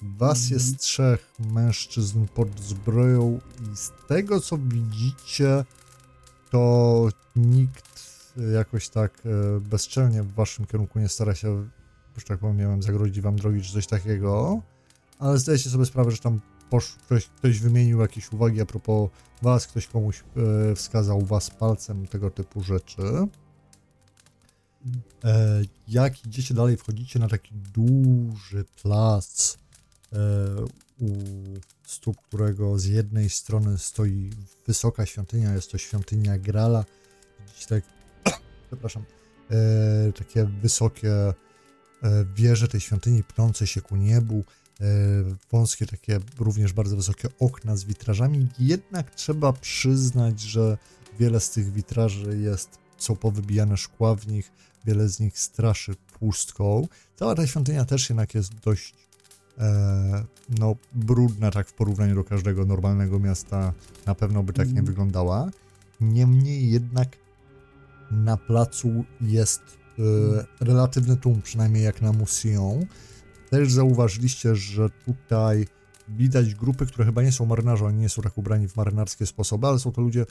[0.02, 0.54] Was Mhm.
[0.54, 3.40] jest trzech mężczyzn pod zbroją
[3.72, 5.64] i z tego co widzicie,
[6.50, 11.68] to nikt e, jakoś tak e, bezczelnie w waszym kierunku nie stara się,
[12.14, 14.62] już tak powiem, zagrodzić wam drogi czy coś takiego,
[15.18, 16.40] ale zdajecie sobie sprawę, że tam
[16.70, 19.10] posz, ktoś, ktoś wymienił jakieś uwagi a propos
[19.42, 20.24] was, ktoś komuś
[20.70, 23.02] e, wskazał was palcem, tego typu rzeczy.
[25.24, 29.58] E, jak idziecie dalej, wchodzicie na taki duży plac,
[30.12, 30.16] e,
[31.00, 31.08] u
[31.86, 34.30] stóp którego z jednej strony stoi
[34.66, 36.84] wysoka świątynia, jest to świątynia Grala.
[37.46, 37.84] Widzicie tak,
[38.68, 39.04] przepraszam,
[39.50, 41.34] e, takie wysokie e,
[42.34, 44.44] wieże tej świątyni pnące się ku niebu,
[45.52, 50.78] wąskie takie również bardzo wysokie okna z witrażami, jednak trzeba przyznać, że
[51.18, 54.52] wiele z tych witraży jest, są powybijane szkła w nich,
[54.84, 56.88] wiele z nich straszy pustką.
[57.16, 58.94] Cała ta świątynia też jednak jest dość
[59.58, 60.24] e,
[60.58, 63.72] no, brudna tak w porównaniu do każdego normalnego miasta.
[64.06, 64.86] Na pewno by tak nie Mhm.
[64.86, 65.50] wyglądała.
[66.00, 67.08] Niemniej jednak
[68.10, 72.86] na placu jest e, relatywny tłum, przynajmniej jak na Musion.
[73.50, 75.66] Też zauważyliście, że tutaj
[76.08, 79.66] widać grupy, które chyba nie są marynarze, oni nie są tak ubrani w marynarskie sposoby,
[79.66, 80.26] ale są to ludzie,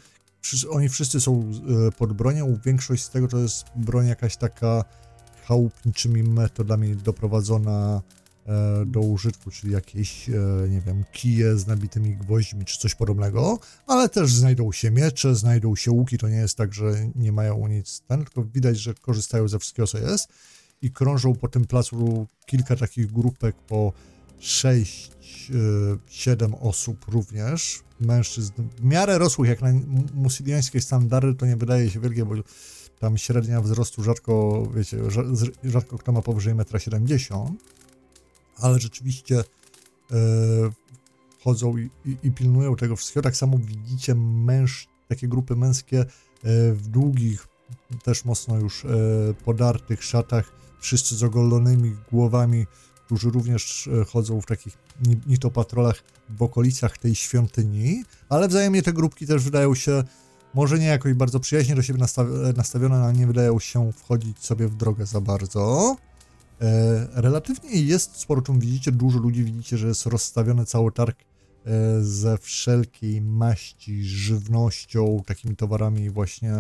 [0.70, 1.52] oni wszyscy są
[1.88, 4.84] e, pod bronią, większość z tego to jest broń jakaś taka
[5.48, 8.02] chałupniczymi metodami doprowadzona
[8.46, 10.34] e, do użytku, czyli jakieś, e,
[10.70, 15.76] nie wiem, kije z nabitymi gwoźdźmi czy coś podobnego, ale też znajdą się miecze, znajdą
[15.76, 19.48] się łuki, to nie jest tak, że nie mają nic ten, tylko widać, że korzystają
[19.48, 20.30] ze wszystkiego, co jest
[20.86, 23.94] i krążą po tym placu kilka takich grupek po
[24.40, 29.70] 6-7 osób również, mężczyzn, w miarę rosłych jak na
[30.14, 32.36] musyliańskie standardy, to nie wydaje się wielkie, bo
[33.00, 34.98] tam średnia wzrostu rzadko, wiecie,
[35.64, 37.58] rzadko kto ma powyżej 1,70 m,
[38.58, 39.44] ale rzeczywiście e,
[41.40, 43.24] chodzą i, i, i pilnują tego wszystkiego.
[43.24, 46.06] Tak samo widzicie męż, takie grupy męskie e,
[46.74, 47.48] w długich,
[48.04, 48.88] też mocno już e,
[49.46, 52.66] podartych szatach, wszyscy z ogolonymi głowami,
[53.06, 58.94] którzy również e, chodzą w takich ni- nitopatrolach w okolicach tej świątyni, ale wzajemnie te
[58.94, 60.04] grupki też wydają się
[60.54, 64.68] może nie jakoś bardzo przyjaźnie do siebie nastaw- nastawione, ale nie wydają się wchodzić sobie
[64.68, 65.96] w drogę za bardzo.
[66.62, 72.02] E, relatywnie jest sporo, czym widzicie, dużo ludzi widzicie, że jest rozstawiony cały targ e,
[72.02, 76.54] ze wszelkiej maści żywnością, takimi towarami właśnie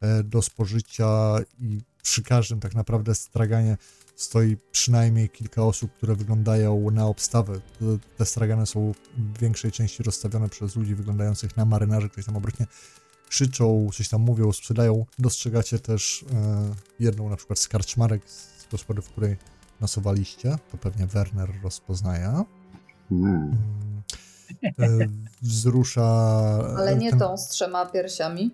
[0.00, 3.76] e, do spożycia i przy każdym tak naprawdę straganie
[4.16, 7.60] stoi przynajmniej kilka osób, które wyglądają na obstawę.
[7.78, 12.36] Te, te stragany są w większej części rozstawione przez ludzi wyglądających na marynarzy, którzy tam
[12.36, 12.66] obecnie
[13.28, 15.06] krzyczą, coś tam mówią, sprzedają.
[15.18, 19.36] Dostrzegacie też e, jedną na przykład z karczmarek z gospody, w której
[19.80, 20.56] nosowaliście.
[20.70, 22.44] To pewnie Werner rozpoznaje.
[23.10, 23.56] Mm.
[24.62, 25.08] Mm, e,
[25.42, 26.04] wzrusza...
[26.78, 28.50] Ale nie ten- tą z trzema piersiami.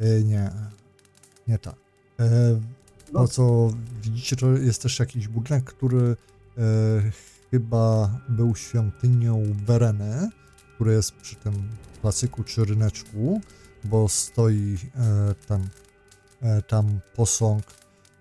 [0.00, 0.50] E, nie,
[1.48, 1.74] nie tak.
[3.08, 3.70] E, to, co
[4.02, 6.16] widzicie, to jest też jakiś budynek, który
[6.58, 6.66] e,
[7.50, 10.30] chyba był świątynią Wereny,
[10.74, 11.54] który jest przy tym
[12.00, 13.40] klasyku czy ryneczku,
[13.84, 15.68] bo stoi e, tam,
[16.42, 17.62] e, tam posąg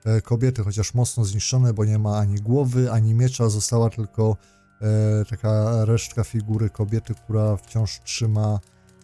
[0.06, 4.38] e, kobiety, chociaż mocno zniszczony, bo nie ma ani głowy, ani miecza, została tylko
[4.82, 8.60] e, taka resztka figury kobiety, która wciąż trzyma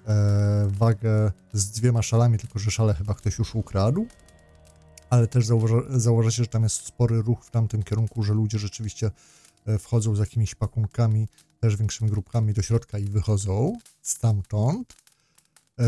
[0.07, 4.05] e, wagę z dwiema szalami, tylko że szale chyba ktoś już ukradł.
[5.11, 9.11] Ale też zauważa, zauważacie, że tam jest spory ruch w tamtym kierunku, że ludzie rzeczywiście
[9.65, 11.27] e, wchodzą z jakimiś pakunkami,
[11.59, 14.93] też większymi grupkami do środka i wychodzą stamtąd.
[15.79, 15.85] E,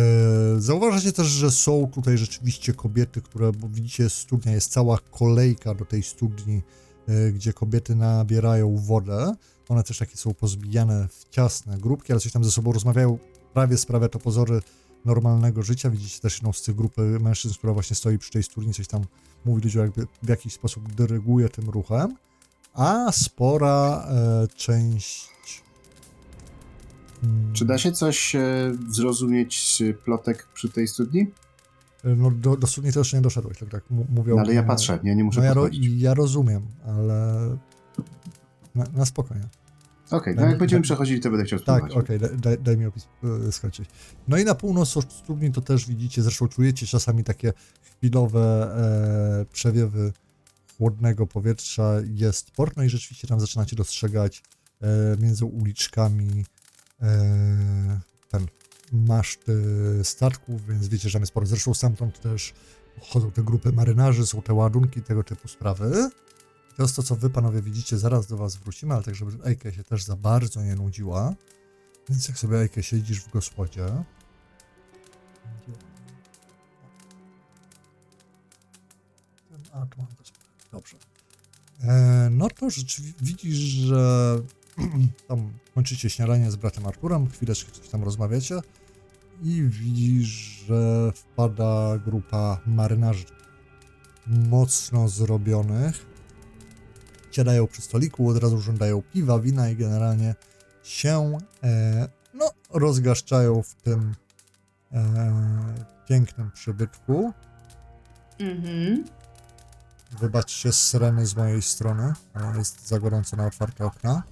[0.57, 5.85] Zauważacie też, że są tutaj rzeczywiście kobiety, które, bo widzicie, studnia jest cała kolejka do
[5.85, 6.61] tej studni,
[7.07, 9.35] e, gdzie kobiety nabierają wodę.
[9.69, 13.17] One też takie są pozbijane w ciasne grupki, ale coś tam ze sobą rozmawiają.
[13.53, 14.61] Prawie sprawia to pozory
[15.05, 15.89] normalnego życia.
[15.89, 19.01] Widzicie też jedną z tych grupy mężczyzn, która właśnie stoi przy tej studni, coś tam
[19.45, 22.15] mówi ludziom, jakby w jakiś sposób dyryguje tym ruchem.
[22.73, 25.29] A spora e, część.
[27.23, 28.41] mm, Czy da się coś e,
[28.89, 31.27] zrozumieć z plotek przy tej studni?
[32.03, 34.35] No, do, do studni to jeszcze nie doszedłeś, tak, tak mówią.
[34.35, 37.57] No, ale ja e, patrzę, nie, nie muszę No ja, ro, ja rozumiem, ale
[38.75, 39.47] na, na spokojnie.
[40.13, 42.03] Okej, no Daj- jak będziemy daj- przechodzili, to będę chciał Tak, spróbować.
[42.05, 43.07] okej, daj- daj, daj mi opis
[43.47, 43.89] e, skończyć.
[44.27, 47.53] No i na północ od studni to też widzicie, zresztą czujecie czasami takie
[47.97, 48.75] chwilowe
[49.41, 50.13] e, przewiewy
[50.77, 51.93] chłodnego powietrza.
[52.13, 54.43] Jest port, no i rzeczywiście tam zaczynacie dostrzegać
[54.81, 54.87] e,
[55.19, 56.45] między uliczkami
[57.01, 57.99] e,
[58.29, 58.45] ten
[58.91, 59.53] maszty
[60.03, 61.47] statków, więc wiecie, że tam jest port.
[61.47, 62.53] Zresztą stamtąd też
[63.01, 66.09] chodzą te grupy marynarzy, są te ładunki, tego typu sprawy.
[66.77, 69.73] To jest to, co wy panowie widzicie, zaraz do was wrócimy, ale tak, żeby Ejke
[69.73, 71.35] się też za bardzo nie nudziła.
[72.09, 74.03] Więc jak sobie Ejke siedzisz w gospodzie.
[80.71, 80.97] Dobrze.
[81.83, 84.35] E, no to rzeczywiście widzisz, że
[85.27, 88.59] tam kończycie śniadanie z bratem Arturem, chwileczkę coś tam rozmawiacie
[89.43, 90.27] i widzisz,
[90.67, 93.25] że wpada grupa marynarzy
[94.27, 96.12] mocno zrobionych.
[97.33, 100.35] Siadają przy stoliku, od razu żądają piwa, wina i generalnie
[100.83, 104.15] się e, no, rozgaszczają w tym
[104.91, 105.33] e,
[106.07, 107.33] pięknym przybytku.
[108.39, 109.05] Mhm.
[110.19, 112.13] Wybaczcie syreny z mojej strony,
[112.57, 114.23] jest za gorąco na otwarte okna.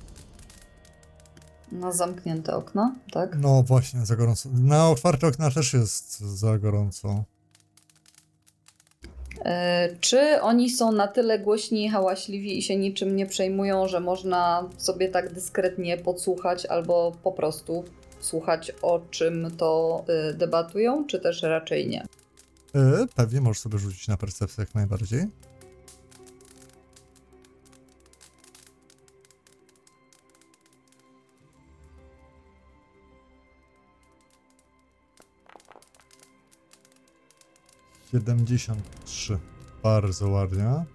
[1.72, 3.38] Na zamknięte okna, tak?
[3.40, 4.50] No właśnie, za gorąco.
[4.54, 7.24] Na otwarte okna też jest za gorąco.
[9.46, 14.00] E, czy oni są na tyle głośni i hałaśliwi i się niczym nie przejmują, że
[14.00, 17.84] można sobie tak dyskretnie podsłuchać albo po prostu
[18.20, 22.06] słuchać o czym to y, debatują, czy też raczej nie?
[22.76, 25.28] E, pewnie możesz sobie rzucić na percepcję jak najbardziej.
[38.12, 39.38] Siedemdziesiąt trzy.
[39.84, 40.86] Bardzo ładnie.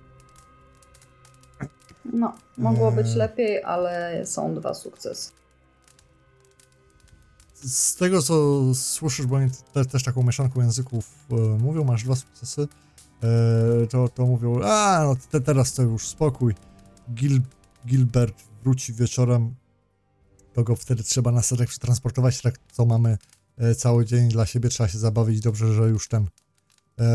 [2.13, 3.17] No, mogło być Eee.
[3.17, 5.31] lepiej, ale są dwa sukcesy.
[7.55, 12.17] Z tego, co słyszysz, bo oni te, też taką mieszanką języków e, mówią, masz dwa
[12.17, 12.69] sukcesy,
[13.83, 16.55] e, to, to mówią, a no te, teraz to już spokój.
[17.15, 17.41] Gil,
[17.87, 19.55] Gilbert wróci wieczorem,
[20.53, 23.19] to go wtedy trzeba na statek przetransportować, tak to mamy
[23.59, 26.29] e, cały dzień dla siebie, trzeba się zabawić, dobrze, że już ten,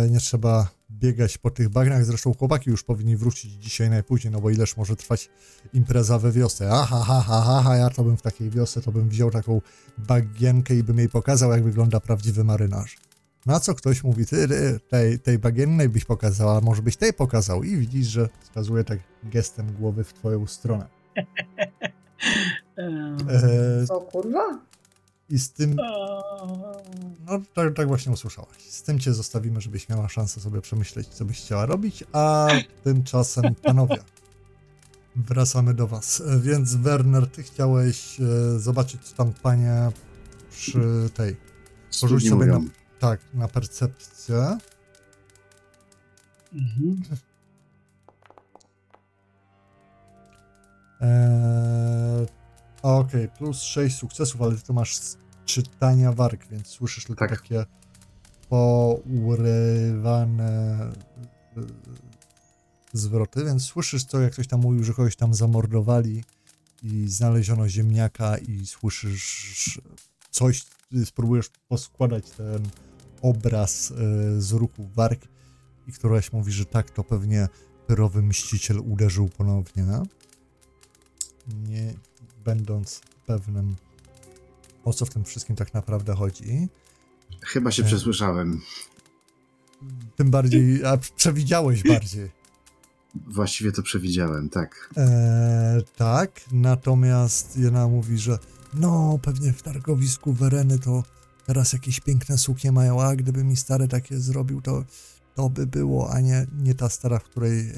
[0.10, 4.50] nie trzeba biegać po tych bagnach, zresztą chłopaki już powinni wrócić dzisiaj najpóźniej, no bo
[4.50, 5.30] ileż może trwać
[5.74, 6.70] impreza we wiosce.
[6.72, 9.62] Aha, ha, ha, ha, ha, ja to bym w takiej wiosce, to bym wziął taką
[9.98, 12.98] bagienkę i bym jej pokazał, jak wygląda prawdziwy marynarz.
[13.46, 17.14] Na co ktoś mówi, ty, ty tej, tej bagiennej byś pokazał, a może byś tej
[17.14, 17.64] pokazał.
[17.64, 20.88] I widzisz, że wskazuje tak gestem głowy w twoją stronę.
[22.78, 23.16] Eee,
[23.82, 24.60] E, Co kurwa?
[25.32, 25.76] I z tym,
[27.26, 28.58] no tak, tak właśnie usłyszałaś.
[28.70, 32.48] Z tym cię zostawimy, żebyś miała szansę sobie przemyśleć, co byś chciała robić, a
[32.84, 33.98] tymczasem panowie,
[35.16, 36.24] wracamy do was.
[36.42, 39.92] Więc Werner, ty chciałeś e, zobaczyć, co tam panie
[40.52, 41.38] przy tej
[42.02, 42.70] Porzuć sobie mówią.
[43.00, 44.58] Tak, na percepcję.
[46.54, 47.02] mhm.
[51.02, 52.41] Eee,
[52.82, 55.00] Okej, plus 6 sukcesów, ale ty masz
[55.46, 57.42] czytania warg, więc słyszysz tylko Tak.
[57.42, 57.66] takie
[58.50, 60.12] pourywane
[60.82, 60.92] e,
[62.94, 66.24] zwroty, więc słyszysz to, jak ktoś tam mówił, że kogoś tam zamordowali
[66.84, 69.82] i znaleziono ziemniaka i słyszysz
[70.32, 70.66] coś,
[71.06, 72.68] spróbujesz poskładać ten
[73.22, 73.96] obraz e,
[74.42, 75.28] z ruchu warg
[75.88, 77.48] i któraś mówi, że tak, to pewnie
[77.88, 79.86] pyrowy mściciel uderzył ponownie,
[81.48, 81.94] nie
[82.46, 83.76] będąc pewnym,
[84.86, 86.68] o co w tym wszystkim tak naprawdę chodzi.
[87.42, 87.86] Chyba się E.
[87.86, 88.62] przesłyszałem.
[90.16, 92.30] Tym bardziej, a przewidziałeś bardziej.
[93.16, 94.90] Właściwie to przewidziałem, tak.
[94.98, 98.40] Eee, tak, natomiast Jana mówi, że
[98.74, 101.04] no, pewnie w targowisku Wereny to
[101.46, 104.84] teraz jakieś piękne suknie mają, a gdyby mi stary takie zrobił, to
[105.36, 107.74] to by było, a nie, nie ta stara, w której e,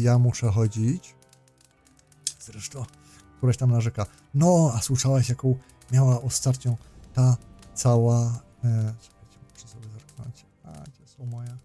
[0.00, 1.14] ja muszę chodzić.
[2.40, 2.84] Zresztą
[3.38, 4.06] któraś tam narzeka.
[4.34, 5.58] No, a słyszałaś, jaką
[5.92, 6.76] miała ostatnią
[7.14, 7.36] ta
[7.74, 8.42] cała...
[8.64, 8.94] E,
[9.54, 10.32] czekaj,
[11.18, 11.56] są moje?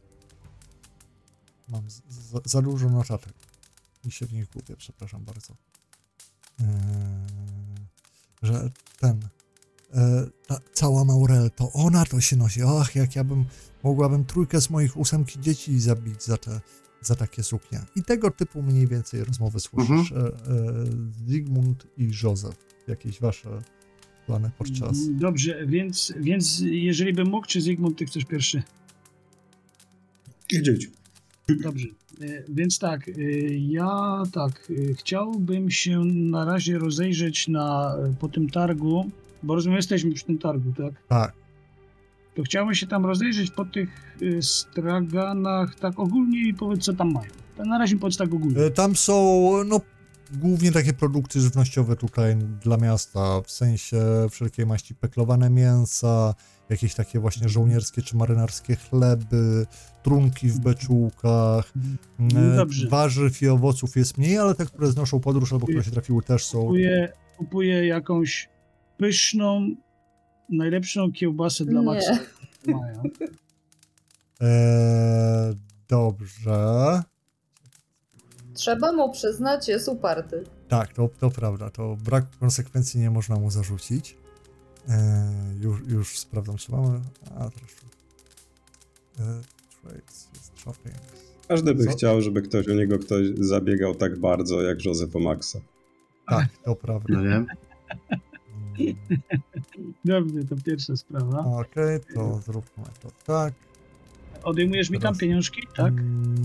[1.70, 2.02] Mam z,
[2.46, 3.34] za, dużo notatek.
[4.06, 5.54] I się w nich gubię, przepraszam bardzo.
[6.60, 6.68] Eee,
[8.44, 8.70] że
[9.00, 9.28] ten.
[9.94, 12.62] E, ta cała Maurel, to ona to się nosi.
[12.64, 13.46] Ach, jak ja bym.
[13.84, 16.62] Mogłabym trójkę z moich ósemki dzieci zabić za te
[17.08, 17.82] za takie suknie.
[17.96, 20.12] I tego typu mniej więcej rozmowy słyszysz.
[20.12, 20.32] E, e,
[21.28, 22.56] Zygmunt i Józef.
[22.88, 23.50] Jakieś wasze
[24.26, 24.98] plany podczas.
[25.10, 28.64] Dobrze, więc, więc jeżeli bym mógł, czy Zygmunt, ty chcesz pierwszy?
[30.52, 30.90] Idź.
[31.64, 31.88] Dobrze,
[32.22, 33.12] e, więc tak,
[33.60, 39.12] ja tak, chciałbym się na razie rozejrzeć na, po tym targu,
[39.44, 40.94] bo rozumiem, jesteśmy przy tym targu, tak?
[41.08, 41.43] Tak.
[42.36, 47.12] To chciałbym się tam rozejrzeć po tych e, straganach tak ogólnie i powiedz, co tam
[47.14, 47.28] mają.
[47.58, 48.62] To na razie powiedz tak ogólnie.
[48.66, 49.82] E, Tam są, no,
[50.34, 53.98] głównie takie produkty żywnościowe tutaj dla miasta, w sensie
[54.32, 56.34] wszelkiej maści peklowane mięsa,
[56.70, 59.66] jakieś takie właśnie żołnierskie czy marynarskie chleby,
[60.04, 61.74] trunki w beczułkach,
[62.20, 62.88] No e, dobrze.
[62.90, 66.46] warzyw i owoców jest mniej, ale te, które znoszą podróż albo które się trafiły też
[66.46, 66.62] są.
[66.62, 68.50] Kupuję, kupuję jakąś
[68.98, 69.70] pyszną,
[70.50, 71.82] najlepszą kiełbasę dla.
[71.82, 72.20] Maxa.
[72.68, 73.04] Mają.
[74.42, 75.54] E,
[75.88, 77.04] dobrze.
[78.54, 80.44] Trzeba mu przyznać, jest uparty.
[80.68, 84.18] Tak, to, to prawda, to brak konsekwencji nie można mu zarzucić.
[84.90, 87.02] E, już, już sprawdzam, czy mamy.
[87.36, 87.88] A, zresztą.
[89.20, 89.42] E,
[89.82, 90.96] trades, jest shopping.
[91.48, 91.92] Każdy by Co?
[91.92, 95.60] chciał, żeby ktoś o niego ktoś zabiegał tak bardzo jak Józef o Maxa.
[96.30, 97.14] Tak, to prawda.
[97.14, 97.46] No nie?
[100.06, 101.40] Dobrze, to pierwsza sprawa.
[101.40, 103.54] Okej, to zróbmy to tak.
[104.44, 105.94] Odejmujesz mi tam Teraz- pieniążki, tak?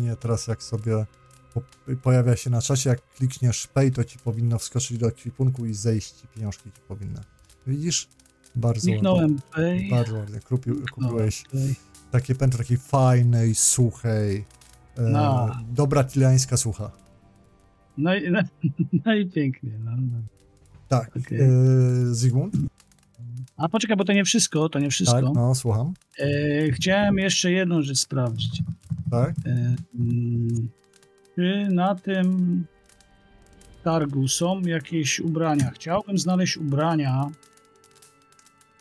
[0.03, 1.07] Nie, teraz jak sobie
[1.55, 1.63] po,
[2.03, 6.13] pojawia się na czasie, jak klikniesz pay, to ci powinno wskoczyć do ekwipunku i zejść
[6.13, 7.21] ci pieniążki ci powinny.
[7.67, 8.09] Widzisz?
[8.57, 8.93] Bardzo ładnie.
[8.93, 9.89] Kliknąłem pay.
[9.91, 10.41] Bardzo ładnie.
[10.41, 11.75] Kliknąłem kupiłeś pay.
[12.11, 14.45] takie pętlo takiej fajnej, suchej,
[14.97, 15.51] e, No.
[15.71, 16.91] dobra tilańska sucha.
[17.99, 18.41] No i, no,
[19.03, 19.13] no
[20.89, 21.16] Tak.
[21.16, 21.40] Okej.
[21.40, 21.48] E,
[22.15, 22.55] Zygmunt?
[23.56, 25.23] A poczekaj, bo to nie wszystko, to nie wszystko.
[25.23, 25.94] Tak, no, słucham.
[26.19, 28.62] E, chciałem jeszcze jedną rzecz sprawdzić.
[29.10, 29.35] Tak.
[29.98, 30.69] Mm,
[31.35, 32.65] czy na tym
[33.85, 35.70] targu są jakieś ubrania?
[35.70, 37.31] Chciałbym znaleźć ubrania,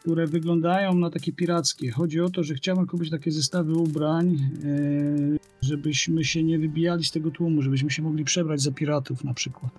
[0.02, 1.92] które wyglądają na takie pirackie.
[1.92, 7.12] Chodzi o to, że chciałbym kupić takie zestawy ubrań, e, żebyśmy się nie wybijali z
[7.12, 9.72] tego tłumu, żebyśmy się mogli przebrać za piratów na przykład.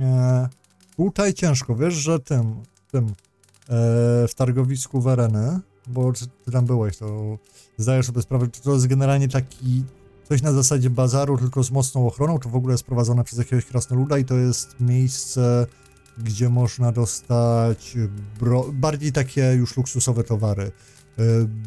[0.00, 0.48] E,
[0.96, 2.62] tutaj ciężko, wiesz, że tym,
[2.92, 3.12] tym e,
[4.28, 7.38] w targowisku Wereny, bo ty, tam byłeś, to
[7.78, 9.84] zdajesz sobie sprawę, że to jest generalnie taki
[10.28, 13.64] coś na zasadzie bazaru, tylko z mocną ochroną, to w ogóle jest prowadzone przez jakiegoś
[13.64, 15.66] krasnoluda i to jest miejsce,
[16.18, 17.96] gdzie można dostać
[18.72, 20.62] bardziej takie już luksusowe towary.
[21.18, 21.22] E,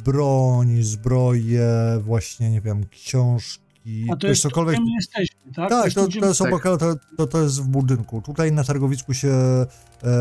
[0.05, 1.69] broń, zbroje,
[2.01, 3.68] właśnie, nie wiem, książki,
[4.11, 4.77] A to jest cokolwiek.
[4.77, 5.69] to, jesteśmy, tak?
[5.69, 8.21] Tak, to, to jest obok, to, to, to jest w budynku.
[8.21, 9.65] Tutaj na targowisku się e,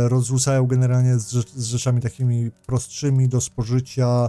[0.09, 4.28] rozrzucają generalnie z, z rzeczami takimi prostszymi do spożycia,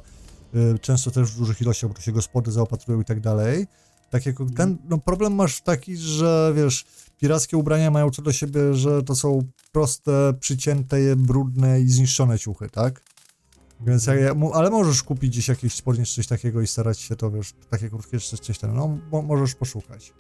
[0.53, 3.67] e, często też w dużych ilościach, bo tu się gospody zaopatrują i tak dalej.
[4.09, 6.85] Tak jak ten, no problem masz taki, że wiesz,
[7.17, 12.69] pirackie ubrania mają co do siebie, że to są proste, przycięte, brudne i zniszczone ciuchy,
[12.69, 13.01] tak?
[13.87, 17.15] Więc jak, ja- ale możesz kupić gdzieś jakieś spodnie czy coś takiego i starać się
[17.15, 20.13] to, wiesz, takie krótkie czy coś tam, no mo, możesz poszukać.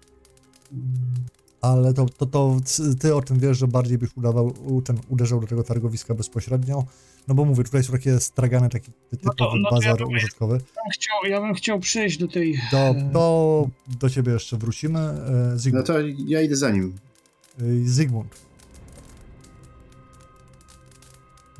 [1.61, 2.57] Ale to, to, to
[2.99, 4.53] ty o tym wiesz, że bardziej byś udawał,
[4.85, 6.83] ten, uderzał do tego targowiska bezpośrednio.
[7.27, 9.97] No bo mówię, tutaj są takie stragany, taki No to- typowy no to ja bazar
[10.07, 10.53] bym- użytkowy.
[10.53, 12.59] Ja bym chciał, ja bym chciał przejść do tej...
[12.71, 13.67] Do, do,
[13.99, 14.99] do ciebie jeszcze wrócimy.
[14.99, 15.87] E, No Zygmunt.
[15.87, 15.93] to
[16.27, 16.93] ja idę za nim.
[17.59, 18.35] E, Zygmunt.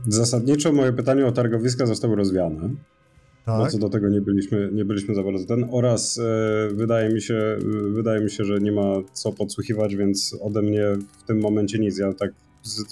[0.07, 2.69] Zasadniczo moje pytanie o targowiska zostały rozwiane.
[3.45, 3.71] Bo Tak.
[3.71, 5.65] co do tego nie byliśmy, nie byliśmy za bardzo ten.
[5.71, 7.57] Oraz e, wydaje, mi się,
[7.93, 10.83] wydaje mi się, że nie ma co podsłuchiwać, więc ode mnie
[11.19, 11.97] w tym momencie nic.
[11.97, 12.31] Ja tak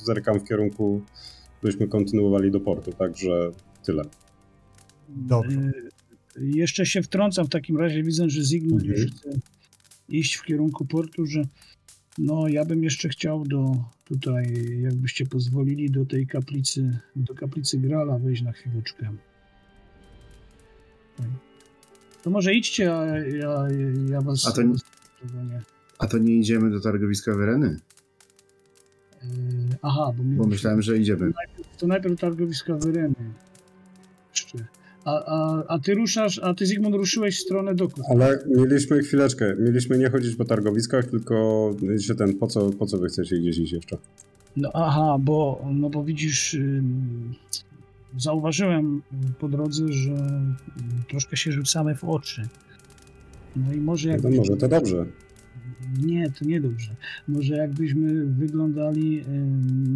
[0.06, 1.02] zerkam w kierunku,
[1.64, 3.52] byśmy kontynuowali do portu, także
[3.86, 4.04] tyle.
[5.10, 5.60] Dobrze.
[5.60, 5.72] E,
[6.42, 9.02] Jeszcze się wtrącam w takim razie, widzę, że Zygmunt Mhm.
[9.02, 9.30] już chce
[10.10, 11.42] iść w kierunku portu, że
[12.18, 13.76] no ja bym jeszcze chciał do
[14.06, 19.10] tutaj, jakbyście pozwolili, do tej kaplicy, do kaplicy Grala wejść na chwileczkę.
[22.24, 23.68] To może idźcie, a ja,
[24.10, 24.48] ja was...
[24.48, 24.74] A to- nie.
[26.00, 27.80] A to nie idziemy do targowiska Wereny?
[29.24, 29.28] E,
[29.82, 31.32] Aha, bo, Bo myślałem, że idziemy.
[31.78, 33.16] to najpierw targowiska Wyreny.
[35.08, 38.04] A, a, a ty ruszasz, a ty Zygmunt ruszyłeś w stronę doków.
[38.10, 42.98] Ale mieliśmy chwileczkę, mieliśmy nie chodzić po targowiskach, tylko się ten, po co, po co
[42.98, 43.98] wy chcecie gdzieś iść jeszcze?
[44.58, 46.58] No, aha, bo, no bo widzisz,
[48.18, 49.02] zauważyłem
[49.40, 50.42] po drodze, że
[51.10, 52.42] troszkę się rzucamy w oczy.
[53.56, 54.24] No i może jak...
[54.24, 55.06] No to może to dobrze.
[56.02, 56.96] Nie, to nie dobrze.
[57.28, 59.22] Może jakbyśmy wyglądali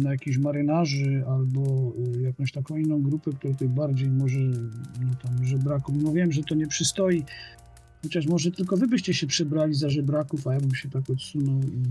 [0.02, 4.38] na jakichś marynarzy albo e, jakąś taką inną grupę, która tutaj bardziej może
[5.00, 5.94] no tam żebraków.
[6.02, 7.22] No wiem, że to nie przystoi,
[8.02, 11.60] chociaż może tylko wy byście się przebrali za żebraków, a ja bym się tak odsunął
[11.60, 11.82] i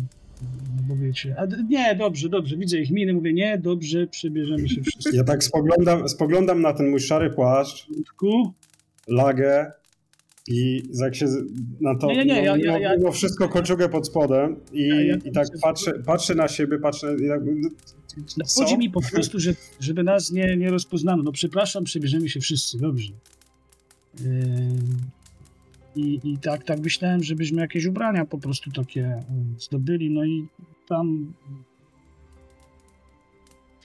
[0.75, 1.35] no bo wiecie.
[1.37, 5.15] A, nie, dobrze, dobrze, widzę ich miny, mówię, nie, dobrze, przebierzemy się wszyscy.
[5.15, 7.87] Ja tak spoglądam, spoglądam na ten mój szary płaszcz,
[8.17, 8.53] Ku?
[9.07, 9.71] lagę
[10.47, 11.25] i jak się
[11.81, 15.01] na to, Nie, nie, nie, no, ja- ja- mimo- wszystko koczugę pod spodem i, Ja-
[15.01, 17.69] ja- i tak patrzę, patrzę na siebie, patrzę i jakby, no,
[18.37, 21.23] No, chodzi mi po prostu, że, żeby nas nie, nie rozpoznano.
[21.23, 23.13] No przepraszam, przebierzemy się wszyscy, dobrze.
[24.23, 24.25] Yy,
[25.95, 30.47] I, I tak, tak myślałem, żebyśmy jakieś ubrania po prostu takie mm, zdobyli, no i
[30.87, 31.33] tam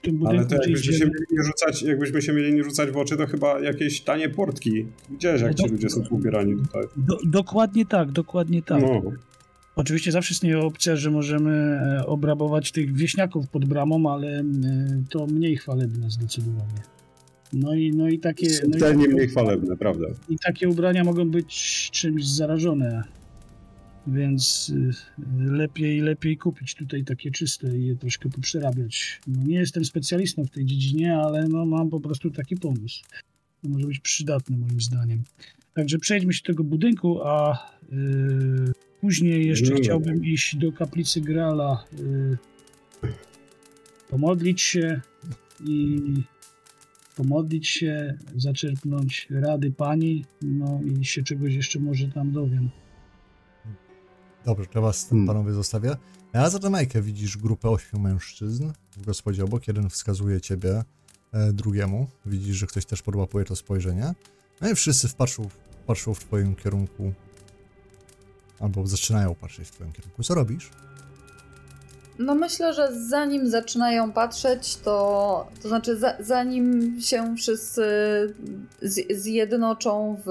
[0.07, 2.91] tym Ale budynku to gdzieś jakbyśmy się, mieli nie rzucać, jakbyśmy się mieli nie rzucać
[2.91, 4.87] w oczy, to chyba jakieś tanie portki.
[5.11, 6.83] Widziałeś, jak No ci to- ludzie są ubierani tutaj.
[6.97, 8.83] Do, dokładnie tak, dokładnie tak.
[8.83, 9.03] No.
[9.77, 11.53] Oczywiście zawsze istnieje opcja, że możemy
[12.01, 14.45] e, obrabować tych wieśniaków pod bramą, ale e,
[15.11, 16.83] to mniej chwalebne zdecydowanie.
[17.53, 18.49] No i, no i takie...
[18.81, 20.07] No i mniej chwalebne, prawda?
[20.29, 23.03] I takie ubrania mogą być czymś zarażone,
[24.07, 24.91] więc y,
[25.39, 29.21] lepiej, lepiej kupić tutaj takie czyste i je troszkę poprzerabiać.
[29.27, 33.05] No, nie jestem specjalistą w tej dziedzinie, ale no, mam po prostu taki pomysł.
[33.63, 35.23] To może być przydatny moim zdaniem.
[35.75, 37.59] Także przejdźmy się do tego budynku, a
[37.93, 39.77] y, później jeszcze No.
[39.77, 42.37] chciałbym iść do kaplicy Grala, y,
[44.11, 45.01] pomodlić się
[45.65, 46.01] i
[47.17, 52.71] pomodlić się, zaczerpnąć rady pani, no i się czegoś jeszcze może tam dowiem.
[54.47, 55.27] Dobrze, to was z tym Hmm.
[55.27, 55.97] panowie zostawię.
[56.33, 59.69] A za Jamajkę widzisz grupę ośmiu mężczyzn w gospodzie obok.
[59.69, 60.85] Jeden wskazuje ciebie
[61.33, 62.07] e, drugiemu.
[62.27, 64.15] Widzisz, że ktoś też podłapuje to spojrzenie.
[64.61, 65.49] No i wszyscy wpatrzą,
[65.87, 67.13] patrzą w twoim kierunku.
[68.61, 70.23] Albo zaczynają patrzeć w twoim kierunku.
[70.23, 70.71] Co robisz?
[72.19, 77.83] No myślę, że zanim zaczynają patrzeć, to, to znaczy za, zanim się wszyscy
[78.83, 80.29] z, zjednoczą w,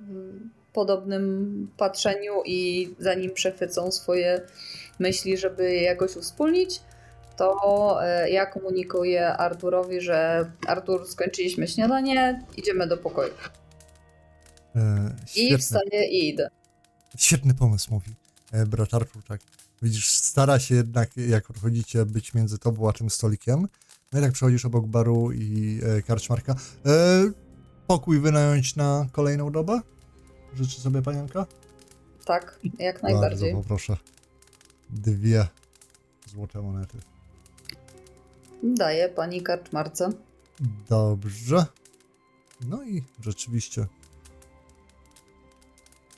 [0.00, 4.40] w podobnym patrzeniu i zanim przechwycą swoje
[4.98, 6.80] myśli, żeby je jakoś uwspólnić,
[7.36, 13.32] to e, ja komunikuję Arturowi, że Artur, skończyliśmy śniadanie, idziemy do pokoju.
[14.76, 16.50] E, I wstaję i idę.
[17.16, 18.10] świetny pomysł, mówi
[18.52, 19.40] e, brat Artur, tak.
[19.82, 23.68] Widzisz, stara się jednak, jak odchodzicie, być między tobą a tym stolikiem.
[24.12, 26.54] No i tak przechodzisz obok baru i e, karczmarka.
[26.86, 27.30] E,
[27.86, 29.80] pokój wynająć na kolejną dobę?
[30.54, 31.46] Życzy sobie panienka?
[32.24, 33.52] Tak, jak najbardziej.
[33.52, 33.96] Bardzo poproszę.
[34.90, 35.48] Dwie
[36.26, 36.98] złote monety.
[38.62, 40.10] Daję pani karczmarce.
[40.88, 41.66] Dobrze.
[42.60, 43.86] No i rzeczywiście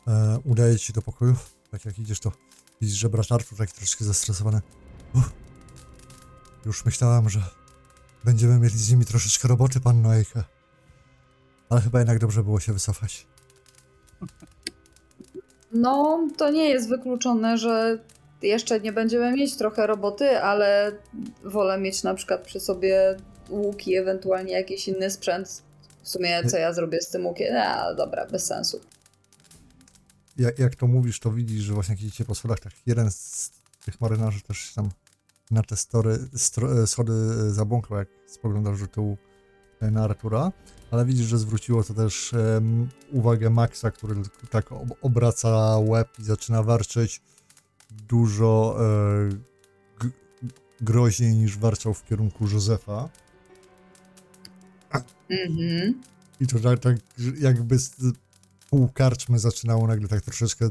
[0.09, 1.37] e, udaje ci się do pokoju.
[1.71, 2.33] Tak jak idziesz, to
[2.81, 4.61] widzisz, że brat Artur taki troszkę zestresowany.
[5.15, 5.33] Uff.
[6.67, 7.43] Już myślałam, że
[8.25, 10.45] będziemy mieli z nimi troszeczkę roboty, panno Ejke.
[11.69, 13.27] Ale chyba jednak dobrze było się wycofać.
[15.73, 17.99] No, to nie jest wykluczone, że
[18.43, 20.93] jeszcze nie będziemy mieć trochę roboty, ale
[21.45, 23.17] wolę mieć na przykład przy sobie
[23.51, 25.63] łuk i ewentualnie jakiś inny sprzęt.
[26.03, 27.57] W sumie co ja zrobię z tym łukiem?
[27.57, 28.81] A, dobra, bez sensu.
[30.37, 33.51] Jak, jak to mówisz, to widzisz, że właśnie jak idziecie po schodach, tak jeden z
[33.85, 34.89] tych marynarzy też się tam
[35.51, 37.13] na te story, stro, schody
[37.53, 39.32] zabłąkał, jak spoglądasz do tyłu e,
[39.91, 40.53] na Artura,
[40.91, 44.15] ale widzisz, że zwróciło to też em, uwagę Maxa, który
[44.51, 47.21] tak ob, obraca łeb i zaczyna warczeć
[48.09, 50.09] dużo e,
[50.81, 53.09] groźniej niż warczał w kierunku Józefa.
[55.31, 56.01] Mhm.
[56.41, 56.97] I to tak, tak
[57.41, 57.97] jakby z
[58.71, 60.71] pół karczmy zaczynało nagle tak troszeczkę e,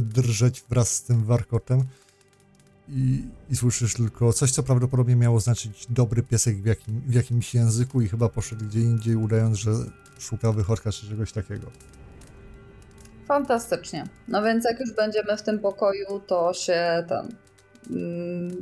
[0.00, 1.84] drżeć wraz z tym warkotem.
[2.88, 7.54] I, I słyszysz tylko coś, co prawdopodobnie miało znaczyć dobry piesek w, jakim, w jakimś
[7.54, 9.72] języku i chyba poszedł gdzie indziej, udając, że
[10.18, 11.66] szuka wychodka czy czegoś takiego.
[13.28, 14.08] Fantastycznie.
[14.28, 17.36] No więc jak już będziemy w tym pokoju, to się ten
[17.90, 18.58] mm,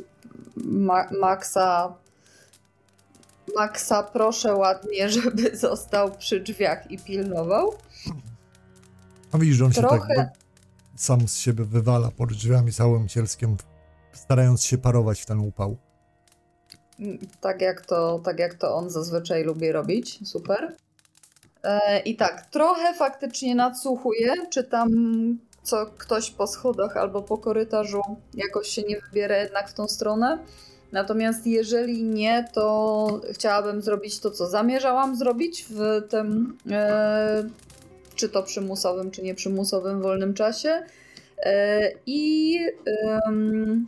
[0.57, 1.95] Ma Maxa
[3.57, 7.75] Maxa proszę ładnie, żeby został przy drzwiach i pilnował.
[9.33, 10.33] A widzisz, że on się Trochę- tak do,
[10.97, 13.57] sam z siebie wywala pod drzwiami całym cielskiem,
[14.13, 15.77] starając się parować w ten upał.
[17.01, 20.29] Mm, Tak jak to, tak jak to on zazwyczaj lubi robić.
[20.29, 20.77] Super.
[21.63, 24.89] E, I tak, trochę faktycznie nadsłuchuję, czy tam
[25.63, 28.03] co ktoś po schodach albo po korytarzu
[28.35, 30.39] jakoś się nie wybiera jednak w tą stronę.
[30.93, 36.59] Natomiast jeżeli nie, to chciałabym zrobić to, co zamierzałam zrobić w tym.
[36.71, 37.45] E,
[38.15, 40.83] czy to przymusowym, czy nieprzymusowym wolnym czasie.
[41.39, 42.59] E, I
[43.27, 43.87] em,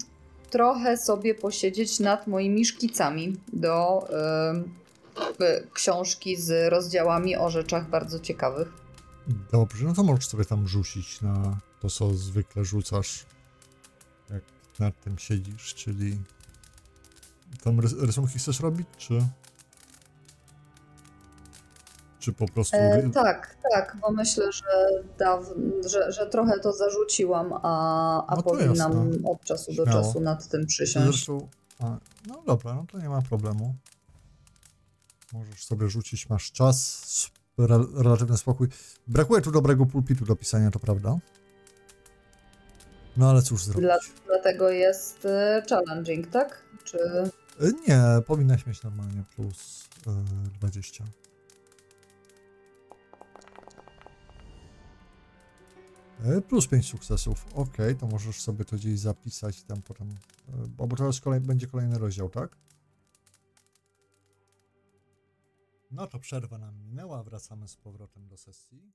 [0.55, 8.69] trochę sobie posiedzieć nad moimi szkicami do e, książki z rozdziałami o rzeczach bardzo ciekawych.
[9.53, 13.27] Dobrze, no to możesz sobie tam rzucić na to, co zwykle rzucasz,
[14.31, 14.43] jak
[14.79, 16.19] nad tym siedzisz, czyli
[17.65, 19.15] tam rys rysunki chcesz robić, czy...
[22.25, 22.77] Czy po prostu...
[22.77, 24.63] E, tak, tak, bo myślę, że,
[25.89, 29.31] że, że trochę to zarzuciłam, a, a No powinnam jasne.
[29.31, 30.03] od czasu do Śmiało.
[30.03, 31.07] czasu nad tym przysiąść.
[31.07, 31.49] Zresztą,
[31.81, 31.97] a,
[32.27, 33.75] no dobra, no to nie ma problemu.
[35.33, 37.03] Możesz sobie rzucić, masz czas,
[37.97, 38.69] relatywny spokój.
[39.07, 41.17] Brakuje tu dobrego pulpitu do pisania, to prawda?
[43.17, 43.83] No ale cóż zrobić.
[43.83, 46.63] Dla, dlatego jest e, challenging, tak?
[46.85, 46.99] Czy
[47.63, 50.11] Y, Nie, powinnaś mieć normalnie plus y,
[50.59, 51.05] 20.
[56.49, 57.47] Plus 5 sukcesów.
[57.55, 60.11] Ok, to możesz sobie to gdzieś zapisać tam potem.
[60.11, 62.57] y, Bo bo teraz kolej, będzie kolejny rozdział, tak?
[65.91, 68.93] No to przerwa nam minęła, wracamy z powrotem do sesji.